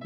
Hi, 0.00 0.04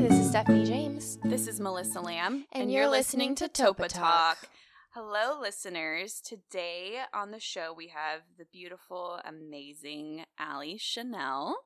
this 0.00 0.12
is 0.12 0.28
Stephanie 0.28 0.64
James. 0.64 1.18
This 1.24 1.48
is 1.48 1.58
Melissa 1.58 2.00
Lamb, 2.00 2.46
And 2.52 2.70
you're 2.70 2.88
listening 2.88 3.34
to 3.36 3.48
Topa 3.48 3.88
Talk. 3.88 4.48
Hello, 4.90 5.40
listeners. 5.40 6.20
Today 6.20 7.00
on 7.12 7.32
the 7.32 7.40
show, 7.40 7.74
we 7.76 7.88
have 7.88 8.20
the 8.38 8.46
beautiful, 8.52 9.18
amazing 9.24 10.24
Allie 10.38 10.78
Chanel. 10.78 11.56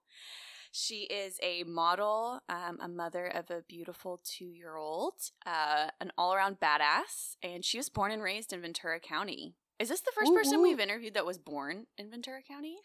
She 0.73 1.02
is 1.02 1.39
a 1.43 1.64
model, 1.64 2.41
um, 2.48 2.79
a 2.80 2.89
mother 2.89 3.27
of 3.27 3.50
a 3.50 3.62
beautiful 3.68 4.21
two 4.23 4.46
year 4.53 4.77
old, 4.77 5.14
uh, 5.45 5.89
an 6.00 6.12
all 6.16 6.32
around 6.32 6.59
badass, 6.61 7.36
and 7.43 7.64
she 7.64 7.77
was 7.77 7.89
born 7.89 8.12
and 8.12 8.23
raised 8.23 8.53
in 8.53 8.61
Ventura 8.62 9.00
County. 9.00 9.54
Is 9.79 9.89
this 9.89 10.00
the 10.00 10.12
first 10.14 10.30
Woo 10.30 10.36
person 10.36 10.59
woo. 10.59 10.64
we've 10.64 10.79
interviewed 10.80 11.14
that 11.14 11.27
was 11.27 11.39
born 11.39 11.86
in 11.99 12.11
Ventura 12.11 12.41
County? 12.46 12.77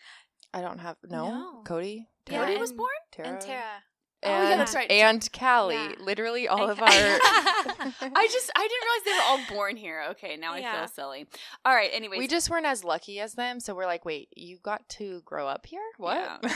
I 0.54 0.62
don't 0.62 0.80
have 0.80 0.98
no, 1.08 1.28
No. 1.30 1.62
Cody. 1.66 2.08
Yeah, 2.30 2.45
Cody 2.45 2.58
was 2.58 2.72
born? 2.72 2.90
Tara, 3.12 3.30
And 3.30 3.42
Tara. 3.42 3.84
Oh, 4.24 4.30
yeah, 4.30 4.52
and- 4.52 4.60
that's 4.60 4.74
right. 4.74 4.90
And 4.90 5.28
Callie. 5.32 5.76
Yeah. 5.76 5.92
Literally 6.00 6.48
all 6.48 6.64
And 6.64 6.72
of 6.72 6.82
our. 6.82 6.88
I 6.90 8.28
just 8.32 8.52
I 8.56 8.68
didn't 8.68 8.84
realize 8.84 9.04
they 9.06 9.12
were 9.12 9.23
all 9.28 9.40
born 9.50 9.76
here. 9.76 10.04
Okay, 10.12 10.36
now 10.38 10.54
I 10.54 10.62
feel 10.62 10.88
silly. 10.88 11.28
All 11.64 11.73
right. 11.76 11.90
Anyways, 11.94 12.18
we 12.20 12.28
just 12.28 12.50
weren't 12.50 12.66
as 12.66 12.84
lucky 12.84 13.20
as 13.20 13.34
them, 13.34 13.59
so 13.59 13.76
we're 13.76 13.86
like, 13.86 14.06
wait, 14.06 14.30
you 14.36 14.58
got 14.64 14.88
to 14.90 15.22
grow 15.26 15.48
up 15.48 15.66
here? 15.66 15.82
What? 15.98 16.44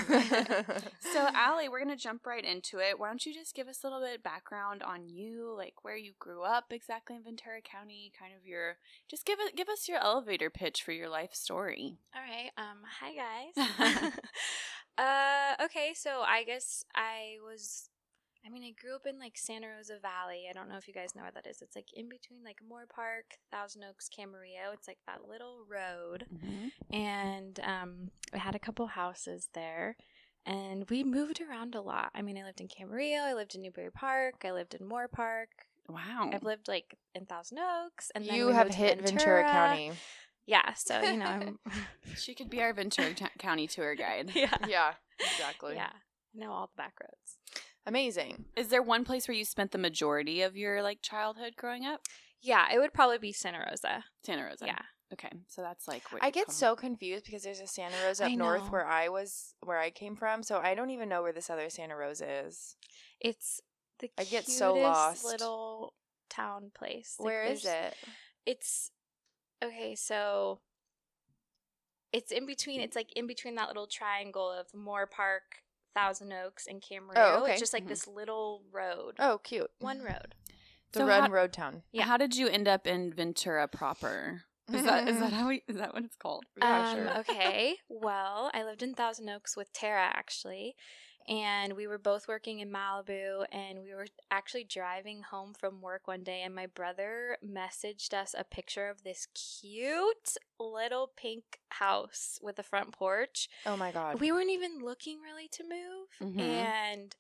So, 1.14 1.27
Allie, 1.34 1.70
we're 1.70 1.84
going 1.84 1.95
to 1.95 2.02
jump 2.02 2.26
right 2.26 2.44
into 2.44 2.80
it. 2.80 3.00
Why 3.00 3.08
don't 3.08 3.26
you 3.26 3.34
just 3.34 3.55
give 3.55 3.67
us 3.67 3.84
a 3.84 3.88
little 3.88 4.02
bit 4.02 4.17
of 4.17 4.23
background 4.23 4.84
on 4.84 5.08
you, 5.09 5.53
like 5.58 5.73
where 5.84 5.98
you 5.98 6.14
grew 6.20 6.44
up 6.44 6.66
exactly 6.72 7.16
in 7.16 7.23
Ventura 7.23 7.62
County, 7.62 8.12
kind 8.17 8.34
of 8.39 8.45
your, 8.45 8.78
just 9.09 9.26
give 9.26 9.39
it, 9.39 9.55
give 9.55 9.70
us 9.70 9.88
your 9.89 9.98
elevator 10.00 10.50
pitch 10.50 10.84
for 10.84 10.91
your 10.91 11.09
life 11.09 11.34
story. 11.34 11.98
All 12.16 12.22
right. 12.22 12.52
Um. 12.58 12.84
Hi 13.00 13.14
guys. 14.05 14.11
Uh. 15.00 15.64
Okay. 15.66 15.94
So 15.95 16.22
I 16.25 16.44
guess 16.44 16.83
I 16.95 17.38
was. 17.44 17.89
I 18.45 18.50
mean, 18.50 18.64
I 18.64 18.72
grew 18.81 18.95
up 18.95 19.05
in 19.05 19.19
like 19.19 19.38
Santa 19.38 19.67
Rosa 19.67 20.00
Valley. 20.02 20.45
I 20.50 20.53
don't 20.53 20.69
know 20.69 20.78
if 20.78 20.88
you 20.88 20.94
guys 20.94 21.14
know 21.14 21.23
where 21.23 21.31
that 21.31 21.45
is. 21.45 21.61
It's 21.61 21.75
like 21.75 21.89
in 21.94 22.08
between 22.08 22.44
like 22.44 22.58
Moorpark, 22.64 23.36
Thousand 23.52 23.83
Oaks, 23.83 24.09
Camarillo. 24.09 24.73
It's 24.73 24.88
like 24.88 24.97
that 25.08 25.27
little 25.30 25.66
road. 25.70 26.25
and 26.92 27.59
um, 27.64 28.11
I 28.33 28.38
had 28.38 28.55
a 28.55 28.59
couple 28.59 28.88
houses 28.88 29.50
there, 29.53 29.97
and 30.45 30.89
we 30.89 31.03
moved 31.03 31.42
around 31.42 31.75
a 31.75 31.81
lot. 31.81 32.11
I 32.16 32.22
mean, 32.22 32.38
I 32.38 32.44
lived 32.44 32.61
in 32.61 32.67
Camarillo, 32.67 33.22
I 33.22 33.33
lived 33.33 33.55
in 33.55 33.61
Newbury 33.61 33.92
Park, 33.92 34.44
I 34.45 34.52
lived 34.52 34.73
in 34.73 34.88
Moorpark. 34.88 35.47
Wow. 35.89 36.30
I've 36.31 36.44
lived 36.44 36.67
like 36.67 36.95
in 37.16 37.25
Thousand 37.25 37.59
Oaks, 37.59 38.11
and 38.16 38.25
then 38.25 38.36
you 38.36 38.47
have 38.50 38.70
hit 38.73 39.02
Ventura 39.02 39.44
County. 39.44 39.92
Yeah, 40.50 40.73
so 40.73 41.00
you 41.02 41.17
know, 41.17 41.25
I'm, 41.25 41.59
She 42.17 42.33
could 42.33 42.50
be 42.50 42.59
our 42.61 42.73
Ventura 42.73 43.14
t- 43.16 43.25
County 43.38 43.67
tour 43.67 43.94
guide. 43.95 44.31
yeah, 44.33 44.55
Yeah, 44.67 44.94
exactly. 45.19 45.75
yeah, 45.75 45.92
I 45.94 46.38
know 46.39 46.52
all 46.52 46.67
the 46.75 46.78
back 46.81 46.94
roads. 47.02 47.38
Amazing. 47.86 48.45
Is 48.55 48.67
there 48.70 48.81
one 48.81 49.05
place 49.05 49.27
where 49.27 49.36
you 49.38 49.45
spent 49.45 49.72
the 49.72 49.77
majority 49.77 50.42
of 50.42 50.58
your 50.58 50.81
like 50.81 51.02
childhood 51.02 51.53
growing 51.55 51.86
up? 51.86 52.02
Yeah, 52.42 52.66
it 52.73 52.80
would 52.80 52.94
probably 52.94 53.17
be 53.20 53.31
Santa 53.31 53.59
Rosa. 53.70 54.05
Santa 54.25 54.44
Rosa. 54.44 54.66
Yeah, 54.66 54.81
Okay, 55.14 55.30
so 55.47 55.61
that's 55.61 55.88
like 55.88 56.11
what 56.11 56.23
I 56.23 56.30
get 56.31 56.45
call- 56.47 56.53
so 56.55 56.75
confused 56.75 57.25
because 57.25 57.44
there's 57.44 57.59
a 57.61 57.67
Santa 57.67 57.95
Rosa 58.05 58.25
up 58.25 58.31
north 58.31 58.72
where 58.72 58.88
I 58.88 59.09
was, 59.09 59.53
where 59.64 59.77
I 59.80 59.89
came 59.92 60.16
from. 60.16 60.42
So 60.44 60.58
I 60.58 60.73
don't 60.75 60.89
even 60.92 61.09
know 61.09 61.22
where 61.22 61.33
this 61.33 61.50
other 61.50 61.70
Santa 61.70 61.95
Rosa 61.95 62.45
is. 62.47 62.75
it's 63.20 63.61
the 64.00 64.09
I 64.17 64.23
get 64.23 64.45
so 64.47 64.73
cutest 64.73 64.94
lost. 64.94 65.25
little 65.25 65.94
town 66.30 66.72
place. 66.77 67.16
Like, 67.20 67.25
Where 67.25 67.44
is 67.44 67.66
it? 67.66 67.94
It's 68.45 68.92
okay. 69.63 69.95
So 69.95 70.59
it's 72.11 72.31
in 72.31 72.45
between. 72.45 72.81
It's 72.81 72.95
like 72.95 73.11
in 73.15 73.27
between 73.27 73.55
that 73.55 73.67
little 73.67 73.88
triangle 73.88 74.49
of 74.52 74.67
Moorpark, 74.71 75.61
Thousand 75.95 76.33
Oaks, 76.33 76.65
and 76.67 76.81
Camarillo. 76.81 77.13
Oh, 77.15 77.43
okay. 77.43 77.52
It's 77.53 77.59
just 77.59 77.73
like 77.73 77.86
Mhm. 77.86 77.89
this 77.89 78.08
little 78.08 78.64
road. 78.71 79.15
Oh, 79.19 79.37
cute. 79.39 79.69
One 79.80 80.02
road. 80.02 80.36
The 80.92 80.99
So 81.02 81.05
Run 81.08 81.23
how- 81.23 81.30
Road 81.30 81.53
Town. 81.53 81.83
Yeah. 81.92 82.05
How 82.05 82.17
did 82.17 82.36
you 82.36 82.48
end 82.48 82.67
up 82.67 82.87
in 82.87 83.14
Ventura 83.14 83.67
proper? 83.67 84.43
Is 84.73 84.83
that 84.83 85.08
is 85.08 85.19
that 85.19 85.33
how 85.33 85.48
we, 85.49 85.64
is 85.67 85.75
that 85.77 85.93
what 85.93 86.03
it's 86.03 86.15
called? 86.15 86.45
Yeah, 86.58 86.89
um, 86.89 86.95
sure. 86.95 87.17
okay. 87.19 87.77
Well, 87.89 88.49
I 88.53 88.64
lived 88.64 88.81
in 88.83 88.93
Thousand 88.95 89.30
Oaks 89.30 89.55
with 89.58 89.71
Tara 89.73 90.02
actually, 90.14 90.75
and 91.30 91.73
we 91.73 91.86
were 91.88 92.00
both 92.00 92.28
working 92.28 92.60
in 92.60 92.72
Malibu, 92.72 93.45
and 93.52 93.82
we 93.82 93.94
were 93.94 94.08
actually 94.32 94.64
driving 94.64 95.22
home 95.22 95.54
from 95.54 95.80
work 95.80 96.08
one 96.08 96.23
day, 96.23 96.42
and 96.42 96.54
my 96.56 96.66
brother 96.66 97.38
messaged 97.45 98.14
us 98.14 98.36
a 98.38 98.44
picture 98.44 98.90
of 98.90 99.04
this 99.04 99.28
cute 99.36 100.36
little 100.60 101.12
pink 101.16 101.60
house 101.70 102.40
with 102.42 102.58
a 102.60 102.64
front 102.64 102.92
porch. 102.92 103.48
Oh 103.66 103.78
my 103.78 103.92
God. 103.92 104.20
We 104.20 104.32
weren't 104.32 104.50
even 104.50 104.80
looking 104.80 105.20
really 105.22 105.48
to 105.50 105.64
move, 105.64 106.34
Mhm. 106.36 106.42
and 106.42 107.16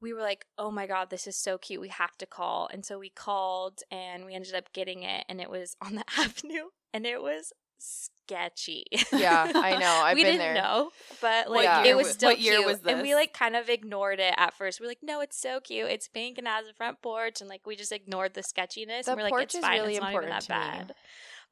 we 0.00 0.12
were 0.12 0.22
like, 0.22 0.46
"Oh 0.58 0.70
my 0.72 0.86
god, 0.86 1.10
this 1.10 1.26
is 1.28 1.36
so 1.36 1.58
cute. 1.58 1.80
We 1.80 1.88
have 1.90 2.16
to 2.18 2.26
call." 2.26 2.66
And 2.72 2.84
so 2.84 2.98
we 2.98 3.10
called, 3.10 3.82
and 3.90 4.24
we 4.24 4.34
ended 4.34 4.54
up 4.54 4.72
getting 4.72 5.02
it, 5.02 5.24
and 5.28 5.40
it 5.40 5.50
was 5.50 5.76
on 5.80 5.94
the 5.94 6.04
avenue, 6.18 6.70
and 6.92 7.06
it 7.06 7.22
was 7.22 7.52
sketchy. 7.82 8.84
yeah, 9.12 9.50
I 9.54 9.76
know. 9.78 9.86
I've 10.04 10.16
we 10.16 10.22
been 10.22 10.38
didn't 10.38 10.54
there. 10.54 10.62
know, 10.62 10.90
but 11.20 11.48
What 11.48 11.64
like 11.64 11.84
year 11.84 11.94
it 11.94 11.96
was 11.96 12.10
still 12.10 12.30
what 12.30 12.40
year 12.40 12.54
cute, 12.56 12.66
was 12.66 12.80
and 12.86 13.02
we 13.02 13.14
like 13.14 13.32
kind 13.34 13.56
of 13.56 13.68
ignored 13.68 14.20
it 14.20 14.34
at 14.36 14.54
first. 14.54 14.80
We're 14.80 14.86
like, 14.88 15.02
"No, 15.02 15.20
it's 15.20 15.38
so 15.40 15.60
cute. 15.60 15.90
It's 15.90 16.08
pink 16.08 16.38
and 16.38 16.46
has 16.46 16.66
a 16.66 16.72
front 16.72 17.02
porch," 17.02 17.40
and 17.40 17.50
like 17.50 17.66
we 17.66 17.76
just 17.76 17.92
ignored 17.92 18.34
the 18.34 18.42
sketchiness. 18.42 19.06
The 19.06 19.12
and 19.12 19.18
we're 19.18 19.24
like, 19.24 19.32
porch 19.32 19.44
"It's 19.44 19.54
is 19.56 19.60
fine. 19.60 19.80
really 19.80 19.94
it's 19.94 20.00
not 20.00 20.12
even 20.12 20.24
important 20.24 20.48
that 20.48 20.52
to 20.52 20.52
me. 20.52 20.58
bad." 20.78 20.88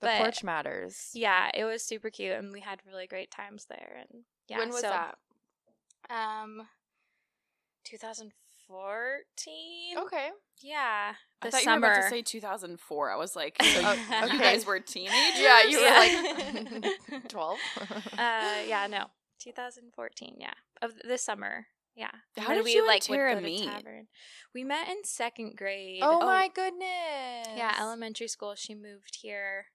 The 0.00 0.06
But- 0.06 0.18
porch 0.18 0.42
matters. 0.44 1.10
Yeah, 1.12 1.50
it 1.52 1.64
was 1.64 1.82
super 1.82 2.08
cute, 2.10 2.32
and 2.32 2.52
we 2.52 2.60
had 2.60 2.80
really 2.86 3.06
great 3.06 3.30
times 3.30 3.66
there. 3.68 3.98
And 4.08 4.24
yeah, 4.48 4.58
when 4.58 4.70
was 4.70 4.80
so, 4.80 4.88
that? 4.88 5.18
Um, 6.08 6.66
2014. 7.84 9.98
Okay. 9.98 10.30
Yeah, 10.62 11.14
the 11.40 11.48
I 11.48 11.50
thought 11.50 11.60
summer. 11.62 11.86
you 11.86 11.90
were 11.92 11.98
about 11.98 12.02
to 12.04 12.10
say 12.10 12.22
2004. 12.22 13.10
I 13.10 13.16
was 13.16 13.34
like, 13.36 13.56
so 13.62 13.66
Oh, 13.84 13.92
you, 13.92 14.00
okay. 14.26 14.32
you 14.34 14.40
guys 14.40 14.66
were 14.66 14.80
teenagers? 14.80 15.40
Yeah, 15.40 15.62
you 15.64 15.80
were 15.80 16.82
like 16.82 17.28
12. 17.28 17.58
uh, 17.80 18.54
yeah, 18.66 18.86
no, 18.90 19.06
2014. 19.42 20.36
Yeah, 20.38 20.52
of 20.82 20.92
this 21.06 21.22
summer. 21.22 21.66
Yeah. 21.96 22.10
How 22.38 22.54
did 22.54 22.64
we 22.64 22.74
you 22.74 22.86
like 22.86 23.02
would 23.08 23.16
Tara 23.16 23.40
meet? 23.40 23.64
tavern. 23.68 24.06
We 24.54 24.64
met 24.64 24.88
in 24.88 25.04
second 25.04 25.56
grade. 25.56 26.00
oh, 26.02 26.20
my 26.20 26.48
goodness. 26.54 27.48
Yeah, 27.56 27.74
elementary 27.80 28.28
school. 28.28 28.54
She 28.54 28.74
moved 28.74 29.18
here, 29.20 29.66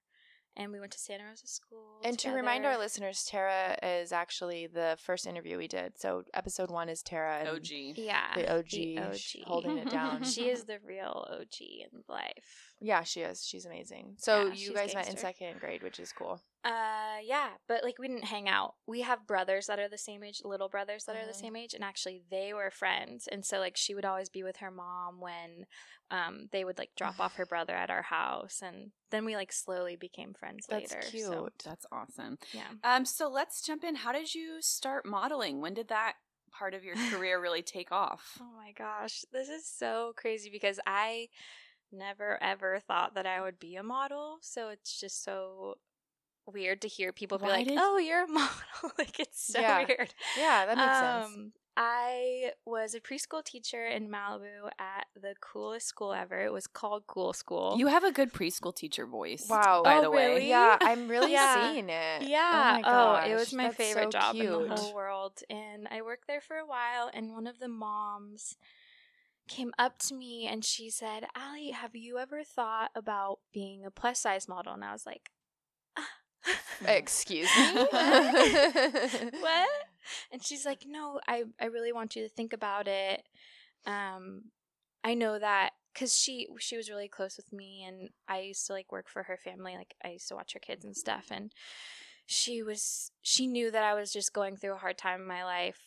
and 0.58 0.72
we 0.72 0.80
went 0.80 0.92
to 0.94 1.00
Santa 1.00 1.24
Rosa 1.26 1.48
School. 1.48 2.00
And 2.04 2.18
to 2.20 2.32
remind 2.32 2.66
our 2.66 2.78
listeners, 2.78 3.26
Tara 3.26 3.78
is 3.84 4.12
actually 4.12 4.68
the 4.68 4.98
first 5.00 5.26
interview 5.28 5.58
we 5.58 5.68
did. 5.68 6.00
So 6.00 6.24
episode 6.34 6.70
one 6.72 6.90
is 6.90 7.02
Tara 7.02 7.40
and 7.40 7.50
OG. 7.50 7.68
yeah, 7.98 8.34
the 8.36 8.58
OG, 8.58 9.16
sh- 9.18 9.36
holding 9.46 9.78
it 9.78 9.90
down. 9.90 10.24
she 10.36 10.50
is 10.50 10.64
the 10.66 10.78
real 10.86 11.28
OG 11.32 11.60
in 11.62 12.04
life. 12.08 12.74
yeah, 12.80 13.04
she 13.04 13.22
is. 13.22 13.46
She's 13.46 13.66
amazing. 13.66 14.16
So 14.18 14.44
Yeah, 14.46 14.50
you 14.50 14.56
she's 14.56 14.70
guys 14.72 14.94
met 14.96 15.10
in 15.10 15.18
second 15.18 15.60
grade, 15.60 15.84
which 15.84 16.00
is 16.00 16.12
cool. 16.12 16.42
Uh, 16.66 17.18
yeah, 17.24 17.50
but 17.68 17.84
like 17.84 18.00
we 18.00 18.08
didn't 18.08 18.26
hang 18.26 18.50
out. 18.50 18.74
We 18.88 19.02
have 19.02 19.28
brothers 19.28 19.68
that 19.68 19.78
are 19.78 19.88
the 19.88 20.00
same 20.00 20.24
age, 20.24 20.42
little 20.44 20.68
brothers 20.68 21.06
that 21.06 21.16
are 21.16 21.26
the 21.28 21.32
Mhm. 21.32 21.36
same 21.42 21.56
age, 21.56 21.74
and 21.76 21.84
actually 21.84 22.24
they 22.32 22.54
were 22.56 22.72
friends. 22.72 23.28
And 23.28 23.46
so 23.46 23.60
like 23.60 23.78
she 23.78 23.94
would 23.94 24.04
always 24.04 24.30
be 24.30 24.42
with 24.42 24.58
her 24.58 24.72
mom 24.72 25.20
when 25.22 25.68
um 26.10 26.50
they 26.52 26.66
would 26.66 26.80
like 26.80 26.90
drop 26.96 27.20
off 27.20 27.36
her 27.36 27.46
brother 27.54 27.76
at 27.76 27.92
our 27.92 28.02
house, 28.02 28.62
and 28.64 28.92
then 29.12 29.26
we 29.26 29.36
like 29.36 29.52
slowly 29.54 29.96
became 29.96 30.34
friends 30.34 30.66
That's 30.68 30.92
later. 30.92 31.08
cute. 31.12 31.24
so, 31.26 31.50
That's 31.64 31.86
awesome. 31.92 32.40
yeah. 32.52 32.72
Um, 32.84 33.06
so 33.06 33.30
let's 33.30 33.62
jump 33.62 33.84
in. 33.84 33.96
How 33.96 34.12
did 34.12 34.34
you 34.34 34.58
start 34.62 35.06
modeling? 35.06 35.62
When 35.62 35.76
did 35.76 35.90
that 35.90 36.14
part 36.52 36.74
of 36.74 36.84
your 36.84 36.96
career 37.12 37.40
really 37.40 37.62
take 37.76 37.92
off? 37.92 38.40
Oh 38.42 38.52
my 38.58 38.72
gosh, 38.72 39.24
this 39.32 39.50
is 39.50 39.68
so 39.68 40.14
crazy 40.18 40.50
because 40.50 40.80
I 40.88 41.30
never 41.92 42.42
ever 42.42 42.80
thought 42.80 43.14
that 43.14 43.28
I 43.28 43.40
would 43.42 43.60
be 43.60 43.76
a 43.76 43.84
model. 43.84 44.38
So 44.42 44.70
it's 44.70 45.00
just 45.00 45.24
so 45.24 45.76
weird 46.48 46.82
to 46.82 46.88
hear 46.88 47.12
people 47.12 47.38
be 47.38 47.48
like, 47.48 47.68
did- 47.68 47.78
"Oh, 47.80 47.98
you're 47.98 48.24
a 48.24 48.28
model." 48.40 48.56
like 48.98 49.20
it's 49.20 49.46
so 49.54 49.60
Yeah. 49.60 49.86
weird. 49.88 50.14
Yeah, 50.38 50.66
that 50.66 50.78
makes 50.78 51.00
sense. 51.00 51.26
Um, 51.36 51.52
I 51.78 52.52
was 52.66 52.94
a 52.96 53.02
preschool 53.02 53.44
teacher 53.44 53.86
in 53.86 54.08
Malibu 54.10 54.70
at 54.80 55.08
the 55.14 55.36
coolest 55.42 55.88
school 55.88 56.14
ever. 56.14 56.40
It 56.40 56.54
was 56.54 56.68
called 56.68 57.06
Cool 57.06 57.34
School. 57.34 57.76
You 57.78 57.88
have 57.88 58.06
a 58.06 58.14
good 58.14 58.32
preschool 58.32 58.74
teacher 58.74 59.06
voice. 59.06 59.48
Wow. 59.50 59.82
By 59.84 59.98
Oh, 59.98 60.02
the 60.04 60.10
way. 60.10 60.28
really? 60.36 60.50
Yeah, 60.50 60.78
I'm 60.80 61.08
really 61.10 61.34
Yeah. 61.34 61.72
seeing 61.74 61.90
it. 61.90 62.22
yeah. 62.22 62.80
Oh, 62.82 62.82
my 62.82 63.26
Oh, 63.28 63.30
it 63.30 63.36
was 63.36 63.52
my 63.52 63.64
that's 63.66 63.76
favorite 63.76 64.06
so 64.14 64.20
job 64.20 64.36
in 64.38 64.46
the 64.46 64.76
whole 64.78 64.94
world. 64.94 65.42
And 65.50 65.86
I 65.92 66.02
worked 66.02 66.28
there 66.28 66.40
for 66.40 66.56
a 66.56 66.66
while, 66.66 67.10
and 67.14 67.34
one 67.34 67.46
of 67.46 67.60
the 67.60 67.68
moms 67.68 68.56
came 69.50 69.74
up 69.78 70.00
to 70.00 70.16
me 70.16 70.48
and 70.48 70.64
she 70.64 70.90
said, 70.90 71.26
Allie, 71.36 71.72
have 71.72 71.94
you 71.94 72.18
ever 72.20 72.44
thought 72.46 72.92
about 72.96 73.40
being 73.54 73.86
a 73.86 73.92
plus 73.92 74.20
size 74.22 74.48
model? 74.48 74.74
And 74.74 74.84
I 74.86 74.94
was 74.94 75.06
like. 75.06 75.30
Excuse 76.88 77.50
me. 77.58 77.74
what? 79.40 79.70
And 80.32 80.44
she's 80.44 80.66
like, 80.66 80.84
no, 80.88 81.20
I, 81.28 81.44
I 81.60 81.66
really 81.66 81.92
want 81.92 82.16
you 82.16 82.24
to 82.24 82.30
think 82.30 82.54
about 82.54 82.88
it. 82.88 83.24
Um, 83.86 84.46
I 85.04 85.14
know 85.14 85.38
that 85.40 85.72
because 85.96 86.16
she 86.16 86.48
she 86.60 86.76
was 86.76 86.90
really 86.90 87.08
close 87.08 87.38
with 87.38 87.52
me 87.54 87.84
and 87.88 88.10
i 88.28 88.42
used 88.42 88.68
to 88.68 88.74
like 88.74 88.92
work 88.92 89.08
for 89.08 89.24
her 89.24 89.38
family 89.38 89.76
like 89.76 89.96
i 90.04 90.10
used 90.10 90.28
to 90.28 90.36
watch 90.36 90.54
her 90.54 90.60
kids 90.60 90.84
and 90.84 90.96
stuff 90.96 91.28
and 91.32 91.54
she 92.26 92.62
was 92.62 93.12
she 93.22 93.48
knew 93.48 93.72
that 93.72 93.84
i 93.84 93.94
was 93.94 94.12
just 94.12 94.34
going 94.34 94.58
through 94.58 94.74
a 94.74 94.80
hard 94.80 94.98
time 94.98 95.22
in 95.22 95.28
my 95.28 95.44
life 95.44 95.80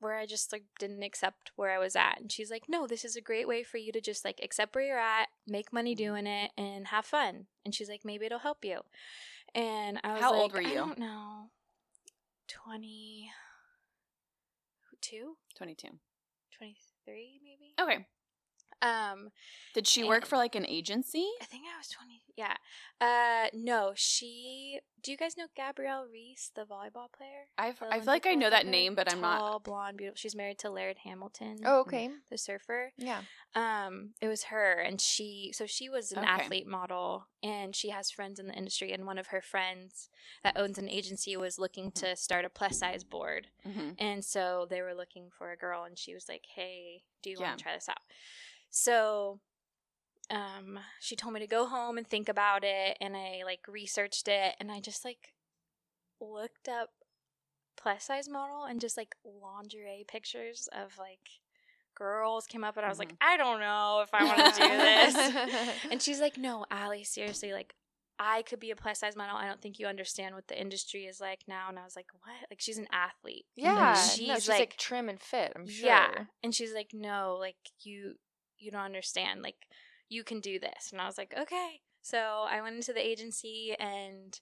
where 0.00 0.16
i 0.16 0.24
just 0.24 0.52
like 0.52 0.62
didn't 0.78 1.02
accept 1.02 1.50
where 1.56 1.72
i 1.72 1.78
was 1.78 1.96
at 1.96 2.20
and 2.20 2.30
she's 2.30 2.50
like 2.50 2.64
no 2.68 2.86
this 2.86 3.04
is 3.04 3.16
a 3.16 3.20
great 3.20 3.48
way 3.48 3.64
for 3.64 3.78
you 3.78 3.90
to 3.90 4.00
just 4.00 4.24
like 4.24 4.38
accept 4.42 4.74
where 4.74 4.84
you're 4.84 4.98
at 4.98 5.28
make 5.46 5.72
money 5.72 5.94
doing 5.94 6.26
it 6.26 6.52
and 6.56 6.88
have 6.88 7.04
fun 7.04 7.46
and 7.64 7.74
she's 7.74 7.88
like 7.88 8.02
maybe 8.04 8.26
it'll 8.26 8.38
help 8.38 8.64
you 8.64 8.80
and 9.54 9.98
i 10.04 10.12
was 10.12 10.20
How 10.20 10.32
like 10.32 10.40
old 10.40 10.52
were 10.52 10.60
you? 10.60 10.68
i 10.70 10.74
don't 10.74 10.98
know 10.98 11.50
22 12.48 15.36
22. 15.56 15.88
23 16.56 17.40
maybe 17.42 17.74
Okay. 17.80 18.06
Um 18.82 19.30
Did 19.74 19.86
she 19.86 20.04
work 20.04 20.24
for 20.26 20.36
like 20.36 20.54
an 20.54 20.66
agency? 20.66 21.26
I 21.40 21.44
think 21.44 21.64
I 21.66 21.76
was 21.78 21.88
20. 21.88 22.22
Yeah. 22.36 22.54
Uh 23.00 23.48
no, 23.52 23.92
she 23.96 24.80
Do 25.02 25.10
you 25.10 25.16
guys 25.16 25.36
know 25.36 25.46
Gabrielle 25.56 26.06
Reece, 26.12 26.50
the 26.54 26.62
volleyball 26.62 27.10
player? 27.16 27.48
I've, 27.56 27.78
The 27.78 27.86
I 27.92 27.98
feel 27.98 28.06
like 28.06 28.26
I 28.26 28.34
know 28.34 28.50
that 28.50 28.64
volleyball 28.66 28.70
name, 28.70 28.94
but 28.94 29.10
I'm 29.12 29.20
not. 29.20 29.38
Tall, 29.38 29.58
blonde, 29.60 29.96
beautiful. 29.96 30.16
She's 30.16 30.34
married 30.36 30.58
to 30.60 30.70
Laird 30.70 30.98
Hamilton. 31.04 31.58
Oh, 31.64 31.80
okay. 31.80 32.08
The 32.30 32.38
surfer. 32.38 32.92
Yeah. 32.96 33.22
Um 33.54 34.10
it 34.20 34.28
was 34.28 34.44
her 34.44 34.74
and 34.80 35.00
she 35.00 35.52
so 35.54 35.66
she 35.66 35.88
was 35.88 36.12
an 36.12 36.18
Okay. 36.20 36.28
athlete 36.28 36.66
model 36.66 37.26
and 37.42 37.74
she 37.74 37.88
has 37.90 38.10
friends 38.10 38.38
in 38.38 38.46
the 38.48 38.54
industry 38.54 38.92
and 38.92 39.06
one 39.06 39.18
of 39.18 39.28
her 39.28 39.40
friends 39.40 40.08
that 40.44 40.56
owns 40.56 40.78
an 40.78 40.88
agency 40.88 41.36
was 41.36 41.58
looking 41.58 41.90
Mm-hmm. 41.90 42.06
to 42.06 42.16
start 42.16 42.44
a 42.44 42.50
plus 42.50 42.78
size 42.78 43.02
board. 43.04 43.48
Mhm. 43.66 43.94
And 43.98 44.24
so 44.24 44.66
they 44.68 44.82
were 44.82 44.94
looking 44.94 45.30
for 45.30 45.52
a 45.52 45.56
girl, 45.56 45.84
and 45.84 45.96
she 45.98 46.12
was 46.12 46.28
like, 46.28 46.44
"Hey, 46.54 47.04
do 47.22 47.30
you 47.30 47.36
Yeah. 47.38 47.46
want 47.48 47.58
to 47.58 47.62
try 47.62 47.74
this 47.74 47.88
out?" 47.88 48.02
So, 48.70 49.40
um, 50.30 50.78
she 51.00 51.16
told 51.16 51.34
me 51.34 51.40
to 51.40 51.46
go 51.46 51.66
home 51.66 51.96
and 51.98 52.06
think 52.06 52.28
about 52.28 52.64
it, 52.64 52.96
and 53.00 53.16
I 53.16 53.42
like 53.44 53.60
researched 53.68 54.28
it, 54.28 54.54
and 54.60 54.70
I 54.70 54.80
just 54.80 55.04
like 55.04 55.32
looked 56.20 56.68
up 56.68 56.90
plus 57.76 58.04
size 58.04 58.28
model 58.28 58.64
and 58.64 58.80
just 58.80 58.96
like 58.96 59.14
lingerie 59.24 60.04
pictures 60.08 60.68
of 60.72 60.98
like 60.98 61.20
girls 61.96 62.46
came 62.46 62.64
up, 62.64 62.76
and 62.76 62.84
I 62.84 62.88
was 62.88 62.98
like, 62.98 63.14
"I 63.20 63.36
don't 63.36 63.60
know 63.60 64.02
if 64.02 64.10
I 64.12 64.24
want 64.24 64.54
to 64.54 64.60
do 64.60 64.68
this." 64.68 65.74
and 65.90 66.02
she's 66.02 66.20
like, 66.20 66.36
"No, 66.36 66.64
Allie, 66.70 67.04
seriously, 67.04 67.52
like." 67.52 67.74
I 68.20 68.42
could 68.42 68.58
be 68.58 68.72
a 68.72 68.76
plus 68.76 68.98
size 68.98 69.14
model. 69.14 69.36
I 69.36 69.46
don't 69.46 69.62
think 69.62 69.78
you 69.78 69.86
understand 69.86 70.34
what 70.34 70.48
the 70.48 70.60
industry 70.60 71.04
is 71.04 71.20
like 71.20 71.42
now. 71.46 71.66
And 71.68 71.78
I 71.78 71.84
was 71.84 71.94
like, 71.94 72.08
what? 72.12 72.50
Like, 72.50 72.60
she's 72.60 72.76
an 72.76 72.88
athlete. 72.90 73.44
Yeah. 73.54 73.94
she's, 73.94 74.26
no, 74.26 74.34
she's 74.34 74.48
like, 74.48 74.58
like, 74.58 74.76
trim 74.76 75.08
and 75.08 75.20
fit. 75.20 75.52
I'm 75.54 75.68
sure. 75.68 75.86
yeah. 75.86 76.24
And 76.42 76.52
she's 76.52 76.74
like, 76.74 76.88
no, 76.92 77.36
like 77.38 77.54
you, 77.84 78.14
you 78.58 78.70
don't 78.70 78.80
understand. 78.80 79.42
Like 79.42 79.66
you 80.08 80.24
can 80.24 80.40
do 80.40 80.58
this. 80.58 80.90
And 80.92 81.00
I 81.00 81.06
was 81.06 81.18
like, 81.18 81.34
okay. 81.38 81.80
So 82.02 82.46
I 82.48 82.60
went 82.62 82.76
into 82.76 82.92
the 82.92 83.06
agency 83.06 83.74
and 83.78 84.38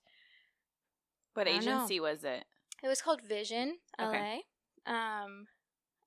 What 1.35 1.47
don't 1.47 1.65
know. 1.65 1.73
agency 1.77 2.01
was 2.01 2.25
it? 2.25 2.45
it 2.83 2.89
was 2.89 3.01
called 3.01 3.23
Vision 3.23 3.79
LA. 3.99 4.39
Um, 4.87 5.47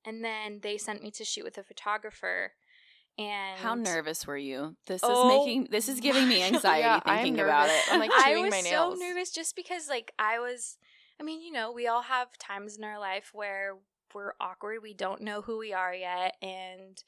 and 0.06 0.24
then 0.24 0.60
they 0.62 0.78
sent 0.78 1.04
me 1.04 1.12
to 1.12 1.26
shoot 1.26 1.44
with 1.44 1.58
a 1.58 1.64
photographer. 1.64 2.54
And 3.18 3.60
How 3.60 3.76
nervous 3.76 4.26
were 4.26 4.38
you? 4.38 4.78
This 4.88 5.02
Oh 5.04 5.12
is 5.12 5.38
making 5.38 5.68
this 5.72 5.90
is 5.90 6.00
giving 6.00 6.28
me 6.28 6.42
anxiety 6.48 6.82
Yeah, 6.84 7.00
thinking 7.02 7.40
about 7.40 7.70
it. 7.70 7.82
I'm 7.92 8.00
like 8.00 8.12
I 8.18 8.38
was 8.38 8.68
so 8.68 8.96
nervous 8.98 9.32
just 9.32 9.56
because 9.56 9.90
like 9.90 10.14
I 10.18 10.40
was 10.40 10.78
I 11.20 11.24
mean, 11.24 11.42
you 11.42 11.52
know, 11.52 11.72
we 11.72 11.88
all 11.88 12.04
have 12.04 12.38
times 12.38 12.78
in 12.78 12.84
our 12.86 12.98
life 12.98 13.32
where 13.34 13.76
we're 14.14 14.34
awkward, 14.40 14.80
we 14.82 14.94
don't 14.94 15.22
know 15.22 15.42
who 15.42 15.58
we 15.58 15.74
are 15.74 15.94
yet 15.94 16.36
and 16.42 17.04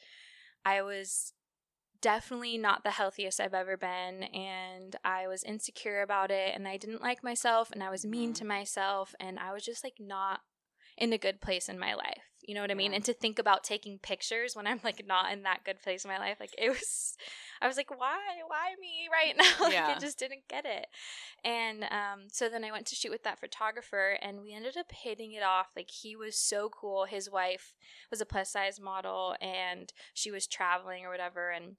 I 0.65 0.81
was 0.81 1.33
definitely 2.01 2.57
not 2.57 2.83
the 2.83 2.91
healthiest 2.91 3.39
I've 3.39 3.53
ever 3.53 3.77
been 3.77 4.23
and 4.23 4.95
I 5.03 5.27
was 5.27 5.43
insecure 5.43 6.01
about 6.01 6.31
it 6.31 6.55
and 6.55 6.67
I 6.67 6.77
didn't 6.77 7.01
like 7.01 7.23
myself 7.23 7.71
and 7.71 7.83
I 7.83 7.89
was 7.91 8.05
mean 8.05 8.31
Mhm. 8.31 8.37
to 8.37 8.45
myself 8.45 9.13
and 9.19 9.37
I 9.37 9.53
was 9.53 9.63
just 9.63 9.83
like 9.83 9.99
not 9.99 10.41
in 10.97 11.13
a 11.13 11.17
good 11.17 11.41
place 11.41 11.69
in 11.69 11.79
my 11.79 11.93
life. 11.93 12.23
You 12.41 12.55
know 12.55 12.61
what 12.61 12.71
I 12.71 12.75
mean? 12.75 12.91
Yeah. 12.91 12.97
And 12.97 13.05
to 13.05 13.13
think 13.13 13.39
about 13.39 13.63
taking 13.63 13.99
pictures 13.99 14.55
when 14.55 14.65
I'm 14.65 14.79
like 14.83 15.05
not 15.07 15.31
in 15.31 15.43
that 15.43 15.63
good 15.63 15.81
place 15.81 16.03
in 16.03 16.11
my 16.11 16.17
life, 16.17 16.37
like 16.39 16.55
it 16.57 16.69
was 16.69 17.15
I 17.61 17.67
was 17.67 17.77
like, 17.77 17.91
why? 17.91 18.17
Why 18.47 18.73
me 18.79 19.07
right 19.11 19.35
now? 19.59 19.65
like 19.65 19.73
Yeah. 19.73 19.93
I 19.95 19.99
just 19.99 20.17
didn't 20.17 20.47
get 20.49 20.65
it. 20.65 20.87
And 21.43 21.83
um, 21.83 22.27
so 22.31 22.49
then 22.49 22.63
I 22.63 22.71
went 22.71 22.87
to 22.87 22.95
shoot 22.95 23.11
with 23.11 23.23
that 23.23 23.39
photographer 23.39 24.17
and 24.21 24.41
we 24.41 24.53
ended 24.53 24.75
up 24.77 24.91
hitting 24.91 25.33
it 25.33 25.43
off. 25.43 25.67
Like 25.75 25.89
he 25.91 26.15
was 26.15 26.35
so 26.35 26.69
cool. 26.69 27.05
His 27.05 27.29
wife 27.29 27.75
was 28.09 28.21
a 28.21 28.25
plus 28.25 28.51
size 28.51 28.79
model 28.79 29.35
and 29.39 29.93
she 30.13 30.31
was 30.31 30.47
traveling 30.47 31.05
or 31.05 31.09
whatever 31.09 31.51
and 31.51 31.75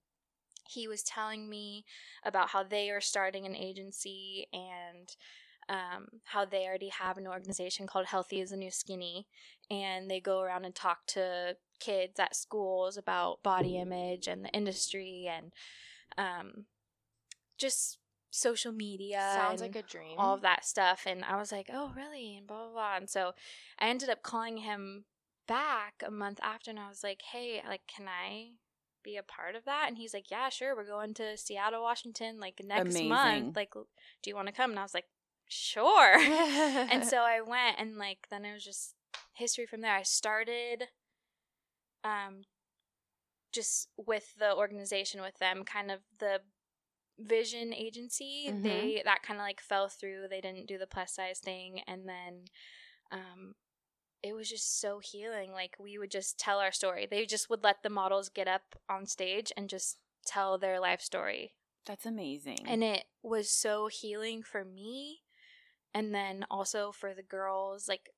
he 0.68 0.86
was 0.86 1.02
telling 1.02 1.50
me 1.50 1.84
about 2.24 2.50
how 2.50 2.62
they 2.62 2.88
are 2.90 3.00
starting 3.00 3.46
an 3.46 3.56
agency 3.56 4.46
and 4.52 5.16
um, 5.68 6.06
how 6.24 6.44
they 6.44 6.66
already 6.66 6.88
have 6.88 7.18
an 7.18 7.26
organization 7.26 7.86
called 7.86 8.06
Healthy 8.06 8.40
is 8.40 8.50
the 8.50 8.56
New 8.56 8.70
Skinny. 8.70 9.26
And 9.70 10.10
they 10.10 10.20
go 10.20 10.40
around 10.40 10.64
and 10.64 10.74
talk 10.74 11.06
to 11.08 11.56
kids 11.80 12.18
at 12.18 12.36
schools 12.36 12.96
about 12.96 13.42
body 13.42 13.78
image 13.78 14.26
and 14.28 14.44
the 14.44 14.50
industry 14.50 15.28
and 15.30 15.52
um, 16.18 16.66
just 17.58 17.98
social 18.30 18.72
media. 18.72 19.20
Sounds 19.34 19.62
and 19.62 19.74
like 19.74 19.84
a 19.84 19.86
dream. 19.86 20.16
all 20.18 20.34
of 20.34 20.42
that 20.42 20.64
stuff. 20.64 21.04
And 21.06 21.24
I 21.24 21.36
was 21.36 21.52
like, 21.52 21.70
oh, 21.72 21.92
really? 21.96 22.36
And 22.36 22.46
blah, 22.46 22.64
blah, 22.64 22.72
blah. 22.72 22.96
And 22.96 23.08
so 23.08 23.32
I 23.78 23.88
ended 23.88 24.10
up 24.10 24.22
calling 24.22 24.58
him 24.58 25.04
back 25.46 26.02
a 26.06 26.10
month 26.10 26.40
after 26.42 26.70
and 26.70 26.80
I 26.80 26.88
was 26.88 27.02
like, 27.02 27.20
hey, 27.32 27.62
like, 27.66 27.82
can 27.86 28.06
I 28.08 28.52
be 29.02 29.16
a 29.16 29.22
part 29.22 29.54
of 29.54 29.64
that? 29.64 29.86
And 29.88 29.98
he's 29.98 30.14
like, 30.14 30.30
yeah, 30.30 30.48
sure. 30.48 30.74
We're 30.76 30.86
going 30.86 31.14
to 31.14 31.36
Seattle, 31.36 31.82
Washington, 31.82 32.40
like 32.40 32.60
next 32.64 32.94
Amazing. 32.94 33.08
month. 33.08 33.56
Like, 33.56 33.72
do 33.74 34.30
you 34.30 34.34
want 34.34 34.48
to 34.48 34.54
come? 34.54 34.70
And 34.70 34.78
I 34.78 34.82
was 34.82 34.94
like, 34.94 35.06
sure. 35.52 36.16
and 36.18 37.04
so 37.12 37.18
I 37.18 37.40
went 37.40 37.76
and 37.78 37.96
like, 37.96 38.26
then 38.30 38.44
it 38.44 38.52
was 38.52 38.64
just 38.64 38.94
history 39.34 39.66
from 39.66 39.80
there. 39.82 39.94
I 39.94 40.02
started, 40.02 40.84
um, 42.04 42.42
just 43.52 43.88
with 43.96 44.34
the 44.38 44.54
organization 44.56 45.20
with 45.20 45.38
them, 45.38 45.64
kind 45.64 45.90
of 45.90 46.00
the 46.18 46.40
vision 47.18 47.72
agency 47.74 48.48
Mhm. 48.50 48.62
they 48.62 49.02
that 49.04 49.22
kind 49.22 49.38
of 49.38 49.44
like 49.44 49.60
fell 49.60 49.86
through 49.86 50.26
they 50.28 50.40
didn't 50.40 50.66
do 50.66 50.78
the 50.78 50.86
plus 50.86 51.12
size 51.14 51.38
thing 51.38 51.80
and 51.86 52.08
then 52.08 52.46
um 53.12 53.54
it 54.22 54.32
was 54.32 54.48
just 54.48 54.80
so 54.80 54.98
healing 54.98 55.52
like 55.52 55.76
we 55.78 55.98
would 55.98 56.10
just 56.10 56.38
tell 56.38 56.58
our 56.58 56.72
story 56.72 57.06
they 57.08 57.26
just 57.26 57.50
would 57.50 57.62
let 57.62 57.82
the 57.82 57.90
models 57.90 58.28
get 58.30 58.48
up 58.48 58.74
on 58.88 59.06
stage 59.06 59.52
and 59.56 59.68
just 59.68 59.98
tell 60.26 60.56
their 60.58 60.80
life 60.80 61.02
story 61.02 61.54
That's 61.86 62.06
amazing. 62.06 62.60
and 62.66 62.82
it 62.82 63.04
was 63.22 63.50
so 63.50 63.88
healing 63.88 64.42
for 64.42 64.64
me 64.64 65.20
and 65.94 66.14
then 66.14 66.44
also 66.50 66.92
for 66.92 67.14
the 67.14 67.22
girls 67.22 67.88
like 67.88 68.10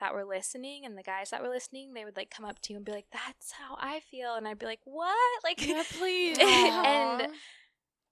that 0.00 0.12
were 0.14 0.24
listening 0.24 0.84
and 0.84 0.98
the 0.98 1.02
guys 1.02 1.30
that 1.30 1.42
were 1.42 1.48
listening 1.48 1.94
they 1.94 2.04
would 2.04 2.16
like 2.16 2.30
come 2.30 2.44
up 2.44 2.58
to 2.60 2.72
you 2.72 2.76
and 2.76 2.84
be 2.84 2.92
like 2.92 3.06
that's 3.12 3.52
how 3.52 3.76
i 3.80 4.00
feel 4.00 4.34
and 4.34 4.46
i'd 4.48 4.58
be 4.58 4.66
like 4.66 4.80
what 4.84 5.14
like 5.44 5.64
yeah, 5.66 5.82
please. 5.92 6.36
and 6.40 7.28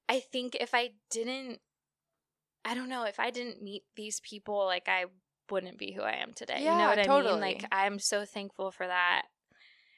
I 0.08 0.20
think 0.20 0.56
if 0.60 0.74
I 0.74 0.90
didn't, 1.10 1.60
I 2.66 2.74
don't 2.74 2.90
know, 2.90 3.04
if 3.04 3.18
I 3.18 3.30
didn't 3.30 3.62
meet 3.62 3.82
these 3.96 4.20
people, 4.20 4.66
like 4.66 4.86
I 4.86 5.06
wouldn't 5.50 5.78
be 5.78 5.92
who 5.92 6.02
I 6.02 6.16
am 6.16 6.32
today. 6.34 6.58
you 6.58 6.66
know 6.66 6.76
Yeah, 6.78 6.88
what 6.88 6.98
I 6.98 7.02
mean? 7.08 7.40
Like 7.40 7.64
I'm 7.72 7.98
so 7.98 8.26
thankful 8.26 8.70
for 8.72 8.86
that. 8.86 9.22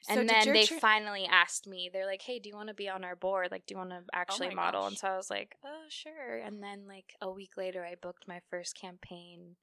So 0.07 0.13
and 0.19 0.27
did 0.29 0.29
then 0.29 0.53
they 0.53 0.65
tr- 0.65 0.75
finally 0.75 1.25
asked 1.29 1.67
me, 1.67 1.89
they're 1.91 2.05
like, 2.05 2.21
hey, 2.21 2.39
do 2.39 2.47
you 2.49 2.55
want 2.55 2.67
to 2.69 2.73
be 2.75 2.87
on 2.89 3.03
our 3.03 3.15
board? 3.15 3.49
Like, 3.51 3.65
do 3.65 3.73
you 3.73 3.77
want 3.77 3.89
to 3.89 4.01
actually 4.13 4.49
Oh 4.51 4.55
model? 4.55 4.81
gosh. 4.81 4.89
And 4.91 4.97
so 4.99 5.07
I 5.07 5.17
was 5.17 5.29
like, 5.29 5.55
oh, 5.65 5.85
sure. 5.89 6.37
And 6.37 6.61
then, 6.61 6.83
like, 6.87 7.15
a 7.21 7.31
week 7.31 7.51
later, 7.57 7.83
I 7.83 7.95
booked 8.01 8.27
my 8.27 8.39
first 8.49 8.79
campaign 8.79 9.55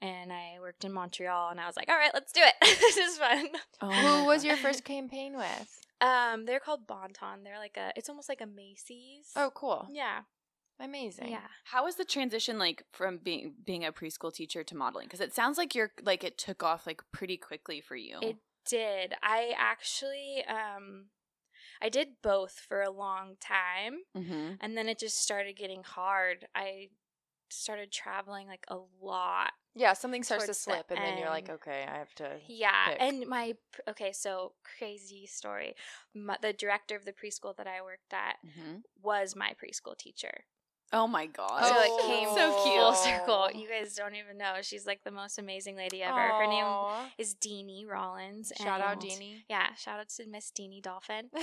and 0.00 0.32
I 0.32 0.56
worked 0.60 0.84
in 0.84 0.92
Montreal 0.92 1.50
and 1.50 1.60
I 1.60 1.66
was 1.66 1.76
like, 1.76 1.88
all 1.88 1.96
right, 1.96 2.10
let's 2.14 2.32
do 2.32 2.40
it. 2.42 2.54
this 2.60 2.96
is 2.96 3.18
fun. 3.18 3.48
Oh 3.80 3.90
Who 3.90 4.26
was 4.26 4.44
your 4.44 4.56
first 4.56 4.84
campaign 4.84 5.36
with? 5.36 5.78
Um, 6.00 6.46
they're 6.46 6.58
called 6.60 6.86
Bon-Ton. 6.88 7.44
They're 7.44 7.58
like 7.58 7.76
a, 7.76 7.92
it's 7.96 8.08
almost 8.08 8.28
like 8.28 8.40
a 8.40 8.46
Macy's. 8.46 9.30
Oh, 9.36 9.50
cool. 9.54 9.86
yeah. 9.92 10.20
Amazing. 10.80 11.28
Yeah. 11.28 11.46
How 11.64 11.84
was 11.84 11.94
the 11.94 12.04
transition 12.04 12.58
like 12.58 12.82
from 12.92 13.18
being 13.22 13.54
being 13.64 13.84
a 13.84 13.92
preschool 13.92 14.34
teacher 14.34 14.64
to 14.64 14.76
modeling? 14.76 15.06
Because 15.06 15.20
it 15.20 15.32
sounds 15.32 15.56
like 15.56 15.76
you're 15.76 15.92
like 16.02 16.24
it 16.24 16.38
took 16.38 16.64
off 16.64 16.88
like 16.88 17.02
pretty 17.12 17.36
quickly 17.36 17.80
for 17.80 17.94
you. 17.94 18.18
It 18.20 18.36
did. 18.66 19.14
I 19.22 19.52
actually 19.58 20.44
um 20.48 21.06
I 21.80 21.88
did 21.88 22.08
both 22.22 22.60
for 22.68 22.82
a 22.82 22.90
long 22.90 23.36
time 23.40 24.00
mm-hmm. 24.16 24.54
and 24.60 24.76
then 24.76 24.88
it 24.88 24.98
just 24.98 25.20
started 25.20 25.56
getting 25.56 25.82
hard. 25.82 26.46
I 26.54 26.88
started 27.50 27.92
traveling 27.92 28.46
like 28.48 28.64
a 28.68 28.78
lot. 29.00 29.52
Yeah, 29.74 29.94
something 29.94 30.22
starts 30.22 30.44
to 30.44 30.48
Towards 30.48 30.58
the 30.58 30.62
slip, 30.62 30.90
and 30.90 30.98
then 30.98 31.18
you're 31.18 31.30
like, 31.30 31.48
okay, 31.48 31.86
I 31.88 31.96
have 31.96 32.14
to. 32.16 32.28
Yeah, 32.46 32.88
pick. 32.88 32.96
and 33.00 33.26
my 33.26 33.54
okay, 33.88 34.12
so 34.12 34.52
crazy 34.78 35.26
story. 35.26 35.74
My, 36.14 36.36
the 36.42 36.52
director 36.52 36.94
of 36.94 37.06
the 37.06 37.12
preschool 37.12 37.56
that 37.56 37.66
I 37.66 37.80
worked 37.82 38.12
at 38.12 38.36
Mm-hmm. 38.46 38.78
was 39.02 39.34
my 39.34 39.52
preschool 39.52 39.96
teacher. 39.96 40.44
Oh 40.92 41.06
my 41.06 41.26
god. 41.26 41.64
So 41.64 41.72
Oh, 41.74 41.82
it 41.82 42.06
came 42.06 42.28
so 42.36 42.62
cute. 42.64 42.76
full 42.78 42.92
circle. 42.94 43.48
You 43.54 43.68
guys 43.68 43.94
don't 43.94 44.14
even 44.14 44.36
know. 44.36 44.54
She's 44.62 44.86
like 44.86 45.02
the 45.04 45.10
most 45.10 45.38
amazing 45.38 45.76
lady 45.76 46.02
ever. 46.02 46.18
Her 46.18 46.46
name 46.46 46.64
is 47.18 47.34
Deanie 47.34 47.88
Rollins. 47.88 48.52
Shout 48.58 48.80
out 48.80 48.92
and- 48.92 49.02
Deanie. 49.02 49.42
Yeah, 49.48 49.74
shout 49.74 49.98
out 50.00 50.08
to 50.10 50.26
Miss 50.26 50.50
Deanie 50.50 50.82
Dolphin. 50.82 51.30
We 51.34 51.40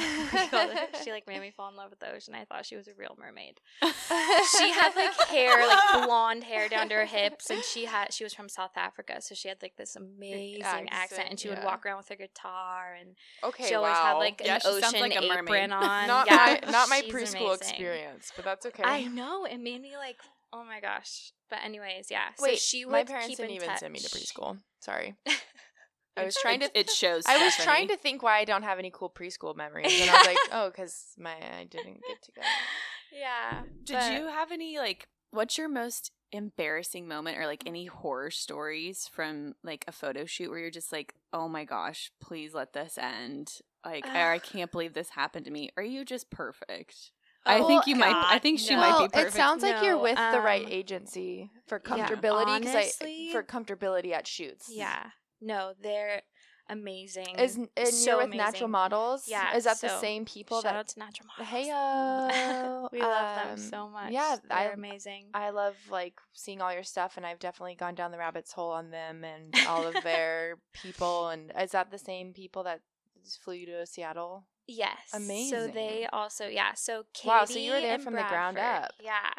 called 0.49 0.71
her- 0.71 0.87
she 1.03 1.11
like 1.11 1.27
made 1.27 1.41
me 1.41 1.51
fall 1.51 1.69
in 1.69 1.75
love 1.75 1.89
with 1.89 1.99
the 1.99 2.11
ocean. 2.13 2.35
I 2.35 2.45
thought 2.45 2.65
she 2.65 2.75
was 2.75 2.87
a 2.87 2.93
real 2.97 3.15
mermaid. 3.19 3.59
She 3.81 4.69
had 4.71 4.95
like 4.95 5.13
hair, 5.27 5.67
like 5.67 6.05
blonde 6.05 6.43
hair 6.43 6.69
down 6.69 6.89
to 6.89 6.95
her 6.95 7.05
hips, 7.05 7.49
and 7.49 7.63
she 7.63 7.85
had 7.85 8.13
she 8.13 8.23
was 8.23 8.33
from 8.33 8.49
South 8.49 8.75
Africa, 8.75 9.21
so 9.21 9.35
she 9.35 9.47
had 9.47 9.57
like 9.61 9.75
this 9.77 9.95
amazing 9.95 10.61
accent, 10.63 10.89
accent, 10.91 11.27
and 11.29 11.39
she 11.39 11.49
would 11.49 11.63
walk 11.63 11.85
around 11.85 11.97
with 11.97 12.09
her 12.09 12.15
guitar, 12.15 12.95
and 12.99 13.15
okay, 13.43 13.65
she 13.67 13.75
always 13.75 13.91
wow. 13.93 14.03
had 14.05 14.13
like 14.13 14.41
Yeah, 14.43 14.55
an 14.55 14.61
she 14.61 14.67
sounds 14.81 14.85
ocean 14.93 15.01
like 15.01 15.15
a 15.17 15.21
mermaid. 15.27 15.43
apron 15.43 15.71
on. 15.73 16.07
not 16.07 16.27
yeah, 16.27 16.59
my 16.65 16.71
not 16.71 16.89
my 16.89 17.01
preschool 17.01 17.47
amazing. 17.47 17.53
experience, 17.53 18.31
but 18.35 18.45
that's 18.45 18.65
okay. 18.67 18.83
I 18.83 19.03
know 19.05 19.38
it 19.45 19.59
made 19.59 19.81
me 19.81 19.95
like, 19.97 20.17
oh 20.53 20.63
my 20.63 20.79
gosh. 20.79 21.31
But 21.49 21.59
anyways, 21.63 22.07
yeah. 22.09 22.29
Wait, 22.39 22.51
so 22.51 22.57
she 22.57 22.85
would 22.85 22.91
my 22.91 23.03
parents 23.03 23.27
keep 23.27 23.37
didn't 23.37 23.51
in 23.51 23.55
even 23.57 23.69
touch. 23.69 23.79
send 23.79 23.93
me 23.93 23.99
to 23.99 24.09
preschool. 24.09 24.59
Sorry. 24.79 25.15
I 26.17 26.25
was 26.25 26.35
trying 26.41 26.59
to. 26.59 26.65
It, 26.65 26.71
it 26.75 26.89
shows. 26.89 27.23
I 27.27 27.43
was 27.43 27.55
trying 27.55 27.87
to 27.87 27.97
think 27.97 28.21
why 28.21 28.39
I 28.39 28.45
don't 28.45 28.63
have 28.63 28.79
any 28.79 28.91
cool 28.91 29.09
preschool 29.09 29.55
memories, 29.55 29.99
and 30.01 30.09
I 30.09 30.17
was 30.17 30.27
like, 30.27 30.37
oh, 30.51 30.69
because 30.69 31.05
my 31.17 31.31
I 31.31 31.63
didn't 31.69 32.01
get 32.07 32.21
to 32.23 32.31
go. 32.33 32.41
Yeah. 33.17 33.61
Did 33.83 33.93
but- 33.93 34.13
you 34.13 34.27
have 34.27 34.51
any 34.51 34.77
like? 34.77 35.07
What's 35.31 35.59
your 35.59 35.69
most 35.69 36.11
embarrassing 36.31 37.07
moment, 37.07 37.37
or 37.37 37.45
like 37.45 37.63
any 37.65 37.85
horror 37.85 38.31
stories 38.31 39.07
from 39.11 39.53
like 39.63 39.85
a 39.87 39.91
photo 39.91 40.25
shoot 40.25 40.49
where 40.49 40.59
you're 40.59 40.71
just 40.71 40.91
like, 40.91 41.13
oh 41.31 41.47
my 41.47 41.65
gosh, 41.65 42.11
please 42.19 42.53
let 42.53 42.73
this 42.73 42.97
end. 42.97 43.59
Like, 43.85 44.05
or 44.05 44.31
I 44.31 44.39
can't 44.39 44.71
believe 44.71 44.93
this 44.93 45.11
happened 45.11 45.45
to 45.45 45.51
me. 45.51 45.69
Are 45.77 45.83
you 45.83 46.03
just 46.03 46.29
perfect? 46.29 47.11
I 47.45 47.59
Oh, 47.59 47.67
think 47.67 47.87
you 47.87 47.95
might. 47.95 48.15
I 48.15 48.39
think 48.39 48.59
she 48.59 48.75
no. 48.75 48.81
might 48.81 48.99
be 49.03 49.07
perfect. 49.09 49.35
it 49.35 49.37
sounds 49.37 49.63
like 49.63 49.81
you're 49.83 49.95
No, 49.95 50.01
with 50.03 50.17
the 50.17 50.41
right 50.41 50.65
um, 50.65 50.71
agency 50.71 51.51
for 51.67 51.81
yeah, 51.95 52.07
comfortability. 52.07 52.59
Because 52.59 52.75
I 52.99 53.29
for 53.31 53.43
comfortability 53.43 54.11
at 54.11 54.27
shoots. 54.27 54.69
Yeah. 54.71 55.11
No, 55.41 55.73
they're 55.81 56.21
amazing. 56.69 57.35
Is 57.39 57.55
and 57.55 57.87
So 57.87 58.11
you're 58.19 58.27
with 58.27 58.35
natural 58.35 58.69
models? 58.69 59.23
Yeah, 59.27 59.55
Is 59.55 59.63
that 59.63 59.79
the 59.81 59.97
same 59.99 60.25
people 60.25 60.61
Shout 60.61 60.73
that? 60.73 60.79
out 60.79 60.87
to 60.89 60.99
Natural 60.99 61.27
Models. 61.27 61.47
Hey, 61.47 61.63
we 62.91 63.01
love 63.01 63.35
them 63.35 63.51
um, 63.53 63.57
so 63.57 63.89
much. 63.89 64.11
Yeah, 64.11 64.35
they're 64.47 64.57
I 64.57 64.63
amazing. 64.65 65.27
I 65.33 65.49
love 65.49 65.75
like 65.89 66.19
seeing 66.33 66.61
all 66.61 66.73
your 66.73 66.83
stuff, 66.83 67.17
and 67.17 67.25
I've 67.25 67.39
definitely 67.39 67.75
gone 67.75 67.95
down 67.95 68.11
the 68.11 68.17
rabbit's 68.17 68.51
hole 68.51 68.71
on 68.71 68.91
them 68.91 69.23
and 69.23 69.55
all 69.67 69.87
of 69.87 69.95
their 70.03 70.57
people. 70.73 71.29
And 71.29 71.51
is 71.59 71.71
that 71.71 71.89
the 71.89 71.97
same 71.97 72.33
people 72.33 72.63
that 72.63 72.81
flew 73.43 73.55
you 73.55 73.65
to 73.67 73.85
Seattle? 73.85 74.45
Yes. 74.69 74.97
Amazing. 75.13 75.57
So 75.57 75.67
they 75.67 76.07
also 76.11 76.47
yeah. 76.47 76.73
So 76.75 77.03
Katie 77.13 77.27
Wow, 77.27 77.45
so 77.45 77.59
you 77.59 77.71
were 77.71 77.81
there 77.81 77.99
from 77.99 78.13
the 78.13 78.25
ground 78.29 78.57
up. 78.57 78.93
Yeah. 79.01 79.31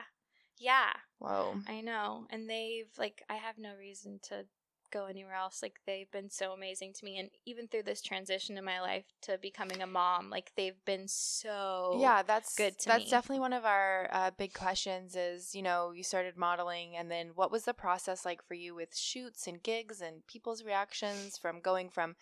Yeah. 0.58 0.90
Whoa. 1.18 1.54
I 1.68 1.80
know. 1.80 2.26
And 2.30 2.49
they've 2.49 2.90
like 2.99 3.22
I 3.28 3.37
have 3.37 3.56
no 3.58 3.75
reason 3.78 4.20
to 4.28 4.44
go 4.90 5.06
anywhere 5.06 5.34
else. 5.34 5.62
Like 5.62 5.76
they've 5.87 6.10
been 6.10 6.30
so 6.30 6.52
amazing 6.52 6.92
to 6.94 7.04
me 7.04 7.18
and 7.18 7.30
even 7.46 7.68
through 7.68 7.84
this 7.84 8.02
transition 8.02 8.58
in 8.58 8.64
my 8.64 8.80
life 8.80 9.04
to 9.22 9.38
becoming 9.38 9.82
a 9.82 9.87
mom, 9.87 10.30
like 10.30 10.52
they've 10.56 10.84
been 10.84 11.08
so 11.08 11.99
yeah, 12.00 12.22
that's 12.22 12.54
good 12.56 12.78
to 12.80 12.88
that's 12.88 13.04
me. 13.04 13.10
definitely 13.10 13.40
one 13.40 13.52
of 13.52 13.64
our 13.64 14.08
uh, 14.12 14.30
big 14.37 14.52
questions. 14.52 15.16
Is 15.16 15.54
you 15.54 15.62
know 15.62 15.92
you 15.92 16.02
started 16.02 16.37
modeling, 16.37 16.96
and 16.96 17.10
then 17.10 17.30
what 17.34 17.50
was 17.50 17.64
the 17.64 17.75
process 17.75 18.25
like 18.25 18.42
for 18.42 18.54
you 18.54 18.75
with 18.75 18.96
shoots 18.96 19.46
and 19.46 19.62
gigs 19.62 20.00
and 20.00 20.26
people's 20.26 20.64
reactions 20.64 21.38
from 21.38 21.60
going 21.60 21.88
from 21.88 22.16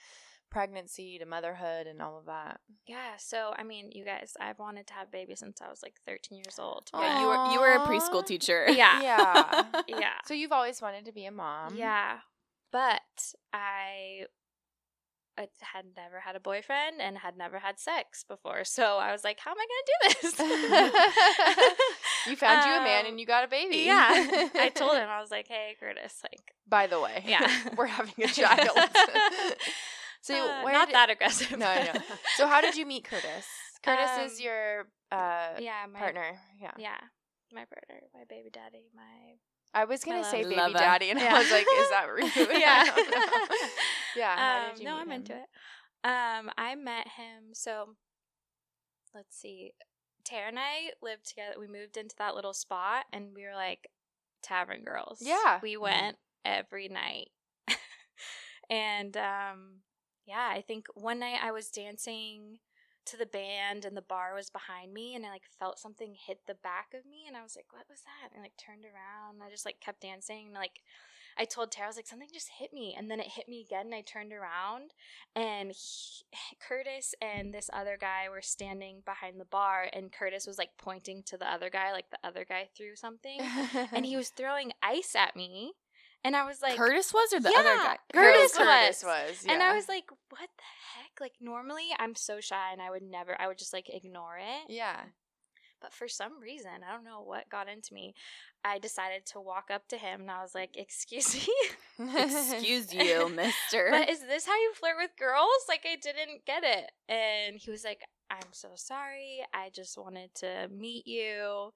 pregnancy 0.50 1.18
to 1.18 1.26
motherhood 1.26 1.86
and 1.86 2.00
all 2.00 2.18
of 2.18 2.26
that? 2.26 2.60
Yeah, 2.86 3.16
so 3.18 3.52
I 3.56 3.64
mean, 3.64 3.90
you 3.92 4.04
guys, 4.04 4.32
I've 4.40 4.58
wanted 4.58 4.86
to 4.88 4.94
have 4.94 5.10
babies 5.10 5.40
since 5.40 5.60
I 5.60 5.68
was 5.68 5.80
like 5.82 5.94
13 6.06 6.38
years 6.38 6.58
old. 6.58 6.88
Aw. 6.94 7.02
Yeah, 7.02 7.20
you 7.20 7.26
were 7.26 7.52
you 7.52 7.60
were 7.60 7.82
a 7.82 7.86
preschool 7.86 8.24
teacher. 8.24 8.66
Yeah. 8.70 9.02
Yeah. 9.02 9.64
yeah. 9.88 10.14
So 10.26 10.34
you've 10.34 10.52
always 10.52 10.80
wanted 10.82 11.04
to 11.06 11.12
be 11.12 11.24
a 11.26 11.32
mom. 11.32 11.74
Yeah. 11.76 12.18
But 12.70 13.00
I 13.52 14.26
uh, 15.38 15.46
had 15.60 15.86
never 15.96 16.20
had 16.20 16.36
a 16.36 16.40
boyfriend 16.40 17.00
and 17.00 17.16
had 17.18 17.36
never 17.38 17.58
had 17.60 17.78
sex 17.78 18.24
before. 18.28 18.64
So 18.64 18.98
I 18.98 19.12
was 19.12 19.24
like, 19.24 19.38
how 19.40 19.52
am 19.52 19.56
I 19.58 19.66
going 19.66 19.84
to 19.84 19.90
do 19.92 20.20
this? 20.20 20.38
you 22.26 22.36
found 22.36 22.66
you 22.66 22.72
a 22.72 22.82
man 22.84 23.04
Um, 23.06 23.12
and 23.12 23.20
you 23.20 23.26
got 23.26 23.44
a 23.44 23.48
baby. 23.48 23.84
Yeah. 23.86 24.08
I 24.54 24.70
told 24.74 24.96
him, 24.96 25.08
I 25.08 25.20
was 25.20 25.30
like, 25.30 25.46
hey, 25.48 25.76
Curtis, 25.80 26.20
like, 26.22 26.52
By 26.68 26.86
the 26.88 27.00
way, 27.00 27.24
Yeah. 27.26 27.48
we're 27.76 27.86
having 27.86 28.24
a 28.24 28.28
child. 28.28 28.76
So 30.20 30.34
uh, 30.34 30.62
not 30.70 30.88
did- 30.88 30.94
that 30.94 31.10
aggressive. 31.10 31.56
No, 31.58 31.66
I 31.66 31.84
know. 31.92 32.00
So 32.37 32.46
how 32.46 32.60
did 32.60 32.76
you 32.76 32.87
meet 32.87 33.04
Curtis? 33.04 33.46
Curtis 33.82 34.32
is 34.32 34.38
Um, 34.38 34.44
your 34.44 34.80
uh, 35.12 35.56
yeah, 35.58 35.87
my 35.92 35.98
partner. 35.98 36.38
Yeah. 36.60 36.72
Yeah. 36.78 36.98
My 37.52 37.64
partner, 37.64 38.02
my 38.14 38.25
baby 38.28 38.50
daddy, 38.52 38.90
my 38.94 39.37
I 39.75 39.84
was 39.84 40.02
gonna 40.04 40.25
say 40.25 40.42
baby 40.42 40.56
Lover. 40.56 40.78
daddy, 40.78 41.10
and 41.10 41.18
Yeah. 41.20 41.34
I 41.34 41.38
was 41.38 41.50
like, 41.50 41.66
is 41.78 41.90
that 41.90 42.06
rude? 42.12 42.50
Yeah. 42.60 42.84
I 42.87 42.96
don't 42.96 43.10
know. 43.10 43.56
yeah. 44.16 44.70
Um, 44.76 44.84
no, 44.84 44.96
I'm 44.96 45.06
him? 45.08 45.12
into 45.12 45.32
it. 45.34 45.48
Um, 46.04 46.50
I 46.58 46.75
met 46.75 47.08
him. 47.08 47.52
So, 47.54 47.94
let's 49.14 49.37
see. 49.38 49.72
Tara 50.25 50.48
and 50.48 50.58
I 50.58 50.90
lived 51.02 51.26
together. 51.28 51.54
We 51.58 51.66
moved 51.68 51.96
into 51.96 52.14
that 52.18 52.34
little 52.34 52.52
spot, 52.54 53.04
and 53.12 53.34
we 53.34 53.44
were 53.44 53.54
like 53.54 53.88
tavern 54.42 54.82
girls. 54.84 55.20
Yeah. 55.22 55.58
we 55.62 55.76
went 55.76 56.16
every 56.44 56.88
night, 56.88 57.28
and 58.70 59.16
um, 59.16 59.80
yeah, 60.28 60.50
I 60.52 60.61
think 60.61 60.87
one 60.94 61.20
night 61.20 61.40
I 61.42 61.52
was 61.52 61.70
dancing 61.70 62.58
to 63.06 63.16
the 63.16 63.26
band 63.26 63.87
and 63.87 63.97
the 63.97 64.02
bar 64.02 64.35
was 64.35 64.50
behind 64.50 64.92
me 64.92 65.14
and 65.14 65.25
I 65.25 65.30
like 65.30 65.49
felt 65.58 65.78
something 65.78 66.14
hit 66.14 66.40
the 66.47 66.56
back 66.62 66.88
of 66.94 67.06
me 67.06 67.25
and 67.26 67.37
I 67.37 67.42
was 67.42 67.56
like, 67.56 67.73
what 67.73 67.87
was 67.88 68.02
that? 68.02 68.30
And 68.30 68.40
I 68.40 68.44
like 68.44 68.56
turned 68.58 68.85
around 68.85 69.37
and 69.37 69.42
I 69.42 69.50
just 69.50 69.64
like 69.64 69.80
kept 69.80 70.02
dancing 70.02 70.47
and 70.47 70.54
like 70.54 70.80
I 71.38 71.44
told 71.44 71.70
Tara, 71.70 71.87
I 71.87 71.88
was 71.88 71.97
like, 71.97 72.06
something 72.06 72.28
just 72.32 72.50
hit 72.58 72.73
me. 72.73 72.94
And 72.99 73.11
then 73.11 73.20
it 73.20 73.28
hit 73.28 73.49
me 73.49 73.64
again 73.64 73.87
and 73.87 73.94
I 73.94 74.02
turned 74.02 74.32
around 74.32 74.92
and 75.37 75.70
he, 75.70 76.25
Curtis 76.68 77.14
and 77.23 77.54
this 77.54 77.70
other 77.73 77.97
guy 77.99 78.28
were 78.28 78.42
standing 78.42 79.02
behind 79.06 79.40
the 79.40 79.47
bar 79.47 79.88
and 79.92 80.12
Curtis 80.12 80.47
was 80.47 80.58
like 80.58 80.70
pointing 80.76 81.23
to 81.26 81.38
the 81.38 81.50
other 81.50 81.70
guy, 81.70 81.92
like 81.92 82.11
the 82.11 82.18
other 82.25 82.44
guy 82.47 82.68
threw 82.76 82.97
something. 82.97 83.40
and 83.92 84.04
he 84.04 84.16
was 84.16 84.30
throwing 84.30 84.73
ice 84.82 85.14
at 85.16 85.37
me. 85.37 85.73
And 86.25 86.34
I 86.37 86.44
was 86.44 86.60
like, 86.60 86.76
Curtis 86.76 87.12
was 87.14 87.32
or 87.32 87.40
the 87.40 87.50
Yeah, 87.50 87.60
other 87.60 87.76
guy? 87.76 87.96
Curtis 88.12 88.56
Curtis 88.56 89.02
was. 89.04 89.04
was. 89.04 89.46
and 89.48 89.62
I 89.62 89.75
was 89.75 89.88
like, 89.88 90.10
what 90.30 90.40
the 90.40 90.64
heck? 90.96 91.20
Like, 91.20 91.34
normally 91.40 91.87
I'm 91.98 92.14
so 92.16 92.40
shy 92.40 92.72
and 92.72 92.82
I 92.82 92.90
would 92.90 93.02
never, 93.02 93.40
I 93.40 93.46
would 93.46 93.58
just 93.58 93.72
like 93.72 93.88
ignore 93.88 94.37
it. 94.38 94.72
yeah. 94.72 95.00
But 95.80 95.92
for 95.92 96.08
some 96.08 96.40
reason, 96.42 96.70
I 96.84 96.92
don't 96.92 97.04
know 97.04 97.22
what 97.22 97.48
got 97.48 97.68
into 97.68 97.94
me. 97.94 98.12
I 98.64 98.80
decided 98.80 99.25
to 99.26 99.40
walk 99.40 99.70
up 99.72 99.87
to 99.90 99.96
him 99.96 100.22
and 100.22 100.30
I 100.30 100.42
was 100.42 100.52
like, 100.52 100.76
excuse 100.76 101.37
me. 101.37 101.46
Excuse 102.16 102.92
you, 102.92 103.28
mister. 103.34 103.87
but 103.92 104.10
is 104.10 104.18
this 104.20 104.44
how 104.44 104.56
you 104.56 104.72
flirt 104.75 104.96
with 105.00 105.12
girls? 105.16 105.46
Like, 105.68 105.87
I 105.87 105.94
didn't 105.94 106.44
get 106.46 106.64
it. 106.64 106.90
And 107.08 107.56
he 107.60 107.70
was 107.70 107.84
like, 107.84 108.00
I'm 108.28 108.50
so 108.50 108.70
sorry. 108.75 109.38
I 109.54 109.70
just 109.72 109.96
wanted 109.96 110.34
to 110.40 110.68
meet 110.76 111.06
you. 111.06 111.72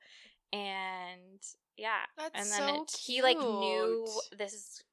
And 0.53 1.41
yeah. 1.77 2.01
That's 2.17 2.31
and 2.35 2.69
then 2.69 2.77
so 2.77 2.83
it, 2.83 2.97
he 3.05 3.23
like 3.23 3.39
knew 3.39 4.07
this 4.37 4.53
is 4.53 4.85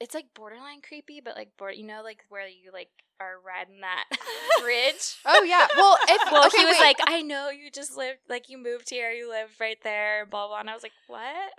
it's 0.00 0.14
like 0.14 0.26
borderline 0.34 0.80
creepy, 0.86 1.20
but 1.24 1.36
like 1.36 1.56
board, 1.56 1.74
you 1.76 1.86
know, 1.86 2.02
like 2.02 2.24
where 2.28 2.46
you 2.46 2.70
like 2.72 2.88
are 3.18 3.36
riding 3.46 3.80
that 3.80 4.04
bridge. 4.62 5.16
Oh 5.24 5.42
yeah. 5.42 5.66
Well, 5.74 5.96
if 6.06 6.20
Well, 6.32 6.46
okay, 6.48 6.58
he 6.58 6.64
was 6.66 6.76
wait. 6.78 6.84
like, 6.84 6.96
I 7.06 7.22
know 7.22 7.48
you 7.48 7.70
just 7.70 7.96
lived, 7.96 8.18
like 8.28 8.50
you 8.50 8.58
moved 8.58 8.90
here, 8.90 9.10
you 9.10 9.30
live 9.30 9.48
right 9.58 9.78
there, 9.82 10.26
blah 10.26 10.48
blah. 10.48 10.60
And 10.60 10.68
I 10.68 10.74
was 10.74 10.82
like, 10.82 10.92
what? 11.06 11.26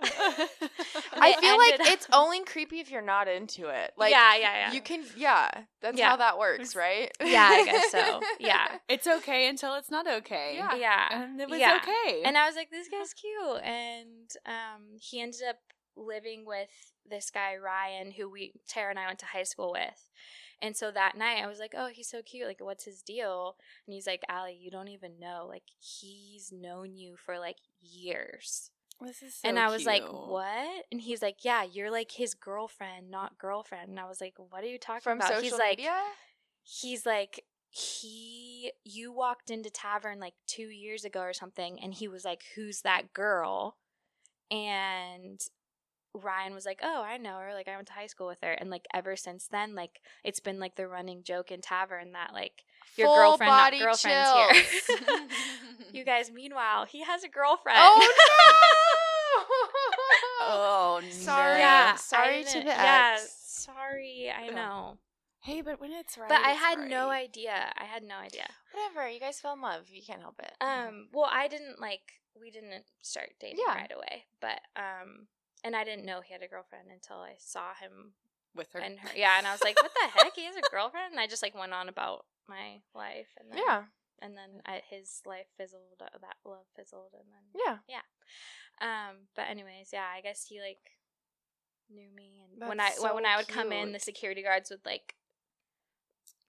I 1.20 1.34
feel 1.40 1.58
like 1.58 1.80
up- 1.80 1.86
it's 1.92 2.06
only 2.12 2.44
creepy 2.44 2.78
if 2.78 2.90
you're 2.92 3.02
not 3.02 3.26
into 3.26 3.68
it. 3.68 3.92
Like, 3.96 4.12
yeah, 4.12 4.36
yeah, 4.36 4.68
yeah. 4.68 4.72
you 4.72 4.80
can, 4.80 5.04
yeah, 5.16 5.50
that's 5.80 5.98
Yeah. 5.98 6.10
how 6.10 6.16
that 6.18 6.38
works, 6.38 6.76
right? 6.76 7.10
Yeah, 7.20 7.48
I 7.50 7.64
guess 7.64 7.90
so. 7.90 8.20
Yeah. 8.38 8.66
it's 8.88 9.06
okay 9.08 9.48
until 9.48 9.74
it's 9.74 9.90
not 9.90 10.06
okay. 10.06 10.52
Yeah. 10.56 10.74
yeah. 10.76 11.22
And 11.22 11.40
it 11.40 11.48
was 11.50 11.58
Yeah. 11.58 11.78
okay. 11.82 12.22
And 12.24 12.38
I 12.38 12.46
was 12.46 12.54
like, 12.54 12.70
this 12.70 12.88
guy's 12.88 13.12
cute. 13.14 13.62
And 13.64 14.30
um, 14.46 14.96
he 15.00 15.20
ended 15.20 15.40
up 15.48 15.56
living 15.98 16.44
with 16.46 16.68
this 17.08 17.30
guy, 17.30 17.56
Ryan, 17.56 18.12
who 18.12 18.30
we, 18.30 18.52
Tara 18.68 18.90
and 18.90 18.98
I 18.98 19.06
went 19.06 19.18
to 19.20 19.26
high 19.26 19.42
school 19.42 19.72
with. 19.72 20.08
And 20.60 20.76
so 20.76 20.90
that 20.90 21.16
night 21.16 21.42
I 21.42 21.46
was 21.46 21.58
like, 21.58 21.74
oh, 21.76 21.88
he's 21.92 22.08
so 22.10 22.20
cute. 22.22 22.46
Like, 22.46 22.60
what's 22.60 22.84
his 22.84 23.02
deal? 23.02 23.56
And 23.86 23.94
he's 23.94 24.06
like, 24.06 24.22
Allie, 24.28 24.58
you 24.60 24.70
don't 24.70 24.88
even 24.88 25.18
know. 25.20 25.46
Like, 25.48 25.62
he's 25.78 26.52
known 26.52 26.96
you 26.96 27.14
for 27.16 27.38
like 27.38 27.58
years. 27.80 28.70
this 29.00 29.22
is 29.22 29.36
so 29.36 29.48
and 29.48 29.58
I 29.58 29.70
was 29.70 29.86
like, 29.86 30.02
what? 30.02 30.84
And 30.90 31.00
he's 31.00 31.22
like, 31.22 31.44
yeah, 31.44 31.62
you're 31.62 31.92
like 31.92 32.10
his 32.10 32.34
girlfriend, 32.34 33.10
not 33.10 33.38
girlfriend. 33.38 33.88
And 33.90 34.00
I 34.00 34.08
was 34.08 34.20
like, 34.20 34.34
what 34.36 34.64
are 34.64 34.68
you 34.68 34.78
talking 34.78 35.02
From 35.02 35.18
about? 35.18 35.28
social 35.28 35.42
he's 35.42 35.52
like, 35.52 35.78
media. 35.78 36.00
he's 36.64 37.06
like 37.06 37.44
he 37.70 38.72
you 38.84 39.12
walked 39.12 39.50
into 39.50 39.70
tavern 39.70 40.18
like 40.18 40.32
two 40.46 40.68
years 40.70 41.04
ago 41.04 41.20
or 41.20 41.34
something 41.34 41.78
and 41.82 41.92
he 41.92 42.08
was 42.08 42.24
like 42.24 42.42
who's 42.56 42.80
that 42.80 43.12
girl 43.12 43.76
and 44.50 45.40
ryan 46.18 46.54
was 46.54 46.64
like 46.66 46.80
oh 46.82 47.02
i 47.02 47.16
know 47.16 47.36
her 47.38 47.52
like 47.54 47.68
i 47.68 47.74
went 47.76 47.86
to 47.86 47.92
high 47.92 48.06
school 48.06 48.26
with 48.26 48.38
her 48.42 48.52
and 48.52 48.70
like 48.70 48.86
ever 48.94 49.16
since 49.16 49.46
then 49.48 49.74
like 49.74 50.00
it's 50.24 50.40
been 50.40 50.58
like 50.58 50.74
the 50.76 50.86
running 50.86 51.22
joke 51.22 51.50
in 51.50 51.60
tavern 51.60 52.12
that 52.12 52.32
like 52.32 52.64
your 52.96 53.06
Full 53.08 53.16
girlfriend 53.16 53.50
not 53.50 53.64
body 53.72 53.78
girlfriend's 53.80 54.30
here 54.86 55.28
you 55.92 56.04
guys 56.04 56.30
meanwhile 56.32 56.84
he 56.86 57.02
has 57.04 57.22
a 57.24 57.28
girlfriend 57.28 57.78
Oh 57.80 57.98
no! 57.98 59.44
Oh, 60.50 61.00
Sorry. 61.10 61.58
Yeah, 61.58 61.92
I 61.94 61.96
Sorry 61.96 62.44
to 62.44 62.50
didn't- 62.52 62.66
the 62.66 62.70
Yeah, 62.72 63.16
ex. 63.18 63.34
sorry. 63.64 64.32
I 64.34 64.48
know, 64.48 64.98
Hey, 65.40 65.60
but 65.62 65.80
when 65.80 65.92
it's 65.92 66.16
right, 66.18 66.28
but 66.28 66.40
I 66.40 66.52
it's 66.52 66.60
had 66.60 66.78
no 66.88 67.10
idea. 67.10 67.72
I 67.76 67.84
had 67.84 68.02
no 68.02 68.16
idea. 68.16 68.46
Whatever. 68.72 69.08
You 69.08 69.20
guys 69.20 69.40
fell 69.40 69.54
in 69.54 69.60
love. 69.60 69.88
You 69.88 70.02
can't 70.06 70.20
help 70.20 70.38
it. 70.40 70.52
Um, 70.60 71.08
well, 71.12 71.28
I 71.30 71.48
didn't 71.48 71.80
like. 71.80 72.00
We 72.40 72.50
didn't 72.50 72.84
start 73.02 73.30
dating 73.40 73.58
Yeah. 73.66 73.74
right 73.74 73.92
away, 73.94 74.24
but 74.40 74.60
um, 74.76 75.26
and 75.64 75.74
I 75.76 75.84
didn't 75.84 76.04
know 76.06 76.20
he 76.20 76.32
had 76.32 76.42
a 76.42 76.48
girlfriend 76.48 76.88
until 76.92 77.16
I 77.18 77.34
saw 77.38 77.74
him 77.74 78.12
with 78.54 78.72
her. 78.72 78.80
and 78.80 78.98
her. 78.98 79.10
Yeah, 79.16 79.38
and 79.38 79.46
I 79.46 79.52
was 79.52 79.62
like, 79.62 79.80
"What 79.82 79.92
the 79.94 80.08
heck? 80.08 80.34
He 80.34 80.44
has 80.46 80.56
a 80.56 80.70
girlfriend?" 80.70 81.12
And 81.12 81.20
I 81.20 81.26
just 81.26 81.42
like 81.42 81.54
went 81.58 81.72
on 81.72 81.88
about 81.88 82.24
my 82.48 82.80
life, 82.94 83.28
and 83.38 83.50
then, 83.50 83.58
yeah. 83.66 83.82
and 84.22 84.36
then 84.36 84.62
I, 84.66 84.82
his 84.88 85.20
life 85.26 85.46
fizzled. 85.56 86.00
uh, 86.00 86.06
That 86.20 86.36
love 86.44 86.66
fizzled, 86.76 87.12
and 87.14 87.28
then 87.32 87.60
Yeah. 87.66 87.78
Yeah. 87.88 88.02
Um, 88.80 89.16
but 89.34 89.48
anyways, 89.48 89.90
yeah, 89.92 90.06
I 90.16 90.20
guess 90.20 90.46
he 90.48 90.60
like 90.60 90.78
knew 91.90 92.08
me, 92.14 92.42
and 92.60 92.68
when 92.68 92.80
I 92.80 92.90
That's 92.90 93.02
when 93.02 93.26
I 93.26 93.36
would 93.36 93.48
come 93.48 93.72
in, 93.72 93.88
cute. 93.88 93.92
the 93.94 94.00
security 94.00 94.42
guards 94.42 94.70
would 94.70 94.84
like, 94.84 95.14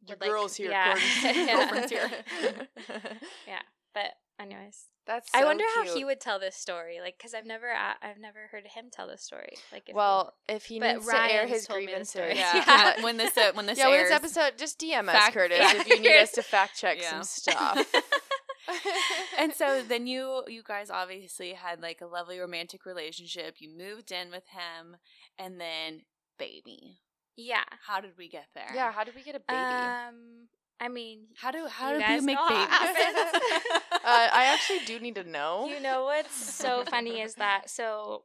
Your 0.08 0.16
would, 0.16 0.22
like, 0.22 0.30
girl's 0.30 0.56
here. 0.56 0.72
yeah. 0.72 0.94
Gordon. 0.94 1.90
Yeah. 1.92 2.08
Here. 2.08 2.68
yeah. 3.48 3.62
But 3.94 4.12
anyways, 4.40 4.86
That's. 5.06 5.30
I 5.34 5.42
so 5.42 5.46
wonder 5.48 5.64
how 5.76 5.94
he 5.94 6.06
would 6.06 6.20
tell 6.22 6.40
this 6.40 6.56
story, 6.56 7.00
like, 7.02 7.18
because 7.18 7.34
I've 7.34 7.46
never 7.46 7.68
I've 7.72 8.20
never 8.20 8.48
heard 8.52 8.66
him 8.68 8.86
tell 8.92 9.08
this 9.08 9.24
story. 9.24 9.54
Like, 9.72 9.84
if 9.84 9.88
he- 9.88 9.94
Well, 9.94 10.34
if 10.48 10.66
he 10.66 10.80
But 10.80 10.94
needs 10.96 11.08
to 11.08 11.18
air 11.34 11.48
his 11.48 11.66
told 11.68 11.78
grievances, 11.80 12.10
story. 12.12 12.36
yeah. 12.36 12.64
Yeah. 12.98 13.04
when 13.04 13.18
this 13.18 13.36
uh, 13.38 13.52
when 13.54 13.66
this 13.66 13.78
yeah, 13.78 13.90
when 13.90 14.04
this 14.04 14.12
episode, 14.12 14.54
just 14.58 14.80
DM 14.80 15.08
us, 15.08 15.14
Fact- 15.16 15.34
Curtis, 15.34 15.58
yeah. 15.60 15.80
if 15.82 15.88
you 15.88 16.00
need 16.00 16.18
us 16.22 16.32
to 16.34 16.42
fact 16.56 16.78
check 16.80 16.98
Yeah. 17.02 17.10
some 17.22 17.24
stuff. 17.24 17.86
and 19.38 19.54
so 19.54 19.82
then 19.82 20.06
you 20.08 20.44
you 20.48 20.62
guys 20.64 20.90
obviously 20.90 21.54
had 21.54 21.82
like 21.82 22.02
a 22.02 22.06
lovely 22.08 22.40
romantic 22.40 22.86
relationship. 22.86 23.56
You 23.60 23.70
moved 23.76 24.12
in 24.12 24.30
with 24.32 24.48
him, 24.50 24.98
and 25.38 25.60
then 25.60 26.02
baby. 26.38 27.00
yeah. 27.36 27.64
How 27.88 28.00
did 28.02 28.12
we 28.18 28.30
get 28.30 28.48
there? 28.54 28.72
yeah, 28.76 28.92
how 28.92 29.04
did 29.04 29.16
we 29.16 29.24
get 29.24 29.36
a 29.36 29.40
baby? 29.40 29.58
Um, 29.60 30.48
I 30.82 30.88
mean, 30.88 31.28
How 31.38 31.52
do 31.52 31.68
how 31.68 31.92
You 31.94 32.00
do 32.06 32.14
you 32.14 32.22
make 32.22 32.36
know 32.38 32.46
how 32.48 32.64
it 32.90 32.96
babies? 32.96 33.42
uh, 33.94 34.00
I 34.04 34.46
actually 34.54 34.80
do 34.86 35.00
need 35.00 35.16
to 35.16 35.24
know. 35.24 35.68
you 35.68 35.80
know 35.82 36.06
what's 36.06 36.34
so 36.34 36.84
funny 36.86 37.20
is 37.22 37.36
that 37.36 37.70
so 37.70 38.24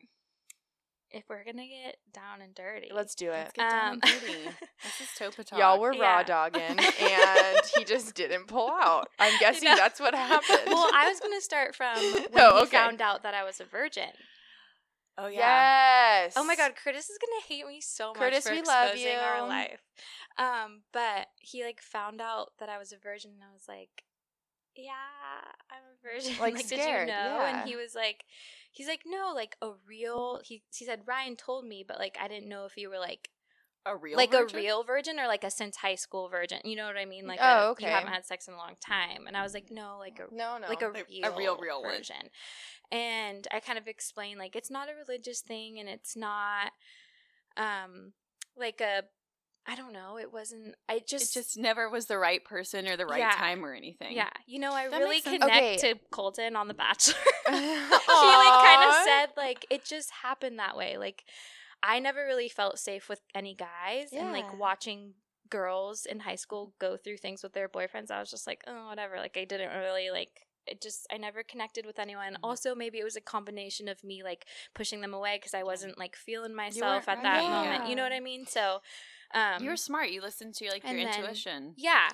if 1.10 1.24
we're 1.28 1.44
gonna 1.44 1.66
get 1.66 1.96
down 2.12 2.42
and 2.42 2.54
dirty, 2.54 2.90
Let's 2.92 3.14
do 3.14 3.26
it. 3.26 3.30
Let's 3.30 3.52
get 3.52 3.70
down 3.70 3.92
and 3.94 4.04
Um, 4.04 4.10
dirty. 4.10 4.48
This 4.84 5.00
is 5.00 5.08
Topa 5.18 5.44
Talk. 5.44 5.58
Y'all 5.58 5.80
were 5.80 5.90
raw 5.92 6.18
Yeah. 6.18 6.22
dogging, 6.24 6.62
and 7.00 7.58
he 7.76 7.84
just 7.84 8.14
didn't 8.14 8.46
pull 8.48 8.68
out. 8.70 9.08
I'm 9.18 9.38
guessing 9.40 9.64
know. 9.68 9.76
that's 9.76 9.98
what 10.00 10.14
happened. 10.14 10.60
well, 10.66 10.90
I 10.94 11.08
was 11.08 11.20
gonna 11.20 11.40
start 11.40 11.74
from 11.74 11.96
when 12.02 12.28
Oh, 12.36 12.60
he 12.60 12.66
found 12.66 13.00
out 13.00 13.22
that 13.22 13.32
I 13.34 13.44
was 13.44 13.60
a 13.60 13.64
virgin. 13.64 14.10
Oh 15.16 15.26
yeah. 15.26 16.22
yes. 16.24 16.34
Oh 16.36 16.44
my 16.44 16.56
god, 16.56 16.72
Curtis 16.76 17.08
is 17.08 17.18
gonna 17.18 17.42
hate 17.46 17.66
me 17.66 17.80
so 17.80 18.08
much 18.08 18.18
Curtis, 18.18 18.44
for 18.44 18.52
we 18.52 18.62
love 18.62 18.90
exposing 18.90 19.16
our 19.18 19.46
life. 19.46 19.80
Um, 20.38 20.82
but 20.92 21.28
he 21.38 21.64
like 21.64 21.80
found 21.80 22.20
out 22.20 22.52
that 22.58 22.68
I 22.68 22.78
was 22.78 22.92
a 22.92 22.98
virgin, 22.98 23.32
and 23.34 23.42
I 23.42 23.52
was 23.52 23.66
like, 23.68 24.02
"Yeah, 24.76 24.92
I'm 25.70 25.82
a 25.82 26.02
virgin." 26.02 26.34
Like, 26.40 26.56
did 26.56 26.80
scared, 26.80 27.08
you 27.08 27.14
know? 27.14 27.36
yeah. 27.36 27.60
And 27.60 27.68
he 27.68 27.76
was 27.76 27.94
like, 27.94 28.24
"He's 28.72 28.88
like, 28.88 29.02
no, 29.06 29.32
like 29.34 29.56
a 29.62 29.70
real." 29.86 30.40
He 30.44 30.62
he 30.76 30.84
said 30.84 31.02
Ryan 31.06 31.36
told 31.36 31.64
me, 31.64 31.84
but 31.86 31.98
like 31.98 32.16
I 32.20 32.26
didn't 32.26 32.48
know 32.48 32.64
if 32.64 32.76
you 32.76 32.90
were 32.90 32.98
like 32.98 33.30
A 33.86 33.96
real 33.96 34.16
like 34.16 34.30
virgin? 34.32 34.58
a 34.58 34.62
real 34.62 34.82
virgin 34.82 35.20
or 35.20 35.26
like 35.26 35.44
a 35.44 35.50
since 35.50 35.76
high 35.76 35.94
school 35.96 36.28
virgin. 36.28 36.58
You 36.64 36.76
know 36.76 36.86
what 36.86 36.96
I 36.96 37.04
mean? 37.04 37.26
Like, 37.26 37.40
Oh, 37.42 37.46
a, 37.46 37.70
okay. 37.72 37.84
you 37.86 37.90
haven't 37.92 38.12
had 38.12 38.24
sex 38.24 38.48
in 38.48 38.54
a 38.54 38.56
long 38.56 38.76
time. 38.80 39.26
And 39.26 39.36
I 39.36 39.42
was 39.42 39.52
like, 39.54 39.70
no, 39.70 39.96
like 39.98 40.18
a 40.20 40.34
No, 40.34 40.56
no. 40.58 40.68
like 40.68 40.82
a 40.82 40.88
Like 40.88 41.06
real, 41.08 41.24
a 41.32 41.36
real, 41.36 41.56
real 41.58 41.82
one. 41.82 42.00
And 42.90 43.46
I 43.52 43.60
kind 43.60 43.78
of 43.78 43.86
explained 43.86 44.38
like 44.38 44.56
it's 44.56 44.70
not 44.70 44.88
a 44.88 44.94
religious 44.94 45.40
thing, 45.40 45.78
and 45.80 45.88
it's 45.88 46.16
not 46.16 46.72
um 47.56 48.12
like 48.56 48.80
a 48.80 49.02
I 49.66 49.76
don't 49.76 49.94
know. 49.94 50.18
It 50.18 50.30
wasn't. 50.30 50.74
I 50.90 50.96
It 50.96 51.06
just 51.08 51.32
just 51.32 51.56
never 51.56 51.88
was 51.88 52.04
the 52.04 52.18
right 52.18 52.44
person 52.44 52.86
or 52.86 52.98
the 52.98 53.06
right 53.06 53.20
Yeah. 53.20 53.30
time 53.32 53.64
or 53.64 53.72
anything. 53.72 54.14
yeah. 54.14 54.28
You 54.46 54.58
know, 54.60 54.72
I 54.74 54.88
That 54.88 54.98
really 54.98 55.22
connect 55.22 55.42
Okay. 55.44 55.76
to 55.78 55.94
Colton 56.10 56.54
on 56.54 56.68
The 56.68 56.74
Bachelor. 56.74 57.14
she 57.46 57.52
like 57.52 58.64
kind 58.64 58.88
of 58.90 58.94
said 59.04 59.28
like 59.38 59.66
it 59.70 59.84
just 59.84 60.10
happened 60.22 60.58
that 60.58 60.76
way. 60.76 60.98
Like 60.98 61.24
I 61.86 61.98
never 62.00 62.24
really 62.24 62.48
felt 62.48 62.78
safe 62.78 63.08
with 63.10 63.20
any 63.34 63.54
guys, 63.54 64.08
and 64.12 64.32
like 64.32 64.58
watching 64.58 65.12
girls 65.50 66.06
in 66.06 66.20
high 66.20 66.34
school 66.36 66.72
go 66.80 66.96
through 66.96 67.18
things 67.18 67.42
with 67.42 67.52
their 67.52 67.68
boyfriends, 67.68 68.10
I 68.10 68.18
was 68.18 68.30
just 68.30 68.46
like, 68.46 68.64
oh, 68.66 68.86
whatever. 68.88 69.18
Like 69.18 69.36
I 69.36 69.44
didn't 69.44 69.78
really 69.78 70.10
like. 70.10 70.30
It 70.66 70.80
just 70.80 71.06
I 71.12 71.18
never 71.18 71.42
connected 71.42 71.84
with 71.84 71.98
anyone. 71.98 72.32
Mhm. 72.32 72.38
Also, 72.42 72.74
maybe 72.74 72.98
it 72.98 73.04
was 73.04 73.16
a 73.16 73.20
combination 73.20 73.86
of 73.86 74.02
me 74.02 74.22
like 74.22 74.46
pushing 74.74 75.02
them 75.02 75.12
away 75.12 75.36
because 75.36 75.52
I 75.52 75.62
wasn't 75.62 75.98
like 75.98 76.16
feeling 76.16 76.54
myself 76.54 77.06
at 77.06 77.22
that 77.22 77.34
ready. 77.36 77.48
moment. 77.48 77.88
You 77.90 77.96
know 77.96 78.02
what 78.02 78.14
I 78.14 78.20
mean? 78.20 78.46
So, 78.46 78.80
um, 79.34 79.62
You 79.62 79.68
were 79.68 79.76
smart. 79.76 80.08
You 80.08 80.22
listened 80.22 80.54
to 80.54 80.70
like 80.70 80.82
your 80.82 80.94
then- 80.96 81.06
intuition. 81.18 81.74
yeah. 81.76 82.08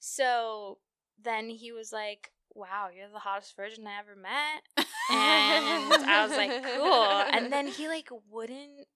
So 0.00 0.78
then 1.22 1.48
he 1.48 1.70
was 1.70 1.92
like, 1.92 2.32
"Wow, 2.54 2.88
you're 2.92 3.08
the 3.08 3.20
hottest 3.20 3.54
virgin 3.54 3.86
I 3.86 4.00
ever 4.00 4.16
met," 4.16 4.62
and 4.76 5.92
I 6.04 6.26
was 6.26 6.36
like, 6.36 6.64
"Cool." 6.76 7.02
And 7.32 7.52
then 7.52 7.68
he 7.68 7.86
like 7.86 8.08
wouldn't. 8.28 8.88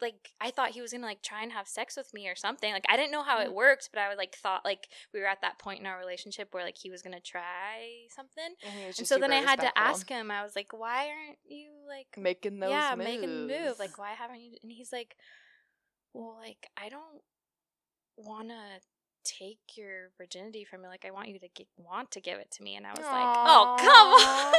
Like- 0.00 0.30
I 0.40 0.50
thought 0.50 0.70
he 0.70 0.82
was 0.82 0.92
gonna 0.92 1.06
like 1.06 1.22
try 1.22 1.42
and 1.42 1.52
have 1.52 1.68
sex 1.68 1.96
with 1.96 2.12
me 2.14 2.28
or 2.28 2.36
something. 2.36 2.72
Like 2.72 2.86
I 2.88 2.96
didn't 2.96 3.12
know 3.12 3.22
how 3.22 3.40
it 3.40 3.50
mm. 3.50 3.54
worked, 3.54 3.90
but 3.92 4.00
I 4.00 4.08
would 4.08 4.18
like 4.18 4.34
thought 4.34 4.64
like 4.64 4.88
we 5.12 5.20
were 5.20 5.26
at 5.26 5.40
that 5.42 5.58
point 5.58 5.80
in 5.80 5.86
our 5.86 5.98
relationship 5.98 6.48
where 6.52 6.64
like 6.64 6.78
he 6.78 6.90
was 6.90 7.02
gonna 7.02 7.20
try 7.20 8.06
something. 8.14 8.54
And, 8.64 8.94
And 8.98 9.06
so 9.06 9.18
then 9.18 9.32
I 9.32 9.40
had 9.40 9.60
to 9.60 9.78
ask 9.78 10.08
him. 10.08 10.30
I 10.30 10.42
was 10.42 10.56
like, 10.56 10.72
"Why 10.72 11.08
aren't 11.08 11.38
you 11.44 11.70
like 11.92 12.06
making 12.16 12.58
those 12.58 12.70
yeah, 12.70 12.94
moves. 12.96 13.08
making 13.08 13.46
the 13.46 13.54
move. 13.54 13.78
Like, 13.78 13.98
why 13.98 14.12
haven't 14.12 14.40
you? 14.40 14.56
And 14.62 14.72
he's 14.72 14.92
like, 14.92 15.16
well, 16.12 16.36
like, 16.40 16.68
I 16.76 16.88
don't 16.88 17.22
want 18.16 18.48
to 18.48 18.80
take 19.24 19.60
your 19.76 20.10
virginity 20.18 20.64
from 20.64 20.82
you. 20.82 20.88
Like, 20.88 21.04
I 21.06 21.10
want 21.10 21.28
you 21.28 21.38
to 21.38 21.48
get, 21.54 21.66
want 21.76 22.10
to 22.12 22.20
give 22.20 22.38
it 22.38 22.50
to 22.52 22.62
me. 22.62 22.76
And 22.76 22.86
I 22.86 22.90
was 22.90 23.00
like, 23.00 23.08
oh, 23.10 23.76
come 23.80 24.08
on. 24.28 24.54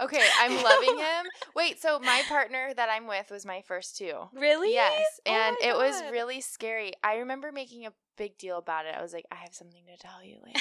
Okay, 0.00 0.22
I'm 0.40 0.62
loving 0.62 0.98
him. 0.98 1.26
Wait, 1.54 1.80
so 1.80 1.98
my 1.98 2.22
partner 2.28 2.72
that 2.74 2.88
I'm 2.90 3.06
with 3.06 3.30
was 3.30 3.44
my 3.46 3.62
first 3.62 3.96
two. 3.96 4.14
really? 4.34 4.72
Yes, 4.72 5.04
Oh 5.26 5.30
and 5.32 5.56
my 5.60 5.68
it 5.68 5.76
was 5.76 6.02
really 6.10 6.40
scary. 6.40 6.92
I 7.02 7.16
remember 7.16 7.52
making 7.52 7.86
a 7.86 7.92
big 8.16 8.36
deal 8.38 8.58
about 8.58 8.86
it. 8.86 8.94
I 8.98 9.02
was 9.02 9.12
like, 9.12 9.26
I 9.30 9.36
have 9.36 9.54
something 9.54 9.82
to 9.86 9.96
tell 9.96 10.24
you 10.24 10.36
later. 10.44 10.60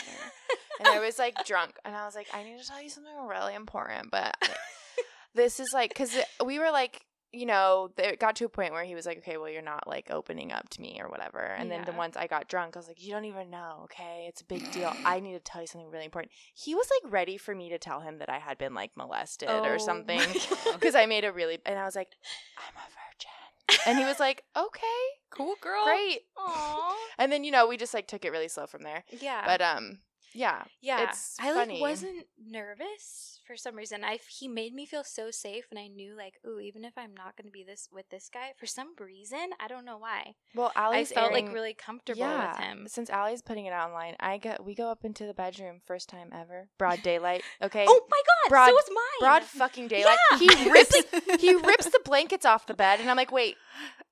and 0.79 0.87
I 0.87 0.99
was 0.99 1.17
like 1.17 1.43
drunk, 1.45 1.73
and 1.85 1.95
I 1.95 2.05
was 2.05 2.15
like, 2.15 2.27
I 2.33 2.43
need 2.43 2.59
to 2.59 2.67
tell 2.67 2.81
you 2.81 2.89
something 2.89 3.13
really 3.27 3.55
important, 3.55 4.11
but 4.11 4.35
this 5.33 5.59
is 5.59 5.69
like, 5.73 5.89
because 5.89 6.15
we 6.45 6.59
were 6.59 6.71
like, 6.71 7.01
you 7.33 7.45
know, 7.45 7.89
it 7.97 8.19
got 8.19 8.35
to 8.37 8.45
a 8.45 8.49
point 8.49 8.71
where 8.73 8.83
he 8.83 8.95
was 8.95 9.05
like, 9.05 9.17
okay, 9.19 9.37
well, 9.37 9.49
you're 9.49 9.61
not 9.61 9.87
like 9.87 10.09
opening 10.09 10.51
up 10.51 10.69
to 10.69 10.81
me 10.81 10.99
or 11.01 11.09
whatever. 11.09 11.39
And 11.39 11.69
then 11.69 11.83
the 11.85 11.91
once 11.91 12.15
I 12.15 12.25
got 12.27 12.47
drunk, 12.47 12.75
I 12.75 12.79
was 12.79 12.87
like, 12.87 13.03
you 13.03 13.11
don't 13.11 13.25
even 13.25 13.49
know, 13.49 13.81
okay? 13.83 14.25
It's 14.29 14.41
a 14.41 14.45
big 14.45 14.71
deal. 14.71 14.93
I 15.05 15.19
need 15.19 15.33
to 15.33 15.39
tell 15.39 15.61
you 15.61 15.67
something 15.67 15.89
really 15.89 16.05
important. 16.05 16.31
He 16.53 16.73
was 16.73 16.87
like 17.03 17.11
ready 17.11 17.37
for 17.37 17.53
me 17.53 17.69
to 17.69 17.77
tell 17.77 17.99
him 17.99 18.19
that 18.19 18.29
I 18.29 18.39
had 18.39 18.57
been 18.57 18.73
like 18.73 18.91
molested 18.95 19.49
Oh 19.51 19.63
or 19.63 19.77
something 19.77 20.21
because 20.73 20.95
I 20.95 21.05
made 21.05 21.25
a 21.25 21.31
really, 21.31 21.59
and 21.65 21.77
I 21.77 21.83
was 21.85 21.95
like, 21.95 22.09
I'm 22.57 22.73
a 22.75 22.87
virgin. 22.89 23.87
And 23.87 23.97
he 23.97 24.05
was 24.05 24.19
like, 24.19 24.43
okay, 24.57 24.85
Cool 25.29 25.55
girl. 25.61 25.83
great. 25.85 26.21
Aw. 26.37 26.95
And 27.17 27.31
then, 27.31 27.43
you 27.43 27.51
know, 27.51 27.67
we 27.67 27.75
just 27.77 27.93
like 27.93 28.07
took 28.07 28.23
it 28.23 28.31
really 28.31 28.47
slow 28.47 28.65
from 28.67 28.83
there. 28.83 29.03
Yeah. 29.19 29.43
But, 29.45 29.61
um, 29.61 29.99
yeah. 30.33 30.63
yeah. 30.81 31.09
it's 31.09 31.35
I 31.39 31.51
like 31.51 31.79
wasn't 31.79 32.25
nervous 32.45 33.39
for 33.45 33.55
some 33.55 33.75
reason. 33.75 34.03
I 34.03 34.19
he 34.29 34.47
made 34.47 34.73
me 34.73 34.85
feel 34.85 35.03
so 35.03 35.31
safe, 35.31 35.65
and 35.71 35.79
I 35.79 35.87
knew 35.87 36.15
like, 36.15 36.35
ooh, 36.45 36.59
even 36.59 36.83
if 36.83 36.97
I'm 36.97 37.13
not 37.15 37.35
gonna 37.37 37.51
be 37.51 37.63
this 37.63 37.87
with 37.91 38.09
this 38.09 38.29
guy, 38.33 38.51
for 38.57 38.65
some 38.65 38.89
reason, 38.99 39.51
I 39.59 39.67
don't 39.67 39.85
know 39.85 39.97
why, 39.97 40.35
Well, 40.55 40.71
Allie's 40.75 41.11
I 41.11 41.15
felt 41.15 41.31
airing- 41.31 41.45
like 41.47 41.53
really 41.53 41.73
comfortable 41.73 42.19
yeah, 42.19 42.51
with 42.51 42.59
him. 42.59 42.87
Since 42.87 43.09
Allie's 43.09 43.41
putting 43.41 43.65
it 43.65 43.71
online, 43.71 44.15
I 44.19 44.37
get 44.37 44.63
we 44.65 44.75
go 44.75 44.89
up 44.89 45.05
into 45.05 45.25
the 45.25 45.33
bedroom 45.33 45.81
first 45.85 46.09
time 46.09 46.29
ever. 46.33 46.69
Broad 46.77 47.01
daylight. 47.03 47.43
Okay. 47.61 47.85
Oh 47.87 48.05
my 48.09 48.21
god, 48.27 48.49
Broad- 48.49 48.67
so 48.67 48.73
was 48.73 48.89
mine. 48.93 49.19
Broad 49.19 49.43
fucking 49.43 49.87
daylight. 49.95 50.17
Yeah. 50.31 50.37
He 50.37 50.69
rips 50.71 50.95
he 51.39 51.55
rips 51.55 51.85
the 51.89 51.99
blankets 52.05 52.45
off 52.45 52.65
the 52.67 52.73
bed 52.73 52.99
and 52.99 53.09
I'm 53.09 53.17
like, 53.17 53.31
wait, 53.31 53.55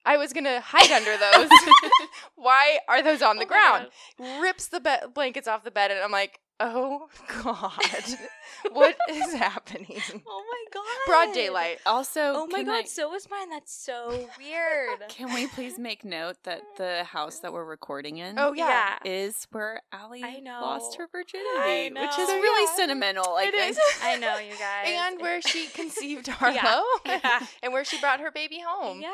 I 0.05 0.17
was 0.17 0.33
gonna 0.33 0.61
hide 0.61 0.91
under 0.91 1.17
those. 1.17 1.49
Why 2.35 2.79
are 2.87 3.01
those 3.01 3.21
on 3.21 3.37
the 3.37 3.43
Oh 3.43 3.47
ground? 3.47 3.87
Rips 4.41 4.67
the 4.67 4.79
be- 4.79 5.07
blankets 5.13 5.47
off 5.47 5.63
the 5.63 5.71
bed 5.71 5.91
and 5.91 5.99
I'm 6.01 6.11
like, 6.11 6.39
oh 6.59 7.07
god, 7.43 7.69
what 8.71 8.95
is 9.09 9.33
happening? 9.33 10.01
Oh 10.27 10.43
my 10.49 10.63
god. 10.73 10.83
Broad 11.07 11.33
daylight. 11.33 11.79
Also, 11.85 12.21
Oh 12.35 12.47
my 12.47 12.63
god, 12.63 12.83
I- 12.85 12.87
so 12.87 13.09
was 13.09 13.29
mine. 13.29 13.49
That's 13.49 13.73
so 13.73 14.27
weird. 14.37 14.99
can 15.09 15.33
we 15.33 15.47
please 15.47 15.77
make 15.77 16.03
note 16.05 16.37
that 16.43 16.61
the 16.77 17.03
house 17.03 17.39
that 17.39 17.51
we're 17.53 17.65
recording 17.65 18.17
in 18.17 18.37
Oh 18.39 18.53
yeah. 18.53 18.97
is 19.05 19.47
where 19.51 19.81
Allie 19.91 20.21
lost 20.45 20.95
her 20.97 21.07
virginity, 21.11 21.45
I 21.57 21.91
which 21.93 22.11
is 22.19 22.27
know. 22.29 22.35
really 22.35 22.67
Yeah. 22.69 22.75
sentimental. 22.75 23.33
Like, 23.33 23.49
It 23.49 23.55
is. 23.55 23.79
I 24.03 24.17
know 24.17 24.37
you 24.37 24.53
guys. 24.57 24.85
And 24.87 25.21
where 25.21 25.41
she 25.41 25.67
conceived 25.67 26.27
Harlow, 26.27 26.83
Yeah. 27.05 27.45
and 27.63 27.73
where 27.73 27.83
she 27.85 27.99
brought 27.99 28.19
her 28.19 28.31
baby 28.31 28.59
home. 28.65 29.01
Yeah, 29.01 29.09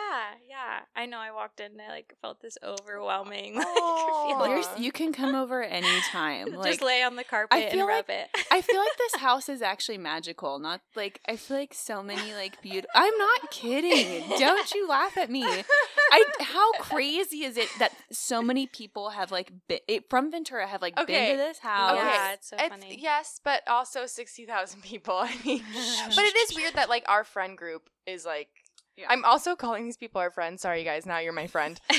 yeah. 0.50 0.80
I 0.96 1.06
know. 1.06 1.18
I 1.20 1.32
walked 1.32 1.60
in 1.60 1.72
and 1.74 1.82
I 1.82 1.90
like 1.90 2.14
felt 2.22 2.42
this 2.42 2.58
overwhelming. 2.64 3.56
Like, 3.58 4.66
you 4.80 4.92
can 4.92 5.14
come 5.14 5.36
over 5.36 5.64
anytime. 5.64 6.54
Like, 6.56 6.66
just 6.72 6.82
lay 6.82 7.04
on 7.04 7.16
the 7.16 7.24
carpet 7.32 7.58
I 7.58 7.62
and 7.62 7.72
feel 7.72 7.88
rub 7.88 8.10
like- 8.10 8.18
it. 8.36 8.46
I 8.52 8.62
feel 8.62 8.80
like 8.80 8.98
this 8.98 9.16
house 9.28 9.48
is 9.50 9.62
actually 9.62 9.98
magical. 9.98 10.60
Not 10.60 10.82
like 10.96 11.20
I 11.28 11.36
feel 11.38 11.58
like 11.58 11.74
so 11.74 12.04
many 12.04 12.34
like 12.34 12.62
beautiful. 12.62 12.90
I'm 12.94 13.18
not 13.18 13.50
kidding. 13.52 14.30
Don't 14.38 14.72
you 14.74 14.88
laugh 14.88 15.18
at 15.18 15.30
me. 15.32 15.44
I 15.46 16.24
how 16.42 16.74
crazy 16.74 17.44
is 17.46 17.58
it 17.58 17.70
that 17.80 17.94
so 18.12 18.42
many 18.42 18.68
people 18.68 19.10
have 19.12 19.32
like 19.32 19.52
been 19.68 19.80
eh, 19.88 19.96
it, 19.96 20.10
from 20.10 20.30
Ventura 20.32 20.68
have 20.68 20.82
like 20.82 21.00
Okay. 21.00 21.14
been 21.14 21.38
to 21.38 21.44
this 21.44 21.60
house? 21.60 21.96
Yeah, 21.96 22.34
it's 22.34 22.50
so 22.50 22.58
funny. 22.58 22.98
Yes, 23.02 23.40
but 23.44 23.62
also 23.68 24.06
sixty 24.06 24.46
thousand 24.46 24.84
people. 24.84 25.16
I 25.16 25.34
mean, 25.46 25.64
but 26.16 26.24
it 26.26 26.36
is 26.50 26.56
weird 26.56 26.74
that 26.76 26.90
like 26.90 27.06
our 27.08 27.24
friend 27.24 27.58
group 27.58 27.90
is 28.06 28.26
like. 28.26 28.50
Yeah. 28.98 29.06
I'm 29.10 29.24
also 29.26 29.56
calling 29.56 29.86
these 29.86 29.98
people 29.98 30.20
our 30.22 30.30
friends. 30.32 30.62
Sorry, 30.62 30.84
guys. 30.84 31.06
Now 31.06 31.20
you're 31.20 31.34
my 31.34 31.48
friend. 31.48 31.80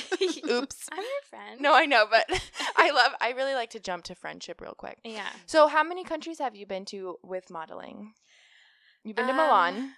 Oops. 0.48 0.88
I'm 0.92 0.98
your 0.98 1.22
friend. 1.30 1.60
No, 1.60 1.74
I 1.74 1.86
know, 1.86 2.04
but 2.10 2.26
I 2.76 2.90
love. 2.90 3.12
I 3.20 3.30
really 3.32 3.54
like 3.54 3.70
to 3.70 3.80
jump 3.80 4.04
to 4.04 4.14
friendship 4.14 4.60
real 4.60 4.74
quick. 4.76 4.98
Yeah. 5.04 5.28
So, 5.46 5.66
how 5.68 5.82
many 5.82 6.04
countries 6.04 6.38
have 6.38 6.54
you 6.54 6.66
been 6.66 6.84
to 6.86 7.16
with 7.22 7.50
modeling? 7.50 8.12
You've 9.04 9.16
been 9.16 9.26
to 9.26 9.32
Um, 9.32 9.36
Milan. 9.38 9.94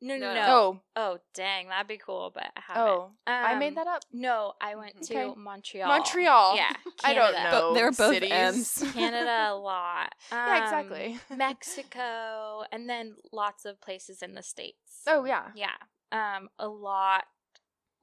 No, 0.00 0.16
no, 0.18 0.26
No, 0.28 0.34
no. 0.34 0.40
no. 0.46 0.46
Oh, 0.46 0.80
Oh, 0.96 1.18
dang, 1.34 1.68
that'd 1.68 1.86
be 1.86 1.96
cool, 1.96 2.30
but 2.34 2.44
I 2.56 2.60
haven't. 2.60 2.82
oh, 2.82 3.10
I 3.26 3.54
Um, 3.54 3.58
made 3.58 3.76
that 3.78 3.86
up. 3.86 4.02
No, 4.12 4.52
I 4.60 4.74
went 4.74 5.00
to 5.04 5.14
Okay. 5.28 5.34
Montreal. 5.40 5.88
Montreal. 5.88 6.56
Yeah, 6.56 6.72
I 7.02 7.14
don't 7.14 7.32
Canada. 7.34 7.50
know. 7.56 7.60
Bo- 7.70 7.74
they're 7.74 7.90
both 7.90 8.12
cities. 8.12 8.30
M's. 8.30 8.92
Canada 8.92 9.46
a 9.52 9.54
lot. 9.56 10.14
Yeah, 10.30 10.56
Um, 10.56 10.62
exactly. 10.62 11.20
Mexico, 11.34 12.64
and 12.70 12.88
then 12.88 13.16
lots 13.32 13.64
of 13.64 13.80
places 13.80 14.20
in 14.22 14.34
the 14.34 14.42
states. 14.42 15.02
Oh 15.06 15.24
yeah. 15.24 15.50
Yeah. 15.54 15.74
Um, 16.14 16.48
a 16.58 16.68
lot. 16.68 17.24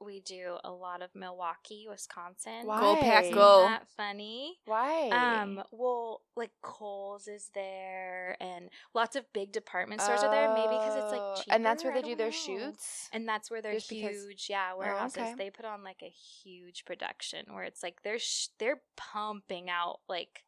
We 0.04 0.20
do 0.20 0.58
a 0.64 0.72
lot 0.72 1.04
of 1.04 1.12
Milwaukee, 1.14 1.86
Wisconsin. 1.88 2.66
Why? 2.66 2.80
Go 2.80 2.96
pack, 2.96 3.26
Isn't 3.26 3.36
that 3.36 3.88
funny? 3.96 4.58
Why? 4.66 5.10
Um, 5.10 5.62
well, 5.72 6.22
like 6.36 6.50
Kohl's 6.64 7.28
is 7.28 7.52
there, 7.54 8.36
and 8.42 8.70
lots 8.96 9.16
of 9.16 9.32
big 9.32 9.52
department 9.52 10.02
stores 10.02 10.24
are 10.24 10.32
there. 10.32 10.50
Maybe 10.56 10.70
because 10.70 10.96
it's 10.96 11.14
Oh, 11.14 11.18
like 11.36 11.44
cheaper. 11.44 11.56
and 11.56 11.64
that's 11.64 11.84
where 11.84 11.94
they 11.94 12.02
do 12.02 12.16
their 12.16 12.28
know. 12.28 12.32
shoots. 12.32 13.10
And 13.14 13.30
that's 13.30 13.52
where 13.52 13.62
they're 13.62 13.76
Just 13.76 13.90
because- 13.90 14.24
huge, 14.26 14.48
yeah, 14.50 14.74
warehouses. 14.74 15.18
okay. 15.20 15.36
They 15.38 15.52
put 15.52 15.66
on 15.66 15.84
like 15.84 16.02
a 16.02 16.10
huge 16.10 16.84
production 16.86 17.46
where 17.54 17.64
it's 17.64 17.84
like 17.84 18.02
they're 18.02 18.18
sh- 18.18 18.48
they're 18.58 18.82
pumping 18.98 19.70
out 19.70 20.00
like 20.10 20.46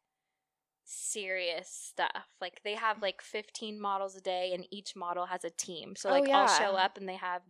serious 0.84 1.68
stuff. 1.68 2.28
Like 2.40 2.60
they 2.64 2.74
have 2.74 3.02
like 3.02 3.22
15 3.22 3.80
models 3.80 4.16
a 4.16 4.20
day 4.20 4.52
and 4.54 4.66
each 4.70 4.94
model 4.94 5.26
has 5.26 5.44
a 5.44 5.50
team. 5.50 5.94
So 5.96 6.10
Oh, 6.10 6.12
like 6.12 6.28
I'll 6.28 6.48
show 6.48 6.76
up 6.76 6.96
and 6.96 7.08
they 7.08 7.16
have 7.16 7.42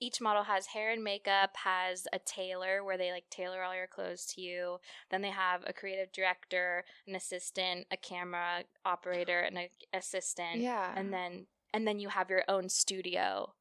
each 0.00 0.20
model 0.20 0.42
has 0.42 0.66
hair 0.66 0.90
and 0.90 1.02
makeup, 1.02 1.56
has 1.56 2.06
a 2.12 2.18
tailor 2.18 2.84
where 2.84 2.98
they 2.98 3.12
like 3.12 3.24
tailor 3.30 3.62
all 3.62 3.74
your 3.74 3.86
clothes 3.86 4.26
to 4.34 4.40
you. 4.40 4.78
Then 5.10 5.22
they 5.22 5.30
have 5.30 5.62
a 5.66 5.72
creative 5.72 6.12
director, 6.12 6.84
an 7.06 7.14
assistant, 7.14 7.86
a 7.90 7.96
camera 7.96 8.64
operator, 8.84 9.40
and 9.40 9.56
an 9.56 9.68
assistant. 9.92 10.56
Yeah. 10.56 10.92
And 10.94 11.12
then 11.12 11.46
and 11.72 11.86
then 11.86 11.98
you 11.98 12.08
have 12.08 12.30
your 12.30 12.44
own 12.48 12.68
studio. 12.68 13.54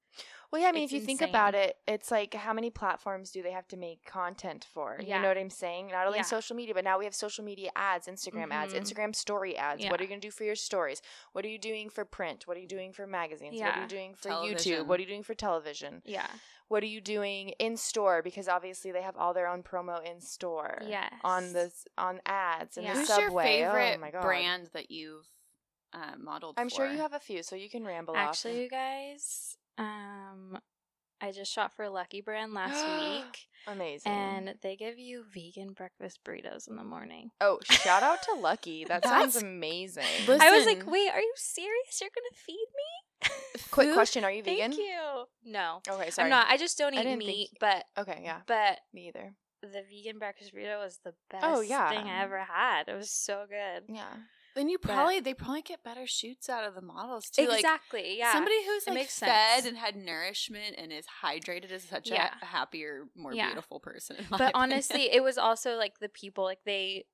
Well, 0.52 0.62
yeah, 0.62 0.70
I 0.70 0.72
mean, 0.72 0.84
It's 0.84 0.94
if 0.94 1.00
you 1.02 1.06
think 1.06 1.22
about 1.22 1.54
it, 1.56 1.78
it's 1.88 2.12
like 2.12 2.34
how 2.34 2.54
many 2.54 2.70
platforms 2.70 3.32
do 3.32 3.42
they 3.44 3.52
have 3.52 3.68
to 3.70 3.78
make 3.78 4.06
content 4.06 4.66
for? 4.74 4.98
You 5.02 5.20
know 5.22 5.28
what 5.28 5.38
I'm 5.38 5.50
saying? 5.50 5.88
Not 5.88 6.06
only 6.08 6.20
Yeah. 6.20 6.24
social 6.24 6.56
media, 6.56 6.74
but 6.74 6.84
now 6.84 6.98
we 6.98 7.06
have 7.06 7.16
social 7.16 7.44
media 7.44 7.72
ads, 7.76 8.08
Instagram 8.08 8.52
ads, 8.52 8.74
Mhm. 8.74 8.82
Instagram 8.82 9.16
story 9.16 9.58
ads. 9.58 9.84
Yeah. 9.84 9.92
What 9.92 10.00
are 10.00 10.04
you 10.04 10.10
going 10.10 10.22
to 10.22 10.28
do 10.28 10.32
for 10.32 10.44
your 10.44 10.56
stories? 10.56 11.02
What 11.34 11.44
are 11.46 11.50
you 11.50 11.58
doing 11.60 11.90
for 11.90 12.06
print? 12.06 12.48
What 12.48 12.58
are 12.58 12.60
you 12.62 12.68
doing 12.68 12.94
for 12.94 13.06
magazines? 13.08 13.60
What 13.60 13.76
are 13.78 13.82
you 13.82 13.88
doing 13.88 14.14
for 14.16 14.30
Television. 14.30 14.56
YouTube? 14.84 14.88
What 14.88 15.00
are 15.00 15.02
you 15.04 15.08
doing 15.10 15.24
for 15.24 15.34
television? 15.36 16.02
Yeah. 16.06 16.28
What 16.68 16.82
are 16.82 16.88
you 16.88 17.02
doing 17.02 17.50
in 17.60 17.78
store? 17.78 18.22
Because 18.24 18.48
obviously 18.48 18.92
they 18.92 19.04
have 19.04 19.16
all 19.18 19.34
their 19.34 19.48
own 19.48 19.62
promo 19.62 20.04
in 20.04 20.20
store. 20.22 20.80
Yes. 20.86 21.14
On 21.24 21.54
the 21.54 21.72
on 21.98 22.22
ads 22.26 22.78
and 22.78 22.86
Yeah. 22.86 22.94
the 22.94 23.00
Who's 23.00 23.08
subway. 23.08 23.60
your 23.60 23.72
favorite 23.72 23.96
oh 23.98 24.02
my 24.02 24.12
god. 24.12 24.22
brand 24.24 24.68
that 24.74 24.90
you've 24.90 25.28
uh, 25.94 26.14
modeled? 26.18 26.56
I'm 26.58 26.70
sure 26.70 26.92
you 26.92 26.98
have 26.98 27.14
a 27.14 27.20
few, 27.20 27.42
so 27.44 27.56
you 27.56 27.70
can 27.70 27.86
ramble 27.86 28.18
Actually, 28.18 28.56
off. 28.56 28.62
you 28.64 28.70
guys, 28.70 29.58
um, 29.78 30.35
I 31.26 31.32
just 31.32 31.52
shot 31.52 31.74
for 31.74 31.90
Lucky 31.90 32.22
Brand 32.22 32.54
last 32.54 32.86
week, 33.02 33.48
Amazing. 33.68 34.12
and 34.12 34.56
they 34.62 34.76
give 34.76 35.00
you 35.00 35.24
vegan 35.34 35.74
breakfast 35.74 36.20
burritos 36.24 36.68
in 36.70 36.76
the 36.76 36.84
morning. 36.84 37.32
oh, 37.42 37.60
shout 37.64 38.04
out 38.04 38.20
to 38.24 38.40
Lucky. 38.40 38.86
That 38.88 39.04
sounds 39.04 39.36
amazing. 39.36 40.04
Listen- 40.28 40.42
I 40.42 40.52
was 40.52 40.66
like, 40.66 40.86
"Wait, 40.86 41.10
are 41.12 41.20
you 41.20 41.34
serious? 41.36 42.00
You're 42.00 42.12
gonna 42.14 42.44
feed 42.46 42.68
me?" 42.76 43.62
Quick 43.72 43.94
question: 43.94 44.24
Are 44.24 44.32
you 44.32 44.44
vegan? 44.44 44.72
Thank 44.72 44.78
you. 44.78 45.26
No, 45.46 45.82
Okay, 45.90 46.10
sorry. 46.12 46.26
I'm 46.26 46.30
not. 46.30 46.48
I 46.50 46.58
just 46.58 46.78
don't 46.78 46.96
I 46.96 47.02
eat 47.02 47.18
meat, 47.18 47.26
think- 47.28 47.60
but 47.60 47.86
Okay, 47.98 48.22
yeah, 48.24 48.42
but 48.46 48.80
me 48.94 49.08
either. 49.08 49.34
the 49.62 49.82
vegan 49.90 50.20
breakfast 50.20 50.54
burrito 50.54 50.78
was 50.84 51.00
the 51.04 51.12
oh, 51.12 51.16
best 51.32 51.44
Oh, 51.46 51.62
yeah. 51.62 51.90
thing 51.90 52.08
I 52.08 52.24
ever 52.24 52.40
had. 52.40 52.88
It 52.88 52.96
was 52.96 53.10
so 53.10 53.46
good. 53.50 53.84
Yeah, 53.94 54.14
Then 54.56 54.70
you 54.70 54.78
But- 54.80 54.92
probably 54.94 55.20
they 55.20 55.34
probably 55.34 55.62
get 55.62 55.84
better 55.84 56.08
shoots 56.08 56.50
out 56.50 56.64
of 56.64 56.76
the 56.76 56.82
models 56.82 57.30
too. 57.30 57.46
Like 57.48 57.60
exactly. 57.60 58.18
yeah. 58.18 58.32
somebody 58.32 58.56
who's 58.66 58.88
It 58.88 58.92
like 58.94 59.08
fed 59.10 59.56
sense. 59.56 59.66
and 59.66 59.78
had 59.78 59.96
nourishment 59.98 60.76
and 60.78 60.92
is 60.94 61.06
hydrated 61.22 61.72
is 61.72 61.84
such 61.84 62.10
Yeah. 62.10 62.34
a 62.42 62.46
happier, 62.46 63.08
more 63.16 63.34
Yeah. 63.34 63.48
beautiful 63.48 63.80
person. 63.82 64.16
but 64.30 64.52
honestly 64.56 65.12
it 65.12 65.22
was 65.22 65.38
also 65.38 65.76
like 65.76 66.00
the 66.00 66.10
people 66.10 66.46
like 66.46 66.60
they 66.66 67.06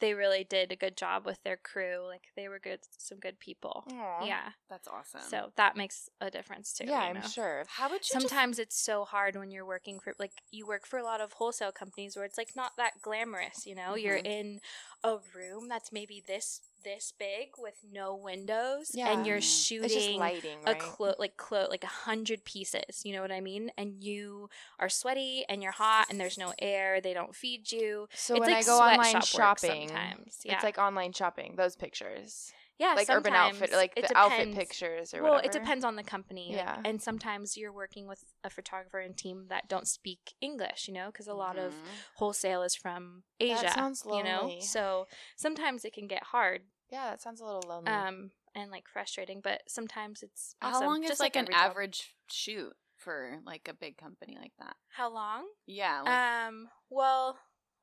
they 0.00 0.12
really 0.14 0.44
did 0.44 0.70
a 0.72 0.76
good 0.76 0.96
job 0.96 1.24
with 1.24 1.42
their 1.42 1.56
crew 1.56 2.04
like 2.06 2.24
they 2.36 2.48
were 2.48 2.58
good 2.58 2.80
some 2.98 3.18
good 3.18 3.38
people 3.40 3.84
Aw. 3.92 4.24
yeah 4.26 4.50
that's 4.68 4.86
awesome. 4.88 5.22
so 5.28 5.52
that 5.56 5.76
makes 5.76 6.08
a 6.20 6.30
difference 6.30 6.72
too 6.72 6.84
yeah, 6.86 7.08
you 7.10 7.14
I'm 7.16 7.28
sure. 7.28 7.64
how 7.68 7.86
would 7.88 8.02
you 8.08 8.14
just- 8.14 8.28
sometimes 8.28 8.58
it's 8.58 8.78
so 8.78 9.04
hard 9.04 9.36
when 9.36 9.50
you're 9.50 9.64
working 9.66 9.98
for 10.00 10.12
like 10.18 10.32
you 10.50 10.66
work 10.66 10.86
for 10.86 10.98
a 10.98 11.04
lot 11.04 11.20
of 11.20 11.32
wholesale 11.34 11.72
companies 11.72 12.16
where 12.16 12.24
it's 12.24 12.38
like 12.38 12.50
not 12.54 12.72
that 12.76 13.00
glamorous 13.02 13.66
you 13.66 13.74
know 13.74 13.94
you're 13.94 14.18
Mhm. 14.18 14.26
in 14.26 14.60
a 15.04 15.16
room 15.34 15.68
that's 15.68 15.92
maybe 15.92 16.22
this 16.26 16.60
this 16.86 17.12
big 17.18 17.48
with 17.58 17.78
no 17.92 18.14
windows 18.14 18.92
Yeah. 18.94 19.10
and 19.12 19.26
you're 19.26 19.40
shooting 19.40 19.88
just 19.88 20.10
lighting, 20.12 20.58
a 20.66 20.72
right? 20.72 20.78
clo- 20.80 21.14
like 21.18 21.36
clo- 21.36 21.66
like 21.68 21.82
a 21.84 21.94
hundred 22.08 22.44
pieces 22.44 23.02
you 23.04 23.12
know 23.12 23.22
what 23.22 23.32
i 23.32 23.40
mean 23.40 23.70
and 23.76 24.02
you 24.02 24.48
are 24.78 24.88
sweaty 24.88 25.44
and 25.48 25.62
you're 25.62 25.72
hot 25.72 26.06
and 26.10 26.20
there's 26.20 26.38
no 26.38 26.52
air 26.60 27.00
they 27.00 27.12
don't 27.12 27.34
feed 27.34 27.72
you 27.72 28.06
so 28.14 28.34
it's 28.34 28.40
when 28.40 28.50
like 28.50 28.62
I 28.64 28.66
go 28.66 28.78
online 28.78 29.14
work 29.14 29.24
shopping, 29.24 29.88
sometimes 29.88 30.40
yeah 30.44 30.54
it's 30.54 30.64
like 30.64 30.78
online 30.78 31.12
shopping. 31.12 31.54
Those 31.56 31.74
pictures, 31.76 32.52
yeah 32.78 32.92
like 32.94 33.08
urban 33.10 33.32
outfit, 33.32 33.72
like 33.72 33.92
it 33.96 34.06
the 34.08 34.16
outfit 34.16 34.54
pictures 34.54 35.14
or 35.14 35.22
well 35.22 35.32
whatever. 35.36 35.56
it 35.56 35.58
depends 35.60 35.84
on 35.84 35.96
the 35.96 36.02
company 36.04 36.52
Yeah. 36.52 36.76
and 36.84 37.00
sometimes 37.02 37.56
you're 37.56 37.72
working 37.72 38.06
with 38.06 38.22
a 38.44 38.50
photographer 38.50 39.00
and 39.00 39.16
team 39.16 39.46
that 39.48 39.68
don't 39.68 39.88
speak 39.88 40.34
english 40.40 40.86
you 40.88 40.94
know 40.94 41.06
because 41.06 41.26
a 41.26 41.34
lot 41.34 41.56
of 41.58 41.72
Mhm. 41.72 41.86
wholesale 42.16 42.62
is 42.62 42.74
from 42.74 43.22
asia 43.40 43.70
sounds 43.74 44.04
you 44.06 44.22
know 44.22 44.42
so 44.60 45.06
sometimes 45.36 45.84
it 45.86 45.92
can 45.94 46.06
get 46.06 46.22
hard 46.34 46.62
Yeah, 46.96 47.10
that 47.10 47.20
sounds 47.22 47.40
a 47.40 47.44
little 47.44 47.62
lonely. 47.68 47.90
um 47.92 48.30
and 48.54 48.70
like 48.70 48.88
frustrating 48.88 49.40
but 49.42 49.62
sometimes 49.68 50.22
it's 50.22 50.54
How 50.60 50.68
awesome, 50.70 50.86
long 50.86 51.02
is 51.04 51.10
just 51.10 51.20
like, 51.20 51.36
an 51.36 51.42
every 51.42 51.54
job. 51.54 51.70
average 51.70 52.14
shoot 52.30 52.72
for 52.96 53.38
like 53.44 53.68
a 53.68 53.74
big 53.74 53.98
company 53.98 54.36
like 54.40 54.52
that? 54.58 54.76
how 54.96 55.12
long 55.12 55.44
Yeah, 55.66 56.02
like, 56.02 56.48
Um. 56.48 56.68
Well, 56.88 57.38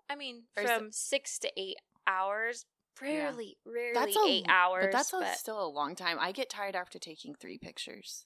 I 0.09 0.15
mean, 0.15 0.43
Or 0.57 0.63
is 0.63 0.71
from 0.71 0.91
six 0.91 1.37
to 1.39 1.51
eight 1.57 1.77
hours. 2.07 2.65
Rarely, 3.01 3.57
rarely 3.65 3.93
that's 3.93 4.15
a 4.15 4.27
eight 4.27 4.45
hours. 4.47 4.85
but 4.85 4.91
that's 4.91 5.13
a, 5.13 5.35
still 5.37 5.63
a 5.63 5.67
long 5.67 5.95
time. 5.95 6.17
I 6.19 6.31
get 6.31 6.49
tired 6.49 6.75
after 6.75 6.97
taking 6.99 7.35
three 7.35 7.57
pictures. 7.57 8.25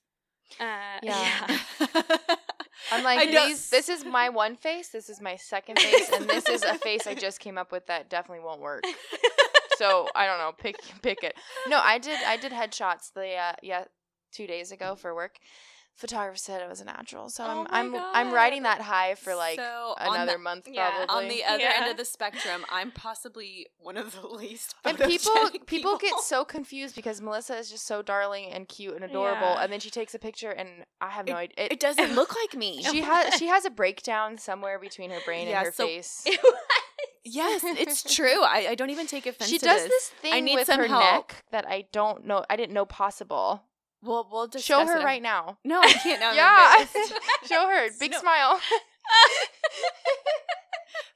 uh, 0.59 0.99
Yeah. 1.01 1.47
yeah. 1.49 1.57
I'm 2.91 3.03
like, 3.03 3.29
these, 3.29 3.69
this 3.69 3.89
is 3.89 4.05
my 4.05 4.29
one 4.29 4.55
face, 4.55 4.89
this 4.89 5.09
is 5.09 5.19
my 5.19 5.35
second 5.35 5.79
face, 5.79 6.09
and 6.13 6.29
this 6.29 6.47
is 6.47 6.63
a 6.63 6.75
face 6.75 7.07
I 7.07 7.15
just 7.15 7.39
came 7.39 7.57
up 7.57 7.71
with 7.71 7.87
that 7.87 8.09
definitely 8.09 8.43
won't 8.45 8.61
work. 8.61 8.83
So 9.77 10.07
I 10.15 10.25
don't 10.25 10.39
know, 10.39 10.51
pick 10.57 10.75
pick 11.01 11.23
it. 11.23 11.35
No, 11.67 11.79
I 11.83 11.97
did 11.97 12.17
I 12.25 12.37
did 12.37 12.51
headshots 12.51 13.13
the 13.13 13.35
uh, 13.35 13.53
yeah 13.63 13.85
two 14.33 14.47
days 14.47 14.71
ago 14.71 14.95
for 14.95 15.13
work. 15.15 15.37
Photographer 15.95 16.37
said 16.37 16.61
it 16.61 16.69
was 16.69 16.79
a 16.79 16.85
natural, 16.85 17.27
so 17.27 17.43
Oh 17.43 17.65
I'm 17.71 17.95
I'm 17.95 18.03
I'm 18.13 18.31
riding 18.31 18.61
that 18.63 18.81
high 18.81 19.15
for 19.15 19.33
like 19.33 19.57
So, 19.59 19.95
another 19.99 20.33
the- 20.33 20.37
month 20.37 20.67
Yeah. 20.71 20.91
probably. 21.05 21.15
On 21.23 21.27
the 21.27 21.43
other 21.43 21.63
end 21.75 21.89
of 21.89 21.97
the 21.97 22.05
spectrum, 22.05 22.63
I'm 22.71 22.91
possibly 22.91 23.65
one 23.79 23.97
of 23.97 24.11
the 24.21 24.27
least. 24.41 24.75
and 24.85 24.95
people 24.99 25.33
people 25.65 25.97
get 25.97 26.19
so 26.19 26.45
confused 26.45 26.95
because 26.95 27.19
Melissa 27.19 27.57
is 27.57 27.71
just 27.71 27.87
so 27.87 28.03
darling 28.03 28.51
and 28.53 28.67
cute 28.69 28.93
and 28.93 29.03
adorable, 29.03 29.53
Yeah. 29.55 29.63
and 29.63 29.73
then 29.73 29.79
she 29.79 29.89
takes 29.89 30.13
a 30.13 30.19
picture 30.19 30.51
and 30.51 30.69
I 31.01 31.09
have 31.09 31.25
no 31.25 31.33
idea. 31.33 31.65
It, 31.65 31.71
It 31.71 31.79
doesn't 31.79 32.13
look 32.13 32.31
like 32.43 32.55
me. 32.55 32.83
she 32.83 33.01
has 33.01 33.33
she 33.33 33.47
has 33.47 33.65
a 33.65 33.71
breakdown 33.71 34.37
somewhere 34.37 34.77
between 34.77 35.09
her 35.09 35.21
brain 35.25 35.47
Yeah, 35.47 35.57
and 35.57 35.65
her 35.65 35.71
so- 35.71 35.87
face. 35.87 36.27
Yes, 37.27 37.61
it's 37.63 38.03
true. 38.15 38.43
I, 38.43 38.67
I 38.69 38.75
don't 38.75 38.89
even 38.89 39.07
take 39.07 39.25
offense. 39.25 39.49
She 39.49 39.59
to 39.59 39.65
does 39.65 39.81
this. 39.83 39.89
this 39.91 40.09
thing 40.21 40.45
need 40.45 40.55
with 40.55 40.67
some 40.67 40.79
her 40.79 40.87
help. 40.87 41.01
neck 41.03 41.43
that 41.51 41.65
I 41.67 41.85
don't 41.91 42.25
know. 42.25 42.43
I 42.49 42.55
didn't 42.55 42.73
know 42.73 42.85
possible. 42.85 43.63
We'll 44.03 44.27
we'll 44.31 44.47
discuss 44.47 44.65
Show 44.65 44.85
her 44.93 44.99
it. 44.99 45.03
right 45.03 45.21
now. 45.21 45.57
No, 45.65 45.79
I 45.81 45.91
can't. 45.91 46.19
No, 46.21 46.29
I'm 46.29 46.35
yeah, 46.35 46.81
embarrassed. 46.81 47.13
show 47.49 47.67
her. 47.67 47.87
Big 47.99 48.11
No. 48.11 48.19
smile. 48.19 48.59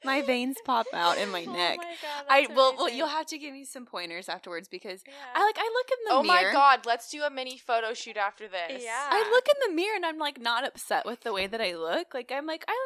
my 0.04 0.20
veins 0.22 0.56
pop 0.64 0.86
out 0.92 1.16
in 1.16 1.30
my 1.30 1.44
Oh 1.46 1.52
neck. 1.52 1.76
my 1.78 1.84
God, 1.84 2.24
I 2.28 2.40
that's 2.42 2.56
well, 2.56 2.74
well, 2.76 2.88
you'll 2.90 3.06
have 3.06 3.26
to 3.26 3.38
give 3.38 3.52
me 3.52 3.64
some 3.64 3.86
pointers 3.86 4.28
afterwards 4.28 4.66
because 4.66 5.00
Yeah. 5.06 5.12
I 5.34 5.44
like 5.44 5.56
I 5.58 5.62
look 5.72 5.88
in 5.92 5.98
the 6.08 6.14
oh 6.14 6.22
mirror. 6.24 6.46
my 6.48 6.52
god, 6.52 6.86
let's 6.86 7.08
do 7.08 7.22
a 7.22 7.30
mini 7.30 7.56
photo 7.56 7.94
shoot 7.94 8.16
after 8.16 8.48
this. 8.48 8.82
Yeah. 8.82 9.06
I 9.10 9.28
look 9.30 9.46
in 9.46 9.70
the 9.70 9.76
mirror 9.76 9.94
and 9.94 10.04
I'm 10.04 10.18
like 10.18 10.40
not 10.40 10.64
upset 10.66 11.06
with 11.06 11.20
the 11.20 11.32
way 11.32 11.46
that 11.46 11.60
I 11.60 11.76
look. 11.76 12.14
Like 12.14 12.32
I'm 12.34 12.46
like 12.46 12.64
I, 12.66 12.72
I'm 12.72 12.76
a 12.76 12.81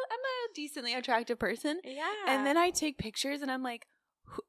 decently 0.57 0.93
attractive 0.95 1.37
person, 1.37 1.79
Yeah. 1.83 2.03
and 2.27 2.45
then 2.45 2.57
I 2.57 2.71
take 2.71 2.97
pictures 2.97 3.41
and 3.43 3.51
I'm 3.51 3.61
like, 3.61 3.85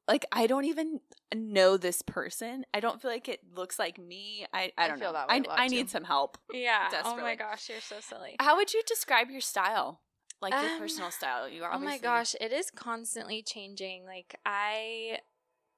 like 0.07 0.25
I 0.31 0.47
don't 0.47 0.65
even 0.65 0.99
know 1.33 1.77
this 1.77 2.01
person. 2.01 2.65
I 2.73 2.79
don't 2.79 2.99
feel 3.01 3.11
like 3.11 3.29
it 3.29 3.41
looks 3.55 3.77
like 3.77 3.97
me. 3.97 4.45
I 4.51 4.71
I 4.77 4.85
I 4.85 4.87
don't 4.87 4.99
feel 4.99 5.13
know. 5.13 5.19
that 5.19 5.27
way 5.29 5.43
I 5.55 5.65
I 5.65 5.67
need 5.67 5.89
some 5.89 6.03
help. 6.03 6.37
Yeah. 6.51 6.89
Oh 7.05 7.15
my 7.15 7.35
gosh, 7.35 7.69
you're 7.69 7.79
so 7.79 7.99
silly. 8.01 8.35
How 8.39 8.55
would 8.57 8.73
you 8.73 8.81
describe 8.87 9.29
your 9.29 9.41
style? 9.41 10.01
Like 10.41 10.53
your 10.53 10.71
Um, 10.71 10.79
personal 10.79 11.11
style? 11.11 11.47
You 11.47 11.63
are 11.63 11.73
Oh 11.73 11.79
my 11.79 11.97
gosh, 11.99 12.35
it 12.41 12.51
is 12.51 12.71
constantly 12.71 13.43
changing. 13.43 14.05
Like 14.05 14.35
I 14.45 15.19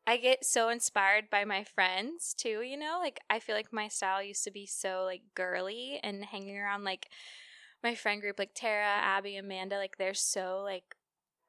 I 0.07 0.17
get 0.17 0.45
so 0.45 0.69
inspired 0.69 1.29
by 1.29 1.45
my 1.45 1.63
friends 1.63 2.33
too, 2.33 2.61
you 2.61 2.77
know? 2.77 2.99
Like 2.99 3.19
I 3.29 3.39
feel 3.39 3.55
like 3.55 3.71
my 3.71 3.87
style 3.87 4.23
used 4.23 4.43
to 4.45 4.51
be 4.51 4.65
so 4.65 5.03
like 5.05 5.21
girly 5.35 5.99
and 6.01 6.23
hanging 6.25 6.57
around 6.57 6.83
like 6.85 7.07
my 7.83 7.95
friend 7.95 8.21
group 8.21 8.39
like 8.39 8.51
Tara, 8.53 8.85
Abby, 8.85 9.37
Amanda, 9.37 9.77
like 9.77 9.97
they're 9.97 10.13
so 10.13 10.61
like 10.63 10.95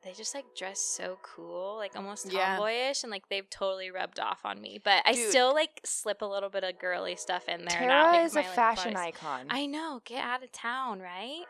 they 0.04 0.12
just 0.12 0.34
like 0.34 0.46
dress 0.56 0.80
so 0.80 1.18
cool, 1.22 1.76
like 1.76 1.94
almost 1.94 2.30
Yeah. 2.32 2.56
tomboyish, 2.56 3.04
and 3.04 3.10
like 3.10 3.28
they've 3.28 3.48
totally 3.48 3.90
rubbed 3.90 4.18
off 4.18 4.40
on 4.44 4.60
me. 4.60 4.80
But 4.82 5.02
I 5.06 5.14
still 5.14 5.54
like 5.54 5.80
slip 5.84 6.22
a 6.22 6.26
little 6.26 6.48
bit 6.48 6.64
of 6.64 6.78
girly 6.78 7.14
stuff 7.16 7.48
in 7.48 7.64
there. 7.64 7.78
Tara 7.78 8.24
is 8.24 8.34
my, 8.34 8.42
a 8.42 8.44
like, 8.44 8.54
fashion 8.54 8.96
icon. 8.96 9.46
I 9.48 9.66
know. 9.66 10.00
Get 10.04 10.24
out 10.24 10.42
of 10.42 10.50
town, 10.50 11.00
right? 11.00 11.44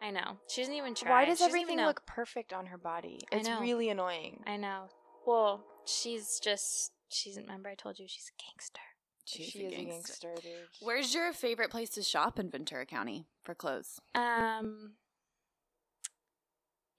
I 0.00 0.10
know. 0.10 0.38
She 0.48 0.62
doesn't 0.62 0.74
even 0.74 0.94
try. 0.96 1.10
Why 1.10 1.24
does 1.26 1.38
She 1.38 1.44
everything 1.44 1.78
look 1.78 2.04
perfect 2.06 2.52
on 2.52 2.66
her 2.66 2.78
body? 2.78 3.20
It's 3.30 3.48
really 3.48 3.88
annoying. 3.88 4.42
I 4.46 4.56
know. 4.56 4.88
Well, 5.24 5.64
she's 5.84 6.40
just 6.40 6.90
she's 7.08 7.36
remember 7.36 7.68
I 7.68 7.76
told 7.76 8.00
you 8.00 8.06
she's 8.08 8.30
a 8.36 8.42
gangster. 8.42 8.80
She 9.24 9.44
She's 9.44 9.62
is 9.62 9.72
a 9.72 9.76
gangster, 9.76 10.34
dude. 10.42 10.52
Where's 10.80 11.14
your 11.14 11.32
favorite 11.32 11.70
place 11.70 11.90
to 11.90 12.02
shop 12.02 12.38
in 12.38 12.50
Ventura 12.50 12.86
County 12.86 13.26
for 13.42 13.54
clothes? 13.54 14.00
Um 14.14 14.92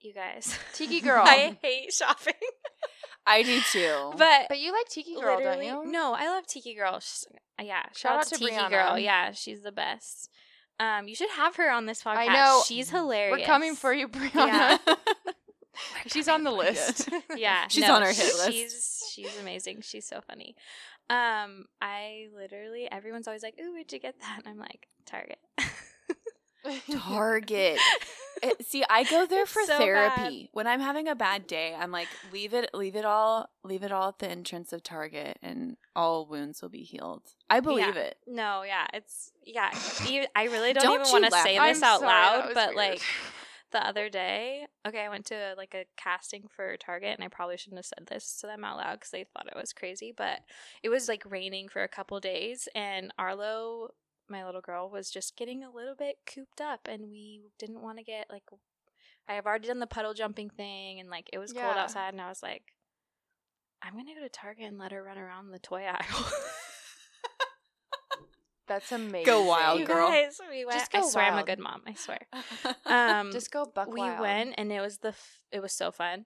you 0.00 0.12
guys. 0.12 0.58
Tiki 0.74 1.00
girl. 1.02 1.24
I 1.26 1.56
hate 1.62 1.92
shopping. 1.92 2.34
I 3.26 3.42
do 3.42 3.60
too. 3.72 4.12
but 4.18 4.46
But 4.48 4.60
you 4.60 4.72
like 4.72 4.86
Tiki 4.88 5.14
Girl, 5.18 5.40
don't 5.40 5.62
you? 5.62 5.90
No, 5.90 6.12
I 6.12 6.28
love 6.28 6.46
Tiki 6.46 6.74
Girl. 6.74 7.00
She's, 7.00 7.26
yeah, 7.60 7.82
shout, 7.84 7.96
Shout 7.96 8.12
out, 8.12 8.18
out 8.18 8.24
to 8.26 8.30
to 8.34 8.38
Tiki 8.38 8.52
Brianna. 8.52 8.70
Girl. 8.70 8.98
Yeah, 8.98 9.32
she's 9.32 9.62
the 9.62 9.72
best. 9.72 10.28
Um, 10.78 11.08
you 11.08 11.14
should 11.14 11.30
have 11.30 11.56
her 11.56 11.70
on 11.70 11.86
this 11.86 12.02
podcast. 12.02 12.16
I 12.16 12.34
know. 12.34 12.62
she's 12.66 12.90
hilarious. 12.90 13.38
We're 13.38 13.46
coming 13.46 13.74
for 13.76 13.94
you, 13.94 14.08
Brianna. 14.08 14.34
Yeah. 14.34 14.78
She's 16.06 16.28
on 16.28 16.44
the 16.44 16.52
list. 16.52 17.08
yeah, 17.36 17.66
She's 17.66 17.82
no, 17.82 17.94
on 17.94 18.02
our 18.04 18.12
hit 18.12 18.18
list. 18.36 18.52
She's 18.52 19.02
she's 19.12 19.40
amazing. 19.40 19.80
She's 19.80 20.06
so 20.06 20.20
funny. 20.20 20.54
Um, 21.10 21.66
I 21.82 22.28
literally 22.34 22.90
everyone's 22.90 23.26
always 23.28 23.42
like, 23.42 23.54
"Ooh, 23.60 23.72
where'd 23.72 23.92
you 23.92 23.98
get 23.98 24.18
that?" 24.20 24.38
And 24.44 24.48
I'm 24.48 24.58
like, 24.58 24.88
Target. 25.06 25.38
Target. 26.90 27.78
It- 28.42 28.66
see, 28.66 28.84
I 28.88 29.04
go 29.04 29.26
there 29.26 29.44
for 29.46 29.62
so 29.64 29.76
therapy. 29.78 30.48
When 30.52 30.66
I'm 30.66 30.80
having 30.80 31.08
a 31.08 31.14
bad 31.14 31.46
day, 31.46 31.74
I'm 31.78 31.90
like, 31.90 32.08
leave 32.32 32.54
it, 32.54 32.70
leave 32.72 32.96
it 32.96 33.04
all, 33.04 33.48
leave 33.62 33.82
it 33.82 33.92
all 33.92 34.08
at 34.08 34.18
the 34.18 34.28
entrance 34.28 34.72
of 34.72 34.82
Target, 34.82 35.38
and 35.42 35.76
all 35.94 36.26
wounds 36.26 36.62
will 36.62 36.70
be 36.70 36.82
healed. 36.82 37.22
I 37.50 37.60
believe 37.60 37.94
Yeah. 37.96 38.02
it. 38.02 38.16
No, 38.26 38.62
yeah, 38.62 38.86
it's 38.94 39.32
yeah. 39.44 39.70
You, 40.08 40.24
I 40.34 40.44
really 40.44 40.72
don't, 40.72 40.84
Don't 40.84 41.00
even 41.02 41.12
want 41.12 41.24
to 41.26 41.30
laugh. 41.30 41.44
say 41.44 41.58
I'm 41.58 41.74
this 41.74 41.82
out 41.82 42.00
sorry, 42.00 42.12
loud, 42.12 42.50
but 42.54 42.74
weird. 42.74 42.76
like 42.76 43.02
the 43.74 43.86
other 43.86 44.08
day, 44.08 44.66
okay, 44.86 45.00
I 45.00 45.08
went 45.08 45.26
to 45.26 45.54
like 45.58 45.74
a 45.74 45.84
casting 45.96 46.44
for 46.48 46.76
Target, 46.76 47.16
and 47.16 47.24
I 47.24 47.28
probably 47.28 47.56
shouldn't 47.56 47.78
have 47.78 47.86
said 47.86 48.06
this 48.06 48.38
to 48.40 48.46
them 48.46 48.64
out 48.64 48.78
loud 48.78 48.94
because 48.94 49.10
they 49.10 49.24
thought 49.24 49.48
it 49.48 49.60
was 49.60 49.72
crazy. 49.72 50.14
But 50.16 50.40
it 50.82 50.88
was 50.88 51.08
like 51.08 51.22
raining 51.28 51.68
for 51.68 51.82
a 51.82 51.88
couple 51.88 52.18
days, 52.20 52.68
and 52.74 53.12
Arlo, 53.18 53.88
my 54.30 54.46
little 54.46 54.60
girl, 54.60 54.88
was 54.88 55.10
just 55.10 55.36
getting 55.36 55.64
a 55.64 55.70
little 55.70 55.96
bit 55.96 56.18
cooped 56.32 56.60
up, 56.60 56.88
and 56.88 57.10
we 57.10 57.42
didn't 57.58 57.82
want 57.82 57.98
to 57.98 58.04
get 58.04 58.28
like. 58.30 58.44
I 59.28 59.34
have 59.34 59.46
already 59.46 59.68
done 59.68 59.80
the 59.80 59.86
puddle 59.86 60.14
jumping 60.14 60.50
thing, 60.50 61.00
and 61.00 61.10
like 61.10 61.28
it 61.32 61.38
was 61.38 61.52
cold 61.52 61.76
outside, 61.76 62.12
and 62.12 62.22
I 62.22 62.28
was 62.28 62.42
like, 62.42 62.74
I'm 63.82 63.94
gonna 63.94 64.14
go 64.14 64.22
to 64.22 64.28
Target 64.28 64.66
and 64.66 64.78
let 64.78 64.92
her 64.92 65.02
run 65.02 65.18
around 65.18 65.50
the 65.50 65.58
toy 65.58 65.82
aisle. 65.82 66.32
That's 68.66 68.90
amazing. 68.92 69.26
Go 69.26 69.44
wild, 69.44 69.80
You 69.80 69.86
girl. 69.86 70.08
guys, 70.08 70.38
we 70.50 70.64
went. 70.64 70.78
Just 70.78 70.94
I 70.94 71.00
go 71.00 71.08
swear 71.08 71.24
I'm 71.26 71.32
a 71.32 71.36
wild. 71.36 71.46
good 71.46 71.58
mom. 71.58 71.82
I 71.86 71.94
swear. 71.94 72.20
Um, 72.86 73.30
Just 73.32 73.50
go 73.50 73.64
buck 73.66 73.88
we 73.92 74.00
wild. 74.00 74.20
went 74.20 74.54
and 74.56 74.72
it 74.72 74.80
was 74.80 74.98
the 74.98 75.08
f- 75.08 75.40
it 75.52 75.60
was 75.60 75.72
so 75.72 75.90
fun. 75.90 76.24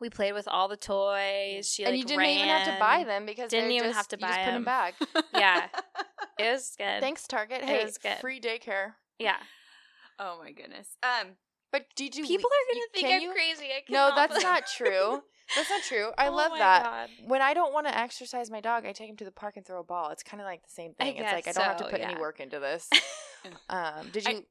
We 0.00 0.08
played 0.10 0.32
with 0.32 0.46
all 0.48 0.68
the 0.68 0.76
toys. 0.76 1.68
She 1.70 1.84
and 1.84 1.92
like 1.92 1.98
you 1.98 2.04
didn't 2.04 2.24
even 2.24 2.48
have 2.48 2.66
to 2.66 2.76
buy 2.80 3.04
them 3.04 3.26
because 3.26 3.50
Didn't 3.50 3.72
even 3.72 3.88
just, 3.88 3.96
have 3.96 4.08
to 4.08 4.16
you 4.16 4.20
just 4.20 4.32
buy 4.32 4.44
put 4.44 4.50
them 4.52 4.54
them. 4.54 4.64
back. 4.64 4.94
Yeah. 5.34 5.66
It 6.38 6.52
was 6.52 6.72
good. 6.78 7.00
Thanks, 7.00 7.26
Target. 7.26 7.62
It 7.62 7.68
Hey, 7.68 7.84
was 7.84 7.98
good. 7.98 8.16
free 8.20 8.40
daycare. 8.40 8.92
Yeah. 9.18 9.36
oh 10.20 10.38
my 10.42 10.52
goodness. 10.52 10.86
Um, 11.02 11.32
But 11.72 11.86
did 11.96 12.14
you? 12.14 12.24
People 12.24 12.48
le- 12.48 12.54
are 12.54 12.66
gonna 12.72 12.78
you- 12.78 12.88
think 12.94 13.06
can 13.08 13.16
I'm 13.16 13.22
you- 13.22 13.32
crazy. 13.32 13.64
I 13.66 13.82
No, 13.90 14.12
that's 14.14 14.40
not 14.42 14.66
true. 14.68 15.22
That's 15.56 15.70
not 15.70 15.82
true. 15.82 16.10
I 16.18 16.28
Oh 16.28 16.34
love 16.34 16.50
my 16.52 16.58
that. 16.58 16.82
God. 16.84 17.10
When 17.26 17.40
I 17.42 17.54
don't 17.54 17.72
want 17.72 17.86
to 17.86 17.96
exercise 17.96 18.50
my 18.50 18.60
dog, 18.60 18.84
I 18.86 18.92
take 18.92 19.08
him 19.08 19.16
to 19.16 19.24
the 19.24 19.30
park 19.32 19.56
and 19.56 19.66
throw 19.66 19.80
a 19.80 19.84
ball. 19.84 20.10
It's 20.10 20.22
kind 20.22 20.40
of 20.40 20.44
like 20.46 20.62
the 20.62 20.70
same 20.70 20.92
I 21.00 21.04
thing. 21.04 21.16
It's 21.16 21.32
like 21.32 21.48
I 21.48 21.52
don't 21.52 21.64
have 21.64 21.76
to 21.78 21.84
so, 21.84 21.90
put 21.90 22.00
any 22.00 22.20
work 22.20 22.40
into 22.40 22.58
this. 22.60 22.88
Um, 23.70 24.08
did 24.12 24.26
you? 24.26 24.44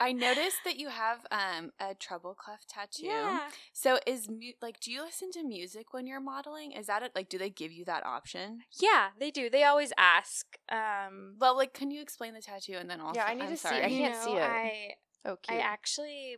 I 0.00 0.12
noticed 0.12 0.58
that 0.66 0.76
you 0.76 0.90
have 0.90 1.20
um 1.30 1.70
a 1.80 1.94
treble 1.94 2.34
clef 2.34 2.66
tattoo. 2.68 3.06
Yeah. 3.06 3.40
So 3.72 3.98
is 4.06 4.28
mu- 4.28 4.52
like, 4.60 4.80
do 4.80 4.92
you 4.92 5.02
listen 5.02 5.30
to 5.32 5.42
music 5.42 5.94
when 5.94 6.06
you're 6.06 6.20
modeling? 6.20 6.72
Is 6.72 6.86
that 6.88 7.02
it? 7.02 7.12
Like, 7.14 7.28
do 7.30 7.38
they 7.38 7.48
give 7.48 7.72
you 7.72 7.84
that 7.86 8.04
option? 8.04 8.60
Yeah, 8.78 9.08
they 9.18 9.30
do. 9.30 9.48
They 9.48 9.64
always 9.64 9.92
ask. 9.96 10.44
Um, 10.70 11.36
Well, 11.40 11.56
like, 11.56 11.72
can 11.72 11.90
you 11.90 12.02
explain 12.02 12.34
the 12.34 12.42
tattoo 12.42 12.74
and 12.74 12.90
then 12.90 13.00
also? 13.00 13.20
I 13.20 13.32
need 13.34 13.44
I'm 13.44 13.48
to 13.50 13.56
see- 13.56 13.68
sorry. 13.68 13.84
I 13.84 13.88
can't 13.88 14.14
know, 14.14 14.24
see 14.24 14.32
it. 14.32 14.42
I 14.42 14.90
Oh, 15.26 15.36
I 15.48 15.58
actually 15.60 16.36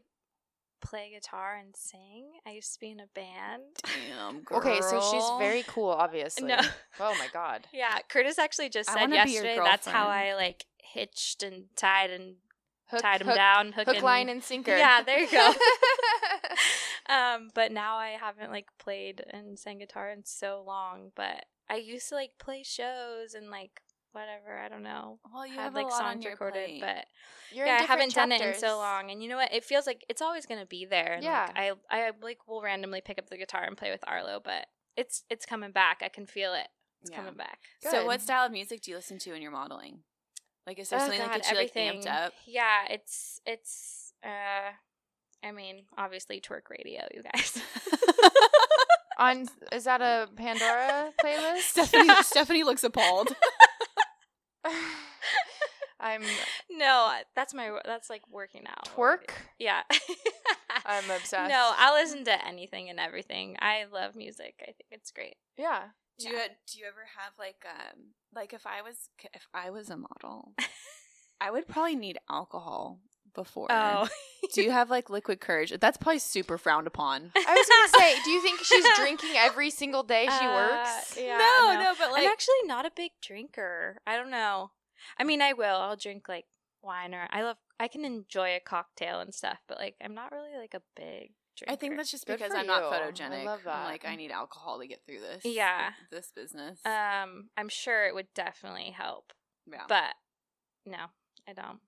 play 0.87 1.11
guitar 1.12 1.57
and 1.57 1.75
sing. 1.77 2.27
I 2.46 2.51
used 2.51 2.72
to 2.75 2.81
be 2.81 2.90
in 2.90 3.01
a 3.01 3.07
band. 3.14 3.62
Damn, 3.83 4.42
girl. 4.42 4.59
okay, 4.59 4.81
so 4.81 5.01
she's 5.01 5.25
very 5.38 5.64
cool. 5.64 5.90
Obviously. 5.90 6.46
No. 6.46 6.59
Oh 7.01 7.14
my 7.18 7.29
god. 7.33 7.66
Yeah, 7.72 7.99
Curtis 8.09 8.38
actually 8.38 8.70
just 8.70 8.88
said 8.88 9.01
wanna 9.01 9.25
be 9.25 9.33
your 9.33 9.44
yesterday 9.44 9.61
that's 9.62 9.87
how. 9.87 10.07
I 10.09 10.35
like 10.35 10.64
hitched 10.79 11.42
and 11.42 11.64
tied 11.77 12.11
and 12.11 12.37
Hook, 12.88 13.03
tied 13.03 13.20
him 13.20 13.27
hook, 13.27 13.37
down, 13.37 13.72
hook, 13.72 13.87
Hook, 13.87 13.96
and, 13.96 14.05
line, 14.05 14.29
and 14.29 14.42
sinker. 14.42 14.77
Yeah, 14.77 15.03
there 15.03 15.18
you 15.18 15.31
go. 15.31 15.53
um, 17.12 17.51
but 17.53 17.72
now 17.72 17.96
I 17.96 18.11
haven't 18.11 18.51
like 18.51 18.68
played 18.79 19.25
and 19.31 19.59
sang 19.59 19.79
guitar 19.79 20.11
in 20.11 20.25
so 20.25 20.62
long. 20.64 21.11
But 21.16 21.46
I 21.68 21.77
used 21.77 22.09
to 22.11 22.14
like 22.14 22.38
play 22.38 22.62
shows 22.62 23.35
and 23.35 23.51
like 23.51 23.83
whatever. 24.20 24.59
I 24.59 24.68
don't 24.68 24.83
know. 24.83 25.18
Well, 25.33 25.46
you 25.46 25.55
had 25.55 25.64
have 25.64 25.74
like 25.74 25.87
a 25.87 25.88
lot 25.90 26.02
on 26.05 26.12
songs 26.14 26.24
your 26.24 26.33
recorded, 26.33 26.66
plate. 26.66 26.81
but 26.81 27.05
You're 27.55 27.66
yeah, 27.66 27.76
in 27.79 27.83
I 27.85 27.87
haven't 27.87 28.09
different 28.09 28.31
done 28.31 28.40
it 28.40 28.55
in 28.55 28.61
so 28.61 28.79
long. 28.79 29.11
And 29.11 29.22
you 29.22 29.29
know 29.29 29.37
what? 29.37 29.52
It 29.52 29.64
feels 29.64 29.87
like 29.87 30.05
it's 30.09 30.22
always 30.22 30.46
gonna 30.46 30.66
be 30.66 30.85
there. 30.85 31.14
And, 31.14 31.22
Yeah. 31.24 31.46
like, 31.55 31.74
I 31.90 32.07
I 32.09 32.11
like 32.22 32.46
will 32.48 32.62
randomly 32.62 33.00
pick 33.00 33.18
up 33.18 33.29
the 33.29 33.37
guitar 33.37 33.64
and 33.64 33.76
play 33.76 33.90
with 33.90 34.02
Arlo, 34.07 34.40
but 34.42 34.66
it's 34.96 35.24
it's 35.31 35.46
coming 35.46 35.70
back. 35.72 36.00
I 36.02 36.09
can 36.09 36.26
feel 36.26 36.55
it. 36.55 36.68
It's 37.02 37.11
Yeah. 37.11 37.16
coming 37.16 37.35
back. 37.35 37.61
So, 37.83 38.05
what 38.07 38.20
style 38.22 38.46
of 38.46 38.52
music 38.52 38.81
do 38.83 38.90
you 38.90 38.96
listen 38.96 39.18
to 39.20 39.33
when 39.33 39.42
you're 39.42 39.50
modeling? 39.52 40.00
Like, 40.66 40.79
is 40.81 40.88
there 40.88 40.98
Oh, 40.98 41.02
something 41.02 41.20
that 41.20 41.29
God, 41.29 41.35
gets 41.37 41.50
you 41.50 41.57
like 41.57 41.74
amped 41.74 42.07
up? 42.07 42.33
Yeah, 42.46 42.87
it's 42.90 43.40
it's 43.46 44.12
uh 44.24 44.72
I 45.44 45.52
mean, 45.52 45.85
obviously 45.96 46.40
twerk 46.40 46.70
radio, 46.70 47.07
you 47.14 47.22
guys. 47.22 47.61
On 49.18 49.46
is 49.72 49.85
that 49.85 50.02
a 50.02 50.29
Pandora 50.37 51.12
playlist? 51.24 51.61
Stephanie, 51.62 52.11
Stephanie 52.22 52.64
looks 52.64 52.85
appalled. 52.85 53.29
I'm 56.00 56.22
no, 56.70 57.12
that's 57.35 57.55
my 57.55 57.79
that's 57.85 58.11
like 58.11 58.22
working 58.31 58.64
out. 58.66 58.88
twerk. 58.94 59.31
Yeah. 59.59 59.83
I'm 60.85 61.11
obsessed. 61.11 61.50
No, 61.50 61.72
I 61.76 61.92
listen 61.94 62.24
to 62.24 62.46
anything 62.46 62.90
and 62.90 63.00
everything. 63.00 63.57
I 63.61 63.85
love 63.92 64.14
music. 64.14 64.57
I 64.62 64.66
think 64.66 64.87
it's 64.90 65.11
great. 65.11 65.37
Yeah. 65.57 65.83
Do 66.18 66.29
you 66.29 66.38
do 66.66 66.79
you 66.79 66.87
ever 66.87 67.07
have 67.18 67.33
like 67.38 67.64
um 67.66 68.12
like 68.35 68.52
if 68.52 68.66
I 68.66 68.83
was 68.83 69.09
if 69.35 69.46
I 69.55 69.70
was 69.70 69.90
a 69.90 69.96
model, 69.96 70.55
I 71.40 71.50
would 71.50 71.68
probably 71.68 71.96
need 71.96 72.18
alcohol 72.31 73.00
before. 73.37 73.68
Oh. 73.70 74.09
do 74.53 74.62
you 74.62 74.72
have 74.72 74.90
like 74.90 75.09
liquid 75.09 75.40
courage? 75.40 75.72
That's 75.81 75.96
probably 75.96 76.18
super 76.18 76.59
frowned 76.59 76.88
upon. 76.88 77.31
I 77.37 77.55
was 77.55 77.68
gonna 77.94 78.05
say, 78.05 78.16
do 78.25 78.31
you 78.31 78.42
think 78.42 78.59
she's 78.64 78.85
drinking 78.96 79.31
every 79.37 79.70
single 79.70 80.03
day 80.03 80.25
she 80.25 80.44
Uh, 80.44 80.55
works? 80.55 81.16
Yeah, 81.16 81.38
no, 81.38 81.75
no, 81.85 81.92
but 81.96 82.11
like 82.11 82.25
I'm 82.25 82.31
actually 82.33 82.62
not 82.64 82.85
a 82.87 82.90
big 82.96 83.12
drinker. 83.22 83.99
I 84.07 84.16
don't 84.16 84.31
know. 84.31 84.72
I 85.18 85.22
mean, 85.25 85.40
I 85.42 85.53
will. 85.53 85.77
I'll 85.77 85.94
drink 85.96 86.29
like 86.29 86.46
wine 86.83 87.14
or 87.14 87.29
I 87.31 87.42
love. 87.42 87.57
I 87.79 87.87
can 87.88 88.05
enjoy 88.05 88.57
a 88.57 88.61
cocktail 88.61 89.20
and 89.20 89.33
stuff, 89.33 89.59
but 89.68 89.79
like 89.79 89.94
I'm 90.03 90.14
not 90.14 90.33
really 90.33 90.57
like 90.59 90.75
a 90.75 90.83
big 90.96 91.33
drinker. 91.57 91.72
I 91.72 91.77
think 91.77 91.96
that's 91.96 92.11
just 92.11 92.27
Good 92.27 92.38
because 92.38 92.53
I'm 92.55 92.66
not 92.66 92.83
you. 92.83 92.88
I 92.88 93.01
photogenic. 93.11 93.44
love 93.44 93.61
I'm 93.66 93.85
like 93.85 94.05
I 94.07 94.16
need 94.16 94.31
alcohol 94.31 94.81
to 94.81 94.87
get 94.87 95.01
through 95.07 95.20
this. 95.20 95.44
Yeah. 95.44 95.90
this 96.11 96.31
business. 96.35 96.81
um. 96.87 97.51
I'm 97.57 97.68
sure 97.68 98.07
it 98.07 98.14
would 98.14 98.29
definitely 98.35 98.90
help, 98.96 99.33
yeah. 99.70 99.83
but 99.88 100.14
no, 100.87 101.07
I 101.49 101.53
don't. 101.53 101.81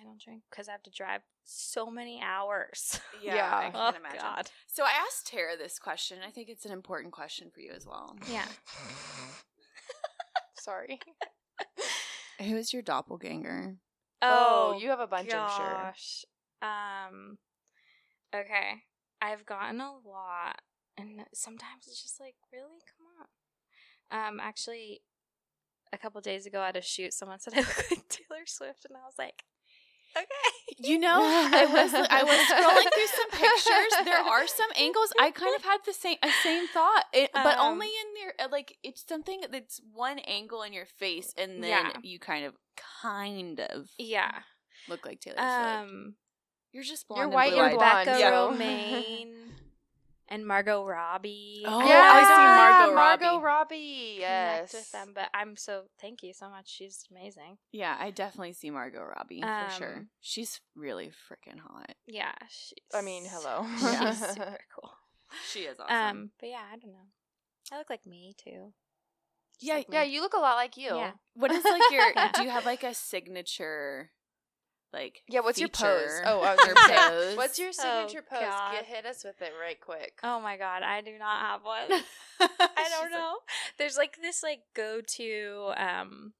I 0.00 0.04
don't 0.04 0.20
drink 0.20 0.42
because 0.50 0.68
I 0.68 0.72
have 0.72 0.82
to 0.84 0.90
drive 0.90 1.22
so 1.44 1.90
many 1.90 2.20
hours. 2.22 3.00
yeah, 3.22 3.34
Yeah. 3.34 3.56
I 3.56 3.66
oh 3.74 3.92
can 3.92 4.00
imagine. 4.00 4.20
God. 4.20 4.50
So 4.66 4.84
I 4.84 4.90
asked 5.06 5.26
Tara 5.26 5.56
this 5.56 5.78
question. 5.78 6.18
I 6.26 6.30
think 6.30 6.48
it's 6.48 6.64
an 6.64 6.72
important 6.72 7.12
question 7.12 7.50
for 7.52 7.60
you 7.60 7.72
as 7.74 7.86
well. 7.86 8.16
Yeah. 8.30 8.44
Sorry. 10.58 10.98
Who's 12.40 12.72
your 12.72 12.82
doppelganger? 12.82 13.76
Oh, 14.22 14.78
you 14.80 14.88
have 14.90 15.00
a 15.00 15.06
bunch, 15.06 15.32
I'm 15.32 15.50
sure. 15.50 15.66
gosh. 15.66 16.24
Um. 16.62 17.38
Okay, 18.34 18.82
I've 19.22 19.46
gotten 19.46 19.80
a 19.80 19.92
lot, 20.04 20.60
and 20.98 21.20
sometimes 21.32 21.86
it's 21.86 22.02
just 22.02 22.20
like, 22.20 22.34
really, 22.52 22.80
come 22.86 23.06
on. 24.20 24.28
Um, 24.28 24.40
actually, 24.40 25.00
a 25.92 25.98
couple 25.98 26.20
days 26.20 26.44
ago 26.46 26.62
at 26.62 26.76
a 26.76 26.82
shoot, 26.82 27.14
someone 27.14 27.38
said 27.40 27.54
I 27.54 27.60
look 27.60 27.90
like 27.90 28.08
Taylor 28.08 28.44
Swift, 28.44 28.84
and 28.84 28.96
I 28.96 29.00
was 29.06 29.14
like, 29.18 29.44
okay. 30.16 30.26
You 30.80 30.98
know, 30.98 31.18
I 31.20 31.64
was 31.66 31.92
I 31.92 32.22
was 32.22 32.38
scrolling 32.46 32.92
through 32.94 33.06
some 33.18 33.30
pictures. 33.30 34.04
There 34.04 34.18
are 34.20 34.46
some 34.46 34.68
angles. 34.76 35.12
I 35.20 35.30
kind 35.32 35.54
of 35.56 35.64
had 35.64 35.78
the 35.84 35.92
same 35.92 36.16
a 36.22 36.30
same 36.42 36.68
thought, 36.68 37.04
it, 37.12 37.30
but 37.34 37.58
Um, 37.58 37.72
only 37.72 37.88
in 37.88 38.14
there. 38.14 38.34
uh, 38.46 38.48
Like 38.50 38.76
it's 38.84 39.04
something 39.06 39.40
that's 39.50 39.80
one 39.92 40.18
angle 40.20 40.62
in 40.62 40.72
your 40.72 40.86
face, 40.86 41.34
and 41.36 41.62
then 41.62 41.70
Yeah. 41.70 41.92
you 42.02 42.18
kind 42.20 42.44
of, 42.44 42.54
kind 43.02 43.58
of 43.60 43.90
Yeah. 43.98 44.30
look 44.88 45.04
like 45.04 45.20
Taylor 45.20 45.36
Swift. 45.36 45.48
Um, 45.48 46.14
You're 46.72 46.84
just 46.84 47.08
blonde. 47.08 47.20
You're 47.22 47.28
white 47.30 47.52
and 47.52 47.60
and 47.60 47.70
blue-eyed. 47.76 48.04
blonde. 48.06 48.08
Rebecca 48.08 48.20
Yeah. 48.20 48.30
Romijn 48.30 49.50
and 50.28 50.46
Margot 50.46 50.84
Robbie. 50.84 51.62
Oh, 51.66 51.80
I 51.80 51.84
I 51.84 52.22
see 52.22 52.28
Margot 52.28 52.94
Robbie. 52.94 53.24
Margot 53.24 53.40
Robbie. 53.40 53.44
Robbie. 53.44 54.14
connect 54.16 54.20
Yes. 54.20 54.72
with 54.74 54.92
them, 54.92 55.12
but 55.14 55.28
I'm 55.34 55.56
so 55.56 55.84
thank 56.00 56.22
you 56.22 56.32
so 56.32 56.48
much. 56.48 56.68
She's 56.68 57.04
amazing. 57.10 57.58
Yeah, 57.72 57.96
I 57.98 58.10
definitely 58.10 58.52
see 58.52 58.70
Margot 58.70 59.02
Robbie 59.02 59.40
for 59.42 59.68
sure. 59.76 59.96
Um, 59.96 60.08
She's 60.20 60.60
really 60.76 61.08
freaking 61.08 61.58
hot. 61.60 61.94
Yeah, 62.06 62.32
she's. 62.48 62.74
I 62.94 63.00
mean, 63.02 63.24
hello. 63.28 63.66
Yeah. 63.82 64.10
she's 64.14 64.26
super 64.34 64.58
cool. 64.74 64.90
She 65.50 65.60
is 65.60 65.78
awesome. 65.80 65.96
Um, 66.18 66.30
but 66.40 66.48
yeah, 66.48 66.62
I 66.72 66.76
don't 66.76 66.92
know. 66.92 67.08
I 67.72 67.78
look 67.78 67.90
like 67.90 68.06
me 68.06 68.34
too. 68.42 68.72
Just 69.60 69.62
Yeah, 69.68 69.74
like 69.74 69.86
Yeah, 69.90 70.04
me. 70.04 70.14
you 70.14 70.20
look 70.22 70.32
a 70.34 70.38
lot 70.38 70.54
like 70.56 70.76
you. 70.76 70.94
Yeah. 70.94 71.12
what 71.34 71.50
is 71.50 71.64
like 71.64 71.82
your? 71.90 72.04
Do 72.34 72.42
you 72.44 72.50
have 72.50 72.64
like 72.64 72.82
a 72.82 72.94
signature? 72.94 74.10
Like 74.92 75.22
Yeah, 75.28 75.40
what's 75.40 75.58
your 75.60 75.68
pose? 75.68 76.20
Oh, 76.24 76.40
I 76.40 76.54
was 76.54 76.66
or 76.68 76.74
pose? 76.74 77.36
what's 77.36 77.58
your 77.58 77.68
Oh, 77.68 78.06
signature 78.06 78.22
pose? 78.28 78.40
God. 78.40 78.72
Get 78.72 78.86
hit 78.86 79.06
us 79.06 79.22
with 79.24 79.40
it 79.42 79.52
right 79.60 79.78
quick. 79.80 80.18
Oh 80.22 80.40
my 80.40 80.56
god, 80.56 80.82
I 80.82 81.00
do 81.02 81.18
not 81.18 81.40
have 81.40 81.62
one. 81.64 82.00
I 82.40 82.88
don't 82.88 83.10
know. 83.10 83.34
There's 83.78 83.96
like 83.96 84.18
this 84.22 84.42
like 84.42 84.60
go 84.74 85.00
to 85.16 85.72
um 85.76 86.32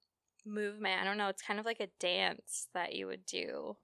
movement. 0.46 1.00
I 1.02 1.04
don't 1.04 1.18
know. 1.18 1.28
It's 1.28 1.42
kind 1.42 1.60
of 1.60 1.66
like 1.66 1.80
a 1.80 1.88
dance 2.00 2.68
that 2.74 2.94
you 2.94 3.06
would 3.06 3.26
do 3.26 3.76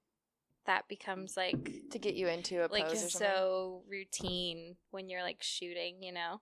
that 0.66 0.88
becomes 0.88 1.36
like 1.36 1.90
To 1.90 1.98
get 1.98 2.14
you 2.14 2.26
into 2.28 2.60
a 2.64 2.68
like 2.72 2.86
pose 2.86 2.94
or 2.94 3.10
something. 3.10 3.10
so 3.18 3.82
routine 3.86 4.76
when 4.92 5.10
you're 5.10 5.22
like 5.22 5.42
shooting, 5.42 6.02
you 6.02 6.12
know. 6.12 6.40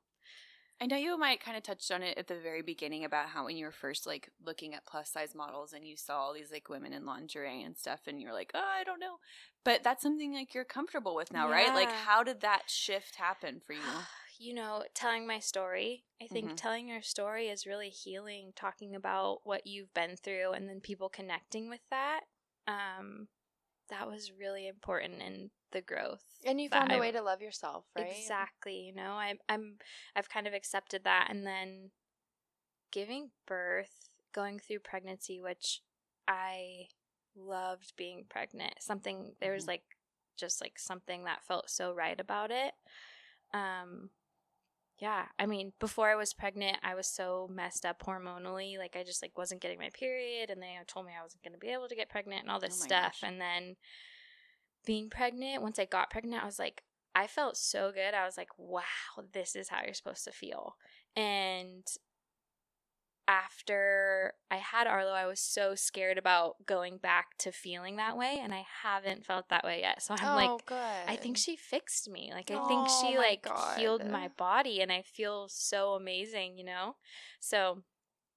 I 0.83 0.87
know 0.87 0.97
you 0.97 1.17
might 1.17 1.39
kind 1.39 1.57
of 1.57 1.63
touched 1.63 1.93
on 1.93 2.03
it 2.03 2.19
at 2.19 2.27
the 2.27 2.35
very 2.35 2.61
beginning 2.61 3.05
about 3.05 3.29
how 3.29 3.45
when 3.45 3.57
you 3.57 3.67
were 3.67 3.71
first 3.71 4.05
like 4.05 4.31
looking 4.45 4.75
at 4.75 4.85
plus 4.85 5.11
size 5.11 5.33
models 5.33 5.73
and 5.73 5.87
you 5.87 5.97
saw 5.97 6.19
all 6.19 6.33
these 6.35 6.51
like 6.51 6.69
women 6.69 6.93
in 6.93 7.07
lingerie 7.07 7.63
and 7.63 7.79
stuff 7.79 8.01
and 8.09 8.21
you're 8.21 8.33
like, 8.33 8.51
oh, 8.53 8.59
I 8.81 8.83
don't 8.83 8.99
know. 8.99 9.19
But 9.63 9.85
that's 9.85 10.03
something 10.03 10.33
like 10.35 10.55
you're 10.55 10.65
comfortable 10.65 11.15
with 11.15 11.33
now, 11.33 11.49
right? 11.49 11.73
Like, 11.73 11.93
how 11.93 12.25
did 12.25 12.41
that 12.41 12.63
shift 12.67 13.15
happen 13.15 13.61
for 13.65 13.75
you? 13.75 13.79
you 14.41 14.55
know, 14.55 14.83
telling 14.93 15.25
my 15.25 15.39
story. 15.39 16.03
I 16.21 16.27
think 16.27 16.47
Mhm. 16.47 16.57
telling 16.57 16.89
your 16.89 17.03
story 17.03 17.47
is 17.47 17.65
really 17.65 17.91
healing, 17.91 18.53
talking 18.57 18.97
about 18.97 19.43
what 19.47 19.69
you've 19.69 19.95
been 19.95 20.17
through 20.17 20.51
and 20.51 20.69
then 20.69 20.81
people 20.81 21.09
connecting 21.09 21.69
with 21.69 21.83
that. 21.91 22.23
Um 22.67 23.29
that 23.93 24.09
was 24.09 24.33
really 24.39 24.67
important 24.67 25.23
in 25.23 25.51
the 25.71 25.81
growth. 25.81 26.25
and 26.45 26.61
you 26.61 26.69
found 26.69 26.91
a 26.91 26.97
I- 26.97 27.01
way 27.01 27.13
to 27.13 27.23
love 27.23 27.41
yourself, 27.41 27.85
right? 27.97 28.07
Exactly, 28.11 28.81
you 28.81 28.95
know. 28.95 29.13
I'm, 29.13 29.39
I'm 29.49 29.79
I've 30.17 30.29
kind 30.29 30.47
of 30.47 30.55
accepted 30.55 31.05
that 31.05 31.29
and 31.31 31.47
then 31.47 31.91
giving 32.91 33.31
birth, 33.47 34.09
going 34.35 34.59
through 34.59 34.81
pregnancy, 34.81 35.41
which 35.41 35.81
I 36.29 36.89
loved 37.35 37.95
being 37.97 38.25
pregnant. 38.29 38.75
Something 38.81 39.37
there 39.41 39.53
was 39.53 39.65
Mhm. 39.65 39.69
like 39.69 39.85
just 40.37 40.61
like 40.61 40.79
something 40.79 41.25
that 41.25 41.45
felt 41.45 41.71
so 41.71 41.93
right 41.93 42.19
about 42.19 42.51
it. 42.51 42.75
Um 43.55 44.11
yeah, 45.03 45.25
I 45.37 45.47
mean, 45.47 45.73
before 45.81 46.09
I 46.09 46.15
was 46.15 46.33
pregnant, 46.33 46.77
I 46.85 46.95
was 46.95 47.09
so 47.09 47.51
messed 47.53 47.85
up 47.85 48.05
hormonally. 48.05 48.79
Like 48.79 48.95
I 48.97 49.03
just 49.03 49.21
like 49.21 49.37
wasn't 49.37 49.61
getting 49.61 49.81
my 49.81 49.91
period 49.93 50.49
and 50.49 50.63
they 50.63 50.79
told 50.87 51.07
me 51.07 51.13
I 51.19 51.25
wasn't 51.25 51.43
going 51.43 51.55
to 51.55 51.59
be 51.59 51.71
able 51.73 51.89
to 51.89 51.97
get 51.97 52.09
pregnant 52.09 52.43
and 52.43 52.51
all 52.53 52.61
this 52.61 52.79
Oh 52.81 52.85
stuff. 52.85 53.19
gosh. 53.21 53.29
And 53.29 53.41
then 53.41 53.75
being 54.87 55.11
pregnant, 55.11 55.61
once 55.61 55.81
I 55.81 55.87
got 55.87 56.11
pregnant, 56.11 56.45
I 56.45 56.47
was 56.47 56.61
like 56.61 56.85
I 57.17 57.27
felt 57.27 57.57
so 57.57 57.91
good. 57.93 58.15
I 58.15 58.25
was 58.25 58.37
like, 58.37 58.51
"Wow, 58.57 58.85
this 59.33 59.57
is 59.57 59.69
how 59.71 59.81
you're 59.85 59.93
supposed 59.93 60.23
to 60.25 60.31
feel." 60.31 60.77
And 61.17 61.85
after 63.33 64.35
I 64.51 64.57
had 64.57 64.87
Arlo, 64.87 65.13
I 65.13 65.27
was 65.27 65.41
so 65.41 65.75
scared 65.75 66.19
about 66.19 66.67
going 66.67 66.99
back 66.99 67.39
to 67.39 67.51
feeling 67.51 67.97
that 67.97 68.17
way, 68.19 68.39
and 68.43 68.53
I 68.53 68.65
haven't 68.83 69.25
felt 69.25 69.49
that 69.49 69.65
way 69.65 69.81
yet. 69.81 70.03
So 70.03 70.15
I'm 70.15 70.35
oh, 70.35 70.35
like, 70.35 70.67
good. 70.67 70.77
I 71.09 71.17
think 71.17 71.39
she 71.39 71.57
fixed 71.57 72.11
me. 72.11 72.31
Like 72.33 72.51
I 72.51 72.59
think 72.59 72.89
Oh 72.89 73.01
she 73.01 73.17
like 73.17 73.43
God. 73.45 73.79
healed 73.79 74.03
my 74.11 74.29
body 74.37 74.83
and 74.83 74.93
I 74.93 75.03
feel 75.03 75.49
so 75.49 75.95
amazing, 75.95 76.59
you 76.59 76.65
know? 76.65 76.97
So 77.41 77.83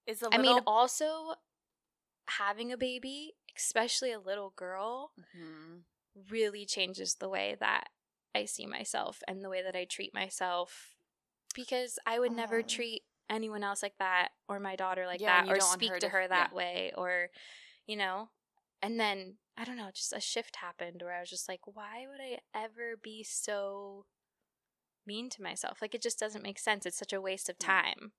Is 0.08 0.21
a 0.21 0.25
I 0.25 0.38
little 0.38 0.53
I 0.53 0.55
mean 0.55 0.63
also 0.65 1.34
having 2.27 2.71
a 2.71 2.77
baby, 2.77 3.34
especially 3.58 4.12
a 4.13 4.19
little 4.19 4.53
girl, 4.55 5.12
Mhm. 5.36 5.84
really 6.29 6.65
changes 6.65 7.15
the 7.15 7.29
way 7.29 7.55
that 7.60 7.89
I 8.34 8.45
see 8.45 8.65
myself 8.65 9.21
and 9.27 9.43
the 9.43 9.49
way 9.49 9.62
that 9.62 9.75
I 9.75 9.86
treat 9.86 10.13
myself 10.13 10.95
because 11.53 11.99
I 12.05 12.19
would 12.19 12.31
never 12.31 12.60
Oh. 12.60 12.67
treat 12.67 13.03
anyone 13.30 13.64
else 13.64 13.82
like 13.84 13.98
that 14.00 14.30
or 14.48 14.60
my 14.60 14.76
daughter 14.76 15.06
like 15.06 15.20
Yeah, 15.22 15.44
that 15.44 15.52
or 15.52 15.60
speak 15.60 15.92
her 15.92 16.00
to 16.00 16.10
her 16.10 16.28
that 16.28 16.50
yeah. 16.52 16.58
way 16.58 16.92
or 16.98 17.30
you 17.88 17.96
know 17.98 18.30
and 18.82 19.00
then 19.00 19.36
I 19.58 19.64
don't 19.64 19.78
know 19.78 19.90
just 19.94 20.14
a 20.14 20.20
shift 20.22 20.58
happened 20.58 21.02
where 21.02 21.14
I 21.16 21.22
was 21.22 21.30
just 21.30 21.48
like 21.50 21.62
why 21.66 22.06
would 22.10 22.22
I 22.22 22.40
ever 22.54 22.96
be 23.02 23.24
so 23.24 24.06
mean 25.08 25.30
to 25.30 25.42
myself 25.44 25.78
like 25.82 25.94
it 25.94 26.02
just 26.02 26.20
doesn't 26.20 26.42
make 26.42 26.58
sense 26.58 26.84
it's 26.86 26.98
such 26.98 27.14
a 27.14 27.22
waste 27.22 27.48
of 27.48 27.56
Yeah. 27.62 27.68
time 27.84 28.12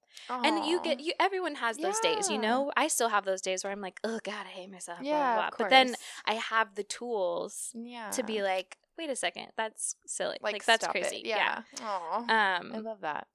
and 0.45 0.65
you 0.67 0.81
get 0.83 1.01
you 1.01 1.13
everyone 1.19 1.57
has 1.57 1.77
those 1.79 1.99
days 1.99 2.29
you 2.31 2.39
know 2.39 2.71
I 2.77 2.87
still 2.87 3.09
have 3.09 3.25
those 3.25 3.41
days 3.43 3.65
where 3.65 3.73
I'm 3.73 3.81
like 3.81 3.99
oh 4.05 4.21
god 4.23 4.47
I 4.47 4.51
hate 4.51 4.71
myself 4.71 5.01
blah, 5.01 5.09
blah, 5.09 5.19
yeah, 5.19 5.35
blah. 5.35 5.51
but 5.59 5.71
then. 5.71 5.97
I 6.25 6.35
have 6.35 6.75
the 6.77 6.85
tools 6.85 7.71
yeah 7.75 8.11
to 8.11 8.23
be 8.23 8.41
like, 8.43 8.77
wait 8.97 9.11
a 9.11 9.17
second, 9.17 9.49
that's 9.57 9.97
silly. 10.07 10.39
like, 10.41 10.53
Like, 10.55 10.65
that's 10.65 10.85
stop 10.85 10.95
it. 10.97 11.01
crazy. 11.09 11.23
Yeah. 11.27 11.63
Yeah. 11.79 12.25
I 12.29 12.57
Um. 12.61 12.83
love 12.85 13.01
that. 13.03 13.27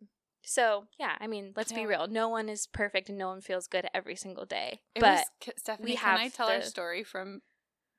So 0.43 0.86
yeah, 0.99 1.15
I 1.19 1.27
mean, 1.27 1.54
let's 1.56 1.71
Yeah. 1.71 1.80
be 1.80 1.86
real. 1.86 2.08
No 2.08 2.30
one 2.30 2.49
is 2.49 2.67
perfect, 2.67 3.10
and 3.10 3.17
no 3.17 3.27
one 3.27 3.41
feels 3.41 3.67
good 3.67 3.88
every 3.93 4.15
single 4.15 4.45
day. 4.45 4.82
It 4.95 5.01
but 5.01 5.27
was, 5.45 5.54
Stephanie, 5.58 5.91
we 5.91 5.97
can 5.97 6.17
I 6.17 6.23
have 6.23 6.34
tell 6.34 6.47
our 6.47 6.62
story 6.62 7.04
from 7.04 7.41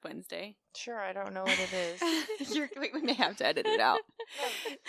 Wednesday? 0.05 0.57
Sure, 0.75 0.99
I 0.99 1.13
don't 1.13 1.35
know 1.35 1.45
what 1.45 1.59
it 1.61 1.73
is. 1.73 2.01
You're, 2.55 2.71
we 2.81 2.91
we 2.95 3.03
may 3.03 3.15
have 3.15 3.37
to 3.37 3.47
edit 3.47 3.67
it 3.67 3.81
out. 3.81 4.01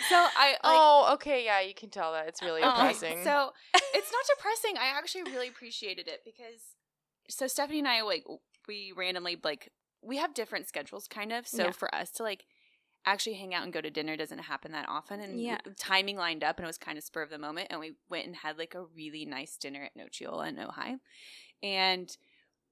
So 0.08 0.16
I 0.16 0.50
like, 0.50 0.60
oh, 0.64 1.10
okay, 1.14 1.44
yeah, 1.44 1.60
you 1.60 1.74
can 1.74 1.90
tell 1.90 2.12
that 2.12 2.26
it's 2.28 2.42
really 2.42 2.62
Okay, 2.62 2.74
depressing. 2.74 3.16
So 3.24 3.50
it's 3.94 4.12
not 4.12 4.36
depressing. 4.36 4.76
I 4.78 4.98
actually 4.98 5.22
really 5.24 5.48
appreciated 5.48 6.08
it 6.08 6.20
because 6.24 6.60
so 7.28 7.46
Stephanie 7.46 7.78
and 7.78 7.88
I 7.88 8.02
like 8.02 8.24
we 8.66 8.92
randomly 8.96 9.38
like 9.42 9.70
we 10.02 10.16
have 10.18 10.34
different 10.34 10.66
schedules 10.66 11.06
kind 11.08 11.32
of. 11.32 11.46
So 11.46 11.64
Yeah. 11.64 11.70
for 11.72 11.94
us 11.94 12.10
to 12.12 12.22
like 12.22 12.44
actually 13.06 13.34
hang 13.34 13.54
out 13.54 13.62
and 13.64 13.72
go 13.72 13.80
to 13.80 13.90
dinner 13.90 14.16
doesn't 14.16 14.38
happen 14.38 14.72
that 14.72 14.88
often 14.88 15.20
and 15.20 15.40
Yeah. 15.40 15.58
timing 15.76 16.16
lined 16.16 16.42
up 16.42 16.56
and 16.58 16.64
it 16.64 16.66
was 16.66 16.78
kind 16.78 16.96
of 16.98 17.04
spur 17.04 17.22
of 17.22 17.30
the 17.30 17.38
moment 17.38 17.68
and 17.70 17.80
we 17.80 17.94
went 18.08 18.26
and 18.26 18.36
had 18.36 18.58
like 18.58 18.74
a 18.74 18.84
really 18.84 19.24
nice 19.24 19.56
dinner 19.56 19.82
at 19.84 19.96
Nocciola 19.96 20.48
in 20.48 20.56
Ojai. 20.56 20.98
And 21.62 22.16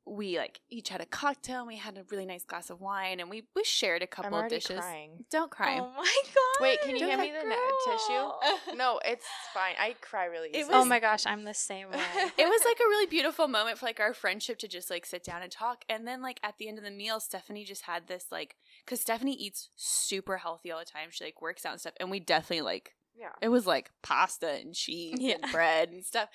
we 0.04 0.36
like 0.36 0.60
each 0.68 0.88
had 0.88 1.00
a 1.00 1.06
cocktail 1.06 1.58
and 1.60 1.68
we 1.68 1.76
had 1.76 1.96
a 1.96 2.02
really 2.10 2.26
nice 2.26 2.44
glass 2.44 2.70
of 2.70 2.80
wine 2.80 3.20
and 3.20 3.30
we 3.30 3.44
we 3.54 3.62
shared 3.62 4.02
a 4.02 4.04
I'm 4.04 4.08
couple 4.08 4.38
of 4.40 4.48
dishes. 4.48 4.80
crying. 4.80 5.24
Don't 5.30 5.50
cry. 5.50 5.78
oh 5.80 5.92
my 5.96 6.02
god! 6.24 6.60
Wait, 6.62 6.80
can 6.82 6.90
you 6.96 7.00
Don't 7.00 7.10
hand 7.10 7.20
me 7.22 7.30
the 7.30 7.48
na- 7.48 7.56
tissue? 7.86 8.76
No, 8.76 8.98
it's 9.04 9.26
fine. 9.54 9.74
I 9.80 9.94
cry 10.00 10.24
really 10.24 10.48
It 10.48 10.56
easily. 10.56 10.74
Oh 10.74 10.84
my 10.84 10.98
gosh, 10.98 11.24
I'm 11.24 11.44
the 11.44 11.54
same 11.54 11.88
way. 11.90 11.98
it 12.38 12.48
was 12.48 12.62
like 12.64 12.78
a 12.80 12.88
really 12.88 13.06
beautiful 13.06 13.46
moment 13.46 13.78
for 13.78 13.86
like 13.86 14.00
our 14.00 14.12
friendship 14.12 14.58
to 14.58 14.68
just 14.68 14.90
like 14.90 15.06
sit 15.06 15.22
down 15.22 15.42
and 15.42 15.52
talk 15.52 15.84
and 15.88 16.06
then 16.06 16.20
like 16.20 16.40
at 16.42 16.58
the 16.58 16.68
end 16.68 16.78
of 16.78 16.84
the 16.84 16.90
meal 16.90 17.20
stephanie 17.20 17.64
just 17.64 17.82
had 17.82 18.08
this 18.08 18.26
like 18.32 18.56
because 18.84 19.00
stephanie 19.00 19.34
eats 19.34 19.68
super 19.76 20.38
healthy 20.38 20.70
all 20.72 20.78
the 20.80 20.84
time 20.84 21.08
she 21.10 21.24
like 21.24 21.40
works 21.40 21.64
out 21.64 21.72
and 21.72 21.80
stuff 21.80 21.94
and 22.00 22.10
we 22.10 22.18
definitely 22.18 22.62
like 22.62 22.94
yeah. 23.16 23.28
it 23.40 23.48
was 23.48 23.66
like 23.66 23.90
pasta 24.02 24.48
and 24.50 24.74
cheese 24.74 25.16
Yeah. 25.20 25.36
and 25.42 25.52
bread 25.52 25.90
and 25.90 26.04
stuff 26.04 26.28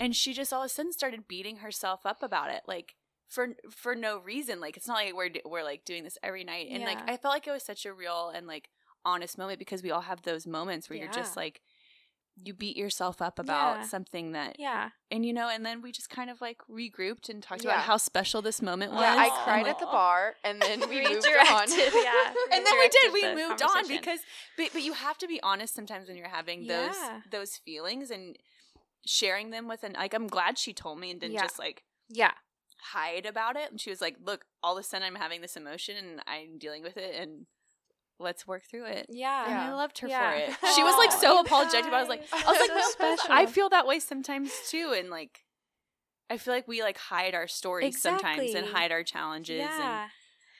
and 0.00 0.16
she 0.16 0.32
just 0.32 0.52
all 0.52 0.62
of 0.62 0.66
a 0.66 0.68
sudden 0.68 0.92
started 0.92 1.28
beating 1.28 1.56
herself 1.58 2.04
up 2.06 2.22
about 2.22 2.50
it 2.50 2.62
like 2.66 2.94
for 3.32 3.48
for 3.70 3.94
no 3.94 4.18
reason 4.18 4.60
like 4.60 4.76
it's 4.76 4.86
not 4.86 4.94
like 4.96 5.14
we're 5.14 5.30
we're 5.44 5.64
like 5.64 5.84
doing 5.84 6.04
this 6.04 6.18
every 6.22 6.44
night 6.44 6.68
and 6.70 6.84
like 6.84 6.98
i 7.08 7.16
felt 7.16 7.32
like 7.34 7.46
it 7.46 7.50
was 7.52 7.62
such 7.62 7.86
a 7.86 7.92
real 7.92 8.30
and 8.34 8.46
like 8.46 8.68
honest 9.04 9.38
moment 9.38 9.58
because 9.58 9.82
we 9.82 9.90
all 9.90 10.02
have 10.02 10.22
those 10.22 10.46
moments 10.46 10.88
where 10.90 10.98
you're 10.98 11.08
just 11.08 11.36
like 11.36 11.60
you 12.44 12.54
beat 12.54 12.76
yourself 12.76 13.20
up 13.20 13.38
about 13.38 13.76
Yeah. 13.80 13.82
something 13.86 14.32
that 14.32 14.56
yeah, 14.58 14.88
and 15.10 15.26
you 15.26 15.34
know, 15.34 15.50
and 15.50 15.66
then 15.66 15.82
we 15.82 15.92
just 15.92 16.08
kind 16.08 16.30
of 16.30 16.40
like 16.40 16.56
regrouped 16.70 17.28
and 17.28 17.42
talked 17.42 17.62
Yeah. 17.62 17.72
about 17.72 17.82
how 17.84 17.98
special 17.98 18.40
this 18.40 18.62
moment 18.62 18.92
was. 18.92 19.02
Yeah, 19.02 19.14
I 19.18 19.28
cried 19.44 19.66
at 19.66 19.78
the 19.78 19.84
bar 19.84 20.36
and 20.42 20.58
then 20.62 20.80
we 20.88 21.02
moved 21.02 21.26
on. 21.26 21.68
Yeah, 21.68 22.32
and 22.52 22.64
then 22.66 22.74
we 22.78 22.88
did. 22.88 23.12
We 23.12 23.34
moved 23.34 23.60
on 23.62 23.86
because, 23.86 24.20
but 24.56 24.70
but 24.72 24.82
you 24.82 24.94
have 24.94 25.18
to 25.18 25.26
be 25.26 25.42
honest 25.42 25.74
sometimes 25.74 26.08
when 26.08 26.16
you're 26.16 26.28
having 26.28 26.66
those 26.66 26.96
those 27.30 27.56
feelings 27.58 28.10
and 28.10 28.38
sharing 29.06 29.50
them 29.50 29.68
with 29.68 29.82
an 29.84 29.92
like. 29.92 30.14
I'm 30.14 30.26
glad 30.26 30.56
she 30.58 30.72
told 30.72 30.98
me 31.00 31.10
and 31.10 31.20
didn't 31.20 31.34
Yeah. 31.34 31.42
just 31.42 31.58
like 31.58 31.82
yeah, 32.08 32.32
hide 32.82 33.26
about 33.26 33.56
it. 33.56 33.70
And 33.70 33.80
she 33.80 33.90
was 33.90 34.00
like, 34.00 34.16
"Look, 34.24 34.44
all 34.62 34.76
of 34.76 34.80
a 34.80 34.86
sudden 34.86 35.06
I'm 35.06 35.14
having 35.14 35.40
this 35.40 35.56
emotion 35.56 35.96
and 35.96 36.20
I'm 36.26 36.58
dealing 36.58 36.82
with 36.82 36.96
it, 36.96 37.14
and 37.20 37.46
let's 38.18 38.46
work 38.46 38.62
through 38.70 38.86
it. 38.86 39.06
Yeah. 39.08 39.46
And 39.48 39.58
I 39.58 39.72
loved 39.74 39.98
her 39.98 40.08
Yeah. 40.08 40.30
for 40.30 40.36
it. 40.36 40.56
She 40.76 40.82
was 40.82 40.96
like 40.98 41.12
so 41.12 41.28
Aw, 41.28 41.34
you 41.34 41.40
apologetic. 41.40 41.90
But 41.90 41.96
I 41.96 42.00
was 42.00 42.08
like. 42.08 42.22
I 42.32 42.36
was 42.36 42.46
like, 42.46 42.68
So 42.68 42.74
no, 42.74 42.90
special. 43.16 43.32
I 43.34 43.46
feel 43.46 43.68
that 43.70 43.86
way 43.86 43.98
sometimes 44.00 44.52
too, 44.68 44.94
and 44.96 45.10
like, 45.10 45.44
I 46.30 46.38
feel 46.38 46.54
like 46.54 46.68
we 46.68 46.82
like 46.82 46.98
hide 46.98 47.34
our 47.34 47.48
stories 47.48 48.00
sometimes 48.00 48.54
and 48.54 48.66
hide 48.66 48.92
our 48.92 49.02
challenges, 49.02 49.58
Yeah. 49.58 50.02
and 50.04 50.10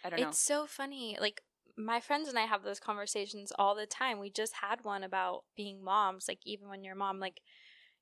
I 0.05 0.11
don't 0.11 0.21
know. 0.21 0.29
It's 0.29 0.39
so 0.41 0.67
funny. 0.67 1.17
Like 1.21 1.43
my 1.77 2.01
friends 2.01 2.29
and 2.29 2.39
I 2.39 2.43
have 2.43 2.63
those 2.65 2.81
conversations 2.81 3.53
all 3.59 3.75
the 3.75 3.87
time. 3.87 4.19
We 4.19 4.29
just 4.31 4.55
had 4.55 4.85
one 4.85 5.03
about 5.05 5.45
being 5.57 5.83
moms. 5.83 6.27
Like 6.29 6.41
even 6.45 6.69
when 6.69 6.83
you're 6.85 6.95
a 6.95 6.99
mom, 6.99 7.19
like 7.21 7.41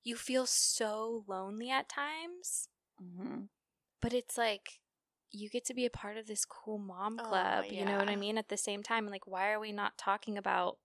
you 0.03 0.17
feel 0.17 0.47
so 0.47 1.25
lonely 1.29 1.71
at 1.71 1.89
times, 1.89 2.69
Mhm. 3.01 3.49
But 4.01 4.13
it's 4.13 4.37
like 4.39 4.81
you 5.33 5.49
get 5.49 5.65
to 5.67 5.75
be 5.75 5.87
a 5.87 5.91
part 5.91 6.17
of 6.17 6.27
this 6.27 6.45
cool 6.45 6.79
mom 6.79 7.19
Oh, 7.21 7.25
club. 7.25 7.65
You 7.71 7.85
know 7.85 7.99
what 7.99 8.09
I 8.09 8.17
mean? 8.17 8.37
At 8.39 8.49
the 8.49 8.57
same 8.57 8.83
time, 8.83 9.07
like 9.09 9.27
why 9.27 9.51
are 9.53 9.61
we 9.61 9.73
not 9.73 9.97
talking 9.97 10.37
about 10.37 10.79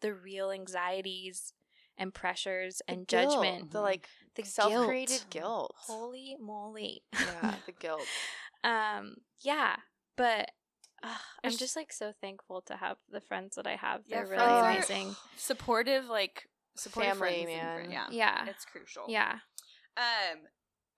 the 0.00 0.12
real 0.14 0.50
anxieties 0.50 1.52
and 1.96 2.12
pressures 2.14 2.80
The 2.88 2.94
and 2.94 3.06
guilt, 3.06 3.30
judgment? 3.42 3.70
the 3.72 3.80
like 3.80 4.08
The 4.34 4.42
self-created 4.44 5.22
guilt. 5.30 5.30
guilt. 5.30 5.74
Holy 5.86 6.36
moly. 6.40 7.02
yeah, 7.12 7.56
the 7.66 7.72
guilt. 7.72 8.06
um 8.64 9.14
yeah 9.40 9.76
but 10.16 10.50
uh, 11.02 11.14
i'm 11.44 11.56
just 11.56 11.76
like 11.76 11.90
so 11.94 12.12
thankful 12.20 12.60
to 12.60 12.76
have 12.76 12.98
the 13.10 13.22
friends 13.22 13.56
that 13.56 13.66
i 13.66 13.74
have 13.74 14.02
they're 14.10 14.26
really 14.26 14.36
friends 14.36 14.90
amazing 14.90 15.16
supportive, 15.36 16.06
like 16.10 16.46
supportive 16.76 17.12
Family, 17.16 17.46
friends 17.46 17.50
and 17.50 17.60
man. 17.62 17.84
fri- 17.86 17.92
Yeah, 17.94 18.06
yeah 18.10 18.44
it's 18.50 18.66
crucial. 18.66 19.04
yeah 19.08 19.36
Um, 19.96 20.40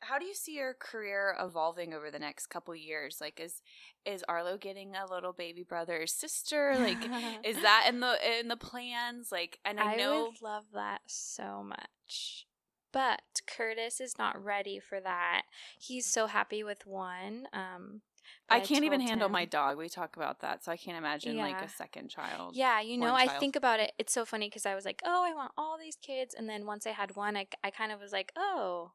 how 0.03 0.19
do 0.19 0.27
you 0.27 0.35
see 0.35 0.55
your 0.55 0.75
career 0.75 1.37
evolving 1.41 1.95
over 1.95 2.11
the 2.11 2.19
next 2.19 2.47
couple 2.47 2.75
years? 2.75 3.19
Like, 3.21 3.41
is 3.41 3.63
is 4.05 4.25
Arlo 4.29 4.59
getting 4.59 4.95
a 4.95 5.11
little 5.13 5.33
baby 5.33 5.63
brother 5.63 6.03
or 6.03 6.07
sister? 6.07 6.75
Like, 6.79 6.99
is 7.45 7.61
that 7.63 7.87
in 7.89 8.01
the 8.01 8.17
in 8.41 8.49
the 8.49 8.57
plans? 8.57 9.31
Like, 9.33 9.59
and 9.65 9.81
I, 9.81 9.95
i 9.95 9.97
know. 9.97 10.25
would 10.25 10.43
love 10.43 10.65
that 10.75 11.01
so 11.07 11.63
much 11.63 12.47
but 12.93 13.23
curtis 13.47 14.01
is 14.01 14.19
not 14.19 14.43
ready 14.43 14.79
for 14.79 15.01
that 15.01 15.43
he's 15.79 16.05
so 16.05 16.27
happy 16.27 16.63
with 16.63 16.87
one 16.87 17.47
um 17.55 18.03
I 18.49 18.61
can't 18.61 18.85
even 18.85 19.01
handle 19.01 19.27
him- 19.27 19.33
my 19.33 19.45
dog. 19.47 19.79
We 19.79 19.89
talk 19.89 20.17
about 20.17 20.41
that, 20.41 20.63
so 20.63 20.73
I 20.73 20.77
can't 20.77 20.97
imagine 20.97 21.37
like 21.39 21.61
a 21.61 21.69
second 21.69 22.09
child. 22.09 22.55
Yeah, 22.55 22.81
you 22.81 22.99
know, 22.99 23.15
I 23.15 23.27
think 23.27 23.57
about 23.57 23.81
it. 23.81 23.93
It's 23.99 24.13
so 24.13 24.25
funny 24.25 24.49
because 24.49 24.67
I 24.67 24.75
was 24.75 24.85
like, 24.85 25.01
oh, 25.05 25.25
I 25.25 25.35
want 25.35 25.53
all 25.57 25.79
these 25.79 25.97
kids. 25.97 26.35
And 26.37 26.49
then 26.49 26.67
once 26.67 26.87
I 26.87 26.91
had 26.91 27.17
one, 27.17 27.37
I, 27.37 27.47
I 27.65 27.71
kind 27.71 27.93
of 27.93 28.01
was 28.01 28.13
like, 28.13 28.33
oh, 28.37 28.93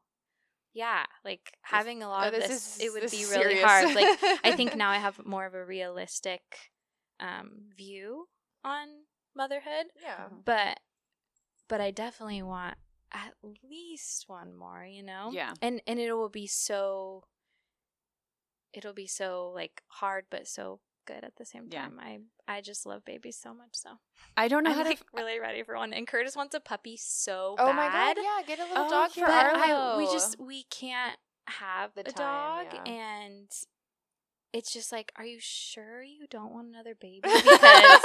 yeah, 0.78 1.04
like 1.24 1.52
having 1.62 2.04
a 2.04 2.08
lot 2.08 2.26
Oh, 2.26 2.28
of 2.28 2.34
this, 2.34 2.78
it 2.80 2.92
would 2.92 3.02
this 3.02 3.10
be 3.10 3.24
really 3.24 3.56
serious. 3.56 3.64
hard. 3.64 3.94
Like, 3.96 4.40
I 4.44 4.52
think 4.52 4.76
now 4.76 4.90
I 4.90 4.98
have 4.98 5.26
more 5.26 5.44
of 5.44 5.54
a 5.54 5.64
realistic 5.64 6.40
um, 7.18 7.70
view 7.76 8.28
on 8.62 8.86
motherhood, 9.34 9.86
yeah. 10.00 10.28
but 10.44 10.78
but 11.66 11.80
I 11.80 11.90
definitely 11.90 12.42
want 12.42 12.76
at 13.12 13.34
least 13.68 14.28
one 14.28 14.54
more, 14.54 14.84
you 14.84 15.02
know? 15.02 15.30
Yeah. 15.32 15.54
And 15.60 15.82
and 15.88 15.98
it 15.98 16.12
will 16.12 16.28
be 16.28 16.46
so 16.46 17.24
it'll 18.72 18.94
be 18.94 19.08
so 19.08 19.50
like 19.52 19.82
hard 19.88 20.26
but 20.30 20.46
so 20.46 20.78
good 21.08 21.24
at 21.24 21.34
the 21.36 21.44
same 21.44 21.68
time. 21.68 21.72
Yeah. 21.72 21.82
time. 22.04 22.24
I 22.46 22.56
I 22.58 22.60
just 22.60 22.86
love 22.86 23.04
babies 23.04 23.38
so 23.42 23.52
much 23.54 23.72
so. 23.72 23.90
I 24.36 24.48
don't 24.48 24.62
know 24.64 24.70
I'm 24.70 24.76
how 24.76 24.82
to. 24.84 24.88
like 24.90 25.00
really 25.14 25.38
ready 25.40 25.62
for 25.62 25.74
one. 25.76 25.92
And 25.92 26.06
Curtis 26.06 26.36
wants 26.36 26.54
a 26.54 26.60
puppy 26.60 26.96
so 27.00 27.56
Oh 27.58 27.66
bad. 27.66 27.76
my 27.76 27.88
god, 27.88 28.16
yeah, 28.22 28.46
get 28.46 28.58
a 28.60 28.68
little 28.68 28.84
Oh, 28.86 28.90
dog 28.90 29.10
yeah. 29.16 29.24
for 29.24 29.30
But 29.30 29.60
Arlo. 29.60 29.94
I, 29.94 29.96
we 29.98 30.04
just 30.16 30.38
we 30.38 30.62
can't 30.64 31.18
have 31.48 31.90
The 31.94 32.00
a 32.02 32.12
time, 32.12 32.66
dog 32.66 32.66
yeah. 32.86 32.92
and 32.92 33.50
it's 34.54 34.72
just 34.72 34.92
like, 34.92 35.12
are 35.16 35.26
you 35.26 35.38
sure 35.40 36.02
you 36.02 36.26
don't 36.30 36.52
want 36.54 36.68
another 36.68 36.94
baby? 36.98 37.20
Because 37.28 38.00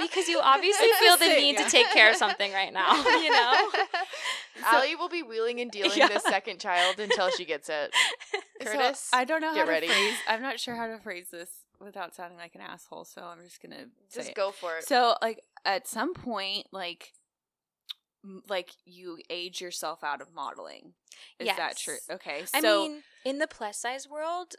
because 0.00 0.28
you 0.28 0.40
obviously 0.42 0.88
feel 0.98 1.16
the 1.16 1.28
need 1.28 1.54
yeah. 1.54 1.64
to 1.64 1.70
take 1.70 1.88
care 1.90 2.10
of 2.10 2.16
something 2.16 2.52
right 2.52 2.72
now, 2.82 2.94
you 2.96 3.30
know? 3.30 3.68
Allie 4.64 4.96
will 4.96 5.08
be 5.08 5.22
wheeling 5.22 5.60
and 5.60 5.70
dealing 5.70 5.92
Yeah. 5.96 6.08
this 6.08 6.24
second 6.24 6.58
child 6.60 6.98
until 6.98 7.30
she 7.30 7.44
gets 7.44 7.68
it. 7.68 7.94
So, 8.62 8.72
Curtis, 8.72 9.08
I 9.12 9.24
don't 9.24 9.40
know 9.40 9.54
get 9.54 9.60
how 9.60 9.64
to 9.66 9.70
ready. 9.70 9.86
phrase. 9.88 10.14
I'm 10.28 10.42
not 10.42 10.58
sure 10.58 10.74
how 10.74 10.86
to 10.88 10.98
phrase 10.98 11.26
this 11.30 11.48
without 11.82 12.14
sounding 12.14 12.38
like 12.38 12.54
an 12.54 12.60
asshole. 12.60 13.04
So 13.04 13.22
I'm 13.22 13.42
just 13.44 13.60
gonna 13.62 13.86
say 14.08 14.18
just 14.20 14.28
it. 14.30 14.34
go 14.34 14.50
for 14.50 14.76
it. 14.78 14.84
So, 14.84 15.16
like, 15.22 15.40
at 15.64 15.86
some 15.88 16.14
point, 16.14 16.66
like, 16.72 17.12
like 18.48 18.70
you 18.84 19.18
age 19.30 19.60
yourself 19.60 20.04
out 20.04 20.20
of 20.20 20.32
modeling. 20.34 20.94
Is 21.38 21.48
that 21.56 21.76
true? 21.76 21.96
Okay. 22.10 22.44
I 22.54 22.60
So, 22.60 22.82
mean, 22.88 23.02
in 23.24 23.38
the 23.38 23.46
plus 23.48 23.78
size 23.78 24.08
world, 24.08 24.54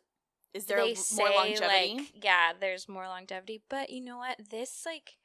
is 0.54 0.66
there 0.66 0.78
they 0.78 0.94
say 0.96 1.24
more 1.24 1.32
longevity? 1.32 1.96
like 1.96 2.24
yeah, 2.24 2.52
there's 2.60 2.88
more 2.90 3.08
longevity, 3.08 3.62
but 3.70 3.90
you 3.90 4.02
know 4.02 4.18
what? 4.18 4.38
This 4.50 4.84
like 4.86 5.18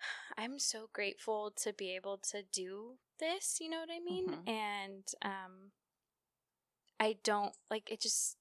I'm 0.38 0.58
so 0.58 0.88
grateful 0.92 1.52
to 1.62 1.72
be 1.72 1.94
able 1.94 2.18
to 2.30 2.42
do 2.52 2.94
this, 3.18 3.58
you 3.60 3.68
know 3.68 3.80
what 3.80 3.90
I 3.94 4.00
mean? 4.00 4.28
Mhm. 4.28 4.48
And 4.48 5.04
um 5.22 5.72
I 6.98 7.16
don't 7.24 7.54
like 7.70 7.90
it 7.90 8.00
just 8.00 8.36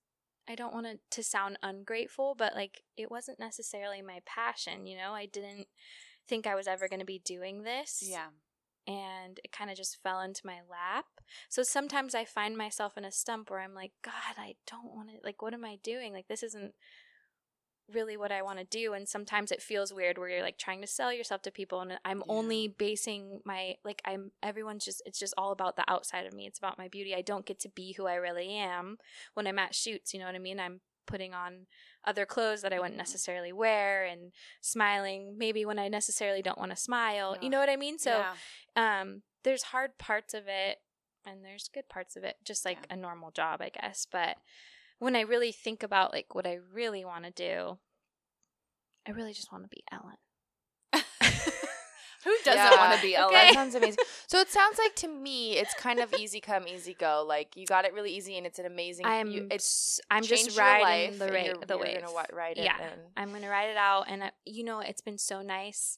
I 0.50 0.56
don't 0.56 0.74
want 0.74 0.88
it 0.88 1.00
to 1.12 1.24
sound 1.24 1.60
ungrateful, 1.62 2.36
but 2.38 2.56
like 2.56 2.82
it 2.98 3.12
wasn't 3.12 3.40
necessarily 3.40 4.02
my 4.02 4.20
passion, 4.26 4.88
you 4.88 4.98
know? 4.98 5.14
I 5.14 5.28
didn't 5.28 5.68
think 6.28 6.48
I 6.48 6.56
was 6.56 6.68
ever 6.68 6.88
going 6.88 7.00
to 7.00 7.06
be 7.06 7.22
doing 7.24 7.64
this 7.64 8.04
yeah. 8.06 8.28
and 8.88 9.40
it 9.44 9.52
kind 9.52 9.70
of 9.70 9.78
just 9.78 10.02
fell 10.02 10.22
into 10.22 10.42
my 10.46 10.60
lap. 10.70 11.06
So 11.50 11.62
sometimes 11.62 12.16
I 12.16 12.26
find 12.26 12.58
myself 12.58 12.98
in 12.98 13.06
a 13.06 13.12
stump 13.12 13.50
where 13.50 13.60
I'm 13.60 13.76
like, 13.76 13.92
God, 14.04 14.38
I 14.38 14.56
don't 14.66 14.94
want 14.94 15.10
to, 15.10 15.16
like, 15.24 15.42
what 15.42 15.54
am 15.54 15.66
I 15.66 15.78
doing? 15.84 16.14
Like, 16.14 16.28
this 16.28 16.44
isn't 16.44 16.74
really 17.94 18.18
what 18.18 18.32
I 18.32 18.42
want 18.42 18.60
to 18.60 18.66
do. 18.66 18.94
And 18.94 19.08
sometimes 19.08 19.52
it 19.52 19.62
feels 19.62 19.94
weird 19.94 20.18
where 20.18 20.30
you're 20.30 20.42
like 20.42 20.58
trying 20.58 20.82
to 20.82 20.88
sell 20.88 21.12
yourself 21.14 21.42
to 21.44 21.52
people 21.52 21.82
and 21.82 22.00
I'm 22.06 22.20
Yeah. 22.20 22.24
only 22.34 22.68
basing 22.68 23.42
my, 23.46 23.76
like, 23.84 24.02
I'm, 24.06 24.32
everyone's 24.44 24.86
just, 24.86 25.02
it's 25.06 25.20
just 25.20 25.34
all 25.38 25.52
about 25.52 25.76
the 25.76 25.84
outside 25.90 26.26
of 26.26 26.34
me. 26.34 26.46
It's 26.48 26.60
about 26.60 26.78
my 26.78 26.88
beauty. 26.88 27.16
I 27.16 27.22
don't 27.22 27.46
get 27.46 27.60
to 27.62 27.70
be 27.70 27.94
who 27.94 28.06
I 28.08 28.16
really 28.16 28.50
am 28.56 28.98
when 29.34 29.48
I'm 29.48 29.60
at 29.60 29.76
shoots. 29.76 30.14
You 30.14 30.20
know 30.20 30.26
what 30.26 30.36
I 30.36 30.40
mean? 30.40 30.60
I'm 30.60 30.82
putting 31.06 31.34
on 31.34 31.66
other 32.06 32.26
clothes 32.26 32.62
that 32.62 32.72
I 32.72 32.78
wouldn't 32.80 32.96
Mhm. 32.96 33.00
necessarily 33.00 33.52
wear 33.52 34.06
and 34.06 34.32
smiling 34.62 35.38
maybe 35.38 35.66
when 35.66 35.80
I 35.80 35.88
necessarily 35.88 36.42
don't 36.44 36.58
want 36.60 36.72
to 36.72 36.78
smile. 36.78 37.36
Yeah. 37.36 37.42
You 37.44 37.50
know 37.50 37.60
what 37.60 37.70
I 37.70 37.76
mean? 37.78 37.98
So, 37.98 38.12
yeah. 38.78 39.00
um 39.02 39.24
there's 39.44 39.64
hard 39.64 39.98
parts 39.98 40.34
of 40.34 40.44
it 40.48 40.78
and 41.26 41.44
there's 41.44 41.70
good 41.74 41.88
parts 41.90 42.16
of 42.16 42.24
it 42.24 42.36
just 42.44 42.66
like 42.66 42.86
a 42.90 42.96
normal 42.96 43.32
job 43.32 43.62
i 43.62 43.70
guess 43.70 44.06
but 44.12 44.38
when 45.00 45.16
i 45.16 45.22
really 45.22 45.52
think 45.52 45.82
about 45.84 46.14
like 46.14 46.36
what 46.36 46.46
i 46.48 46.58
really 46.74 47.04
want 47.04 47.26
to 47.26 47.32
do 47.32 47.78
i 49.08 49.12
really 49.12 49.34
just 49.34 49.52
want 49.52 49.64
to 49.64 49.70
be 49.70 49.84
ellen 49.92 50.16
Who 52.26 52.36
doesn't 52.44 52.58
Yeah. 52.62 52.76
want 52.76 52.96
to 52.98 53.02
be 53.02 53.16
Ellen? 53.16 53.34
Okay. 53.34 53.46
That 53.48 53.54
sounds 53.54 53.76
amazing. 53.76 54.04
So 54.28 54.40
it 54.40 54.50
sounds 54.50 54.78
like 54.78 54.94
to 54.98 55.08
me, 55.08 55.54
it's 55.58 55.74
kind 55.76 56.00
of 56.02 56.14
easy 56.16 56.42
come, 56.42 56.68
easy 56.68 56.94
go. 56.94 57.24
Like 57.26 57.56
you 57.56 57.66
got 57.66 57.86
it 57.86 57.94
really 57.94 58.12
easy, 58.14 58.38
and 58.38 58.46
it's 58.46 58.60
an 58.60 58.66
amazing. 58.66 59.06
i'm 59.06 59.32
you, 59.32 59.48
it's 59.50 60.00
s- 60.00 60.02
i'm 60.12 60.22
just 60.24 60.58
riding 60.58 61.18
the 61.18 61.26
and 61.28 61.34
ra- 61.34 61.42
you're, 61.44 61.54
the 61.56 61.66
you're 61.76 61.80
wave 61.80 62.02
gonna 62.02 62.14
wa- 62.14 62.26
ride 62.34 62.58
it. 62.58 62.66
Yeah. 62.66 62.76
and- 62.82 63.02
i'm 63.16 63.32
gonna 63.32 63.50
ride 63.50 63.70
it 63.70 63.78
out 63.78 64.04
and 64.10 64.22
I, 64.26 64.32
you 64.46 64.66
know 64.66 64.82
it's 64.82 65.00
been 65.00 65.18
so 65.18 65.42
nice 65.42 65.98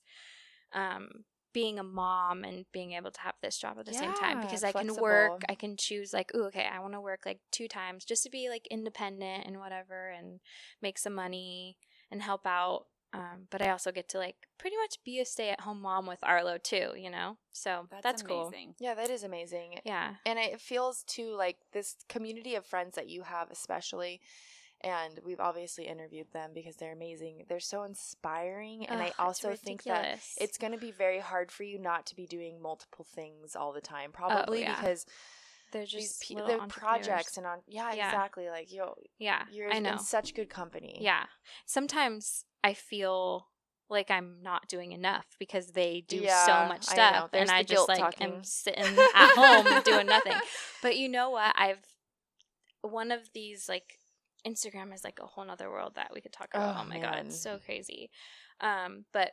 um 0.74 1.10
being 1.54 1.80
a 1.80 1.84
mom 1.84 2.44
and 2.44 2.66
being 2.72 2.94
able 2.94 3.12
to 3.12 3.22
have 3.22 3.36
this 3.42 3.58
job 3.58 3.78
at 3.80 3.86
the 3.86 3.94
same 3.94 4.14
time 4.14 4.42
because 4.42 4.64
I 4.64 4.72
can 4.72 4.96
work, 4.96 5.42
I 5.50 5.56
can 5.56 5.76
choose 5.78 6.14
like, 6.14 6.34
ooh, 6.36 6.46
okay, 6.46 6.66
I 6.72 6.80
want 6.80 6.94
to 6.94 7.02
work 7.02 7.22
like 7.26 7.40
two 7.52 7.68
times 7.68 8.06
just 8.06 8.24
to 8.24 8.30
be 8.30 8.50
like 8.50 8.68
independent 8.68 9.46
and 9.46 9.60
whatever 9.60 10.10
and 10.10 10.40
make 10.82 10.98
some 10.98 11.14
money 11.14 11.78
and 12.10 12.22
help 12.22 12.46
out. 12.46 12.86
Um, 13.14 13.48
but 13.50 13.62
I 13.62 13.72
also 13.72 13.92
get 13.92 14.08
to 14.10 14.18
like 14.20 14.36
pretty 14.58 14.78
much 14.78 15.04
be 15.04 15.20
a 15.20 15.26
stay 15.26 15.50
at 15.50 15.60
home 15.62 15.82
mom 15.82 16.06
with 16.06 16.20
Arlo 16.24 16.58
too, 16.58 16.94
you 16.96 17.10
know? 17.10 17.36
So 17.52 17.88
That's, 17.92 18.04
that's, 18.04 18.24
cool. 18.24 18.54
yeah, 18.80 18.94
that 18.94 19.10
is 19.10 19.24
amazing. 19.24 19.80
Yeah. 19.84 20.16
and 20.26 20.40
it 20.40 20.62
feels 20.62 21.04
too 21.04 21.36
like 21.36 21.58
this 21.74 21.98
community 22.08 22.56
of 22.56 22.66
friends 22.66 22.96
that 22.96 23.10
you 23.10 23.24
have 23.24 23.52
especially 23.52 24.22
and 24.84 25.20
we've 25.26 25.40
obviously 25.40 25.86
interviewed 25.88 26.28
them 26.34 26.52
because 26.54 26.76
they're 26.76 26.94
amazing 26.94 27.44
they're 27.48 27.60
so 27.60 27.84
inspiring 27.84 28.86
and 28.88 29.02
Ugh, 29.02 29.12
i 29.18 29.24
also 29.24 29.56
think 29.56 29.84
that 29.84 30.20
it's 30.38 30.58
going 30.58 30.74
to 30.74 30.80
be 30.80 30.92
very 30.92 31.20
hard 31.20 31.52
for 31.52 31.64
you 31.64 31.78
not 31.80 32.06
to 32.08 32.16
be 32.16 32.26
doing 32.28 32.62
multiple 32.62 33.06
things 33.16 33.56
all 33.56 33.74
the 33.74 33.82
time 33.82 34.10
oh, 34.14 34.18
probably 34.18 34.60
Oh, 34.60 34.62
yeah. 34.62 34.76
because 34.76 35.06
they're 35.72 35.84
these 35.84 36.20
just 36.20 36.28
pe- 36.28 36.36
they're 36.36 36.60
projects 36.68 37.38
and 37.38 37.46
on 37.46 37.60
yeah, 37.68 37.94
Yeah. 37.94 38.08
exactly 38.08 38.50
like 38.50 38.72
you 38.74 38.86
Yeah, 39.20 39.44
you're 39.52 39.72
I 39.72 39.80
know. 39.80 39.94
in 39.94 40.00
such 40.00 40.34
good 40.34 40.50
company 40.50 40.98
Yeah. 41.00 41.24
Sometimes 41.66 42.44
I 42.64 42.74
feel 42.74 43.48
like 43.90 44.12
I'm 44.12 44.38
not 44.42 44.68
doing 44.68 44.92
enough 44.92 45.26
because 45.40 45.68
they 45.68 46.04
do 46.08 46.18
Yeah, 46.18 46.46
so 46.46 46.68
much 46.68 46.84
stuff. 46.84 47.32
There's 47.32 47.50
and 47.50 47.52
I 47.58 47.64
just 47.64 47.88
like 47.88 48.00
talking. 48.00 48.36
am 48.36 48.44
sitting 48.44 48.84
at 49.16 49.32
home 49.36 49.82
doing 49.84 50.08
nothing. 50.08 50.34
But 50.82 50.98
you 50.98 51.08
know 51.10 51.30
what? 51.30 51.54
I've 51.58 51.86
one 52.82 53.12
of 53.12 53.30
these 53.34 53.70
like 53.70 54.00
Instagram 54.46 54.94
is 54.94 55.04
like 55.04 55.20
a 55.22 55.26
whole 55.26 55.46
nother 55.46 55.70
world 55.70 55.96
that 55.96 56.12
we 56.14 56.22
could 56.22 56.34
talk 56.34 56.50
about. 56.54 56.76
Oh, 56.78 56.82
Oh, 56.82 56.90
my 56.90 57.00
god, 57.00 57.26
it's 57.26 57.40
so 57.40 57.60
crazy. 57.60 58.10
Um, 58.60 59.06
but 59.14 59.32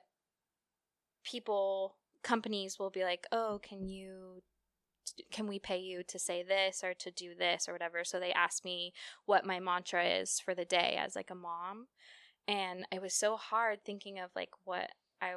people 1.24 1.96
companies 2.22 2.78
will 2.78 2.90
be 2.90 3.04
like, 3.04 3.26
"Oh, 3.32 3.60
can 3.62 3.88
you 3.88 4.42
can 5.32 5.46
we 5.46 5.58
pay 5.58 5.78
you 5.78 6.02
to 6.04 6.18
say 6.18 6.42
this 6.42 6.84
or 6.84 6.94
to 6.94 7.10
do 7.10 7.34
this 7.34 7.68
or 7.68 7.72
whatever?" 7.72 8.04
So 8.04 8.18
they 8.20 8.32
ask 8.32 8.64
me 8.64 8.92
what 9.26 9.46
my 9.46 9.60
mantra 9.60 10.04
is 10.04 10.40
for 10.40 10.54
the 10.54 10.64
day 10.64 10.96
as 10.98 11.16
like 11.16 11.30
a 11.30 11.34
mom. 11.34 11.88
and 12.46 12.86
it 12.90 13.02
was 13.02 13.12
so 13.14 13.36
hard 13.36 13.84
thinking 13.84 14.18
of 14.18 14.30
like 14.34 14.50
what 14.64 14.90
I 15.20 15.34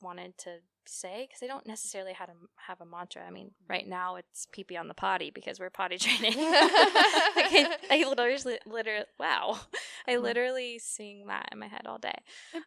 wanted 0.00 0.36
to 0.38 0.58
say 0.88 1.26
because 1.28 1.42
I 1.42 1.46
don't 1.46 1.66
necessarily 1.66 2.12
have 2.14 2.28
a, 2.28 2.32
have 2.66 2.80
a 2.80 2.86
mantra. 2.86 3.22
I 3.26 3.30
mean, 3.30 3.52
right 3.68 3.86
now 3.86 4.16
it's 4.16 4.46
pee 4.52 4.64
pee 4.64 4.76
on 4.76 4.88
the 4.88 4.94
potty 4.94 5.30
because 5.30 5.60
we're 5.60 5.70
potty 5.70 5.98
training. 5.98 6.36
like 6.38 7.52
I, 7.52 7.76
I 7.90 8.04
literally, 8.08 8.58
literally, 8.66 9.04
wow, 9.18 9.58
I 10.06 10.12
Mm-hmm. 10.14 10.22
literally 10.22 10.78
sing 10.78 11.26
that 11.28 11.48
in 11.52 11.58
my 11.58 11.66
head 11.68 11.82
all 11.86 11.98
day. 11.98 12.14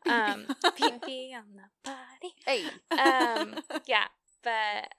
Um, 0.08 0.48
pee 0.76 0.92
pee 1.06 1.36
on 1.36 1.44
the 1.56 1.70
potty. 1.84 2.34
Hey. 2.46 2.82
Um, 2.98 3.60
yeah, 3.88 4.08
but 4.44 4.90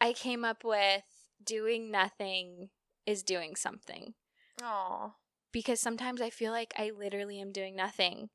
I 0.00 0.12
came 0.12 0.44
up 0.44 0.64
with 0.64 1.02
doing 1.44 1.90
nothing 1.90 2.70
is 3.06 3.22
doing 3.22 3.56
something 3.56 4.14
Aw. 4.62 5.10
because 5.52 5.80
sometimes 5.80 6.20
I 6.20 6.30
feel 6.30 6.52
like 6.52 6.72
I 6.78 6.90
literally 6.96 7.40
am 7.40 7.52
doing 7.52 7.74
nothing 7.76 8.30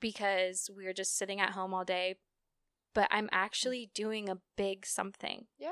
because 0.00 0.68
we're 0.74 0.92
just 0.92 1.16
sitting 1.16 1.40
at 1.40 1.50
home 1.52 1.72
all 1.74 1.84
day, 1.84 2.16
but 2.96 3.08
I'm 3.10 3.26
mm. 3.26 3.30
actually 3.32 3.90
doing 3.94 4.28
a 4.30 4.38
big 4.56 4.86
something. 4.86 5.44
Yeah. 5.58 5.70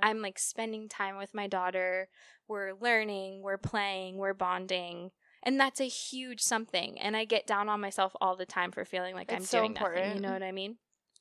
I'm 0.00 0.22
like 0.22 0.38
spending 0.38 0.88
time 0.88 1.18
with 1.18 1.34
my 1.34 1.48
daughter. 1.48 2.08
We're 2.46 2.74
learning, 2.80 3.42
we're 3.42 3.58
playing, 3.58 4.18
we're 4.18 4.34
bonding. 4.34 5.10
And 5.42 5.58
that's 5.58 5.80
a 5.80 5.88
huge 5.88 6.40
something. 6.40 6.98
And 7.00 7.16
I 7.16 7.24
get 7.24 7.46
down 7.46 7.68
on 7.68 7.80
myself 7.80 8.14
all 8.20 8.36
the 8.36 8.46
time 8.46 8.70
for 8.70 8.84
feeling 8.84 9.14
like 9.16 9.32
I'm 9.32 9.42
so 9.42 9.58
doing 9.58 9.74
nothing. 9.74 10.14
You 10.14 10.20
know 10.20 10.32
what 10.32 10.44
I 10.44 10.52
mean? 10.52 10.76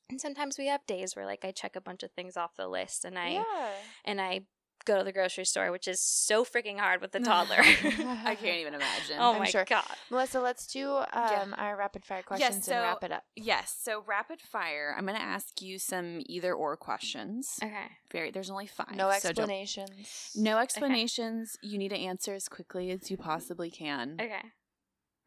And 0.10 0.22
sometimes 0.22 0.58
we 0.60 0.68
have 0.68 0.86
days 0.86 1.16
where 1.16 1.26
like 1.26 1.44
I 1.44 1.52
check 1.52 1.76
a 1.76 1.82
bunch 1.82 2.04
of 2.04 2.12
things 2.12 2.38
off 2.38 2.56
the 2.56 2.68
list 2.68 3.04
and 3.04 3.18
I 3.18 3.30
yeah. 3.30 3.70
and 4.06 4.22
I 4.22 4.42
go 4.86 4.98
to 4.98 5.04
the 5.04 5.12
grocery 5.12 5.46
store, 5.46 5.72
which 5.72 5.88
is 5.88 6.02
so 6.02 6.44
freaking 6.44 6.78
hard 6.80 7.02
with 7.02 7.12
the 7.12 7.20
toddler. 7.32 7.58
I 7.60 8.36
can't 8.42 8.58
even 8.58 8.74
imagine. 8.74 9.18
oh 9.20 9.34
I'm 9.34 9.40
my 9.40 9.46
sure. 9.46 9.66
god. 9.66 9.84
Melissa, 10.10 10.40
let's 10.42 10.68
do 10.68 10.90
um, 11.14 11.54
our 11.58 11.76
rapid 11.78 12.06
fire 12.06 12.24
questions 12.24 12.66
so- 12.66 12.74
and 12.74 12.82
wrap 12.84 13.04
it 13.04 13.12
up. 13.12 13.24
Yes. 13.36 13.76
So 13.82 14.04
rapid 14.06 14.42
fire. 14.42 14.94
I'm 14.98 15.06
going 15.06 15.18
to 15.18 15.24
ask 15.24 15.62
you 15.62 15.80
some 15.80 16.22
either 16.26 16.54
or 16.54 16.76
questions. 16.78 17.60
Okay. 17.64 17.88
Very. 18.12 18.32
There's 18.32 18.50
only 18.50 18.68
five. 18.68 18.96
No 18.96 19.10
so 19.20 19.32
don't- 19.32 19.50
explanations. 19.50 20.32
no 20.36 20.58
explanations. 20.58 21.56
You 21.62 21.78
need 21.78 21.90
to 21.90 21.98
answer 21.98 22.34
as 22.34 22.48
quickly 22.48 22.92
as 22.92 23.10
you 23.10 23.18
possibly 23.18 23.70
can. 23.72 24.18
Okay. 24.20 24.42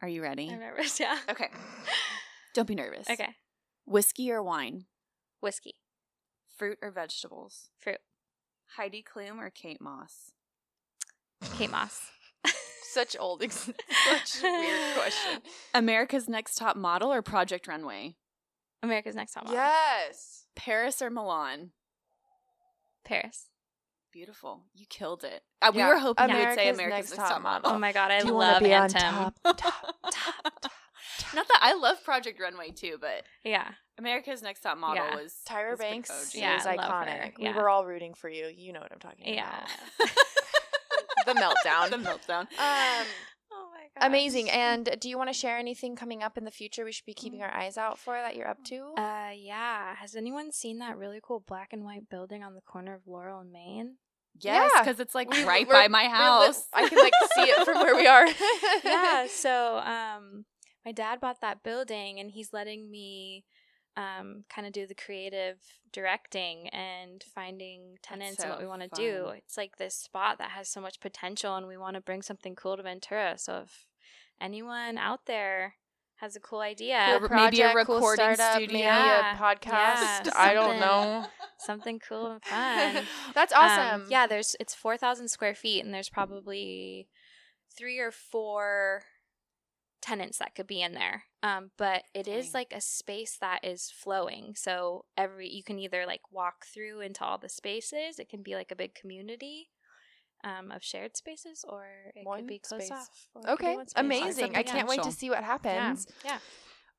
Are 0.03 0.09
you 0.09 0.23
ready? 0.23 0.51
I'm 0.51 0.61
nervous. 0.61 1.01
Yeah. 1.01 1.17
Okay. 1.31 1.49
Don't 2.55 2.69
be 2.69 2.75
nervous. 2.75 3.09
Okay. 3.11 3.29
Whiskey 3.87 4.31
or 4.31 4.43
wine? 4.43 4.85
Whiskey. 5.41 5.75
Fruit 6.57 6.79
or 6.83 6.91
vegetables? 6.91 7.69
Fruit. 7.81 7.99
Heidi 8.77 9.05
Klum 9.05 9.39
or 9.39 9.51
Kate 9.51 9.81
Moss? 9.81 10.33
Kate 11.57 11.71
Moss. 11.71 12.11
Such 12.93 13.17
old, 13.19 13.43
ex- 13.43 13.71
such 14.09 14.43
weird 14.43 14.95
question. 14.97 15.43
America's 15.75 16.29
Next 16.31 16.55
Top 16.55 16.77
Model 16.77 17.13
or 17.13 17.21
Project 17.21 17.67
Runway? 17.69 18.15
America's 18.83 19.15
Next 19.15 19.35
Top 19.35 19.45
Model. 19.45 19.59
Yes. 19.59 20.47
Paris 20.55 21.03
or 21.03 21.11
Milan? 21.11 21.73
Paris. 23.05 23.51
Beautiful. 24.13 24.63
You 24.75 24.87
killed 24.89 25.25
it. 25.25 25.43
Uh, 25.61 25.73
we 25.75 25.85
were 25.85 25.99
hoping 25.99 26.31
you 26.31 26.37
would 26.37 26.55
say 26.55 26.69
America's 26.71 26.79
America's 26.79 27.11
Next 27.11 27.11
Next, 27.11 27.17
Top 27.17 27.29
Top 27.33 27.43
Model. 27.43 27.73
Oh 27.73 27.79
my 27.79 27.93
god, 27.93 28.11
I 28.11 28.21
Do 28.23 28.33
love 28.33 28.63
Anthem. 28.63 29.01
top, 29.03 29.35
top, 29.43 29.95
top, 30.11 30.61
top. 30.63 30.73
Not 31.35 31.49
that 31.49 31.59
I 31.63 31.75
love 31.75 32.03
Project 32.05 32.41
Runway 32.41 32.71
too, 32.71 32.99
but 33.01 33.25
Yeah. 33.45 33.71
America's 33.99 34.43
Next 34.43 34.61
Top 34.61 34.77
Model 34.79 35.05
Yeah. 35.05 35.17
was 35.17 35.41
Tyra 35.49 35.71
was 35.71 35.79
Banks 35.81 36.35
Yeah, 36.35 36.57
is 36.59 36.67
I 36.67 36.75
love 36.75 36.91
her. 36.91 37.11
iconic. 37.11 37.39
We 37.39 37.45
Yeah. 37.45 37.57
were 37.57 37.69
all 37.69 37.87
rooting 37.87 38.15
for 38.15 38.29
you. 38.29 38.47
You 38.47 38.73
know 38.73 38.81
what 38.81 38.93
I'm 38.93 38.99
talking 38.99 39.23
about. 39.27 39.35
Yeah. 39.35 39.67
about. 39.99 40.11
the 41.27 41.33
meltdown. 41.35 41.91
the 41.91 41.97
meltdown. 41.97 42.41
Um, 42.59 43.07
Oh 43.53 43.71
my 43.73 44.01
god. 44.01 44.07
amazing. 44.09 44.51
And 44.51 44.97
do 45.01 45.09
you 45.09 45.17
want 45.17 45.31
to 45.31 45.33
share 45.33 45.57
anything 45.57 45.97
coming 45.97 46.23
up 46.23 46.37
in 46.37 46.45
the 46.45 46.51
future 46.51 46.85
we 46.85 46.93
should 46.93 47.07
be 47.07 47.15
keeping 47.15 47.43
our 47.43 47.51
eyes 47.53 47.79
out 47.79 47.99
for 47.99 48.15
that 48.15 48.37
you're 48.37 48.49
up 48.49 48.63
to? 48.65 48.93
Uh 48.99 49.31
yeah. 49.35 49.95
Has 49.97 50.15
anyone 50.15 50.53
seen 50.53 50.79
that 50.81 50.99
really 50.99 51.21
cool 51.23 51.41
black 51.41 51.73
and 51.73 51.85
white 51.85 52.09
building 52.11 52.43
on 52.43 52.55
the 52.55 52.61
corner 52.61 52.95
of 52.95 53.07
Laurel 53.07 53.41
and 53.41 53.51
Main? 53.53 53.97
Yes, 54.39 54.71
Yeah. 54.75 54.83
because 54.83 55.01
it's 55.01 55.15
like 55.15 55.31
We- 55.31 55.45
right 55.45 55.67
by 55.67 55.89
my 55.89 56.03
we're 56.03 56.09
li- 56.09 56.15
house. 56.15 56.67
I 56.75 56.87
can 56.89 56.99
like 56.99 57.13
see 57.35 57.43
it 57.51 57.65
from 57.65 57.77
where 57.79 57.97
we 57.97 58.07
are. 58.07 58.27
yeah. 58.85 59.27
So 59.29 59.79
um 59.79 60.45
my 60.87 60.93
dad 60.93 61.21
bought 61.21 61.41
that 61.43 61.63
building 61.63 62.19
and 62.21 62.31
he's 62.31 62.53
letting 62.55 62.91
me 62.91 63.45
um 63.97 64.45
kind 64.49 64.67
of 64.67 64.73
do 64.73 64.87
the 64.87 64.95
creative 64.95 65.57
directing 65.93 66.69
and 66.69 67.25
finding 67.35 67.97
tenants 68.03 68.41
and 68.41 68.51
what 68.51 68.61
we 68.61 68.67
want 68.67 68.83
to 68.83 68.89
do. 68.95 69.29
It's 69.37 69.57
like 69.57 69.77
this 69.79 69.95
spot 69.95 70.39
that 70.39 70.51
has 70.51 70.69
so 70.69 70.81
much 70.81 71.01
potential 71.01 71.57
and 71.57 71.67
we 71.67 71.77
want 71.77 71.95
to 71.97 72.01
bring 72.03 72.23
something 72.23 72.55
cool 72.55 72.77
to 72.77 72.83
Ventura. 72.83 73.35
So 73.39 73.63
if 73.65 73.87
anyone 74.41 74.99
out 74.99 75.21
there 75.27 75.75
has 76.17 76.37
a 76.37 76.41
cool 76.41 76.61
idea, 76.61 77.19
Cool 77.19 77.29
maybe 77.31 77.61
a 77.63 77.71
project, 77.71 77.87
cool 77.87 77.95
recording 77.97 78.35
startup, 78.35 78.55
studio. 78.57 78.73
maybe 78.75 78.83
Yeah. 78.85 79.35
a 79.35 79.39
podcast. 79.39 80.27
Yeah, 80.27 80.31
I 80.35 80.53
don't 80.55 80.79
know. 80.81 81.27
something 81.59 81.99
cool 82.07 82.33
and 82.33 82.45
fun. 82.45 83.05
That's 83.35 83.53
Um, 83.55 83.59
awesome. 83.63 84.07
yeah, 84.11 84.27
there's 84.27 84.55
it's 84.61 84.75
four 84.75 84.97
thousand 84.99 85.29
square 85.29 85.55
feet, 85.55 85.85
and 85.85 85.93
there's 85.95 86.11
probably 86.11 87.09
three 87.77 87.99
or 87.99 88.11
four 88.11 89.03
tenants 90.07 90.39
that 90.39 90.55
could 90.55 90.67
be 90.67 90.81
in 90.83 90.93
there. 90.95 91.25
Um, 91.43 91.71
but 91.77 92.05
it 92.15 92.29
is 92.29 92.55
like 92.55 92.73
a 92.75 92.81
space 92.81 93.37
that 93.41 93.61
is 93.65 93.91
flowing. 93.91 94.55
So 94.57 95.05
every 95.17 95.49
you 95.49 95.63
can 95.65 95.79
either 95.79 96.07
like 96.07 96.23
walk 96.31 96.67
through 96.73 97.01
into 97.01 97.25
all 97.25 97.39
the 97.39 97.49
spaces. 97.49 98.19
It 98.19 98.29
can 98.29 98.43
be 98.43 98.55
like 98.55 98.71
a 98.71 98.77
big 98.77 98.95
community. 98.95 99.69
Um, 100.45 100.71
of 100.71 100.85
shared 100.85 101.17
spaces, 101.17 101.65
or 101.67 101.85
it 102.15 102.25
One 102.25 102.41
could 102.41 102.47
be 102.47 102.59
closed 102.61 102.85
space. 102.85 102.93
off. 102.93 103.27
or 103.35 103.41
it 103.41 103.47
could 103.57 103.59
be 103.59 103.67
Okay, 103.73 103.77
amazing. 103.97 104.55
I 104.55 104.63
can't 104.63 104.87
wait 104.87 105.03
to 105.03 105.11
see 105.11 105.29
what 105.29 105.41
Yeah, 105.41 105.47
happens. 105.47 106.07
yeah. 106.25 106.39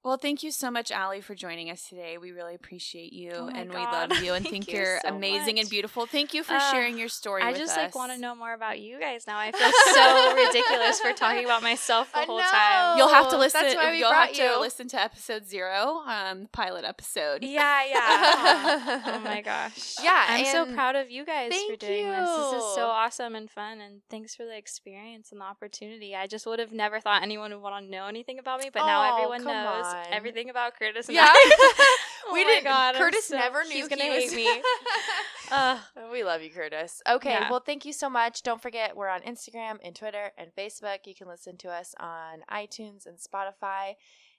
Well, 0.08 0.16
thank 0.16 0.42
you 0.42 0.52
so 0.52 0.72
much, 0.72 0.90
Allie, 0.90 1.20
for 1.20 1.36
joining 1.36 1.70
us 1.70 1.90
today. 1.90 2.18
We 2.18 2.32
really 2.32 2.56
appreciate 2.56 3.12
you, 3.12 3.32
Oh 3.34 3.50
and 3.54 3.70
God. 3.70 4.10
we 4.10 4.16
love 4.16 4.24
you, 4.24 4.34
and 4.36 4.44
Thank 4.50 4.66
think 4.68 4.72
you 4.78 4.82
are 4.82 5.00
so 5.04 5.10
amazing 5.14 5.60
and 5.60 5.70
beautiful. 5.70 6.06
Thank 6.06 6.34
you 6.34 6.44
for 6.44 6.54
Uh, 6.54 6.72
sharing 6.72 6.98
your 6.98 7.10
story. 7.10 7.44
I 7.44 7.50
with 7.50 7.58
just 7.58 7.72
us. 7.74 7.78
like 7.78 7.96
want 7.96 8.14
to 8.14 8.18
know 8.18 8.34
more 8.34 8.54
about 8.54 8.80
you 8.80 9.02
guys 9.02 9.28
now. 9.28 9.38
I 9.38 9.52
feel 9.60 9.70
so 9.94 10.34
ridiculous 10.34 11.02
for 11.02 11.12
talking 11.12 11.44
about 11.44 11.62
myself 11.62 12.10
the 12.14 12.20
I 12.20 12.24
whole 12.24 12.38
know. 12.38 12.44
time. 12.50 12.98
You'll 12.98 13.10
have 13.10 13.30
to 13.32 13.38
listen. 13.38 13.62
that's 13.64 13.76
why 13.76 13.92
we 13.92 13.98
you'll 14.00 14.10
brought 14.10 14.34
have 14.34 14.54
to 14.56 14.60
listen 14.62 14.88
to 14.88 15.02
episode 15.02 15.46
zero, 15.46 16.02
um, 16.08 16.44
the 16.44 16.48
pilot 16.54 16.86
episode. 16.86 17.44
Yeah, 17.44 17.84
yeah. 17.86 19.02
oh 19.08 19.20
my 19.26 19.42
gosh. 19.46 19.96
Yeah, 20.02 20.24
I'm 20.30 20.46
so 20.46 20.74
proud 20.74 20.96
of 20.96 21.12
you 21.12 21.26
guys 21.26 21.52
for 21.70 21.76
doing 21.76 22.10
this. 22.10 22.30
This 22.30 22.54
is 22.64 22.76
so 22.76 22.88
awesome 22.88 23.36
and 23.36 23.52
fun 23.52 23.82
and 23.82 24.00
thanks 24.10 24.34
for 24.36 24.46
the 24.46 24.56
experience 24.58 25.34
and 25.34 25.42
the 25.42 25.46
opportunity. 25.46 26.16
I 26.16 26.28
just 26.28 26.46
would 26.46 26.60
have 26.60 26.72
never 26.72 27.02
thought 27.02 27.24
anyone 27.24 27.52
would 27.52 27.62
want 27.62 27.84
to 27.86 27.92
know 27.92 28.06
anything 28.08 28.40
about 28.40 28.62
me, 28.62 28.70
but 28.72 28.86
now 28.86 29.04
Oh, 29.04 29.16
everyone 29.18 29.44
come 29.44 29.54
knows 29.66 29.86
on. 29.86 29.97
Everything 30.12 30.50
about 30.50 30.78
Curtis 30.78 31.08
and 31.08 31.16
Yeah. 31.16 31.28
I. 31.30 31.74
Oh, 32.30 32.32
oh 32.32 32.34
we 32.34 32.44
didn't. 32.44 32.66
God, 32.66 32.96
Curtis 32.96 33.28
so- 33.28 33.38
never 33.38 33.64
knew 33.64 33.72
he's 33.76 33.88
gonna 33.88 34.04
he 34.04 34.10
hate 34.28 34.34
me. 34.36 34.62
Ugh. 35.52 35.80
we 36.12 36.24
love 36.26 36.42
you, 36.42 36.50
Curtis. 36.50 37.02
Okay, 37.10 37.30
Yeah. 37.30 37.50
well, 37.50 37.62
thank 37.66 37.86
you 37.86 37.94
so 37.94 38.10
much. 38.10 38.44
Don't 38.44 38.62
forget, 38.62 38.98
we're 38.98 39.08
on 39.08 39.22
Instagram 39.22 39.78
and 39.82 39.96
Twitter 39.96 40.32
and 40.38 40.52
Facebook. 40.58 41.00
You 41.06 41.16
can 41.16 41.28
listen 41.30 41.56
to 41.58 41.70
us 41.70 41.96
on 42.00 42.40
iTunes 42.52 43.06
and 43.06 43.18
Spotify. 43.18 43.94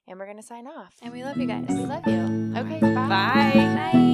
And 0.06 0.18
we're 0.18 0.24
going 0.26 0.38
to 0.38 0.42
sign 0.42 0.66
off. 0.66 0.94
and 1.02 1.12
we 1.12 1.22
love 1.22 1.36
you 1.36 1.46
guys. 1.46 1.66
We 1.68 1.84
love 1.84 2.06
you. 2.06 2.52
Okay, 2.56 2.80
bye. 2.80 2.94
Bye. 2.94 3.90
Bye. 3.92 4.07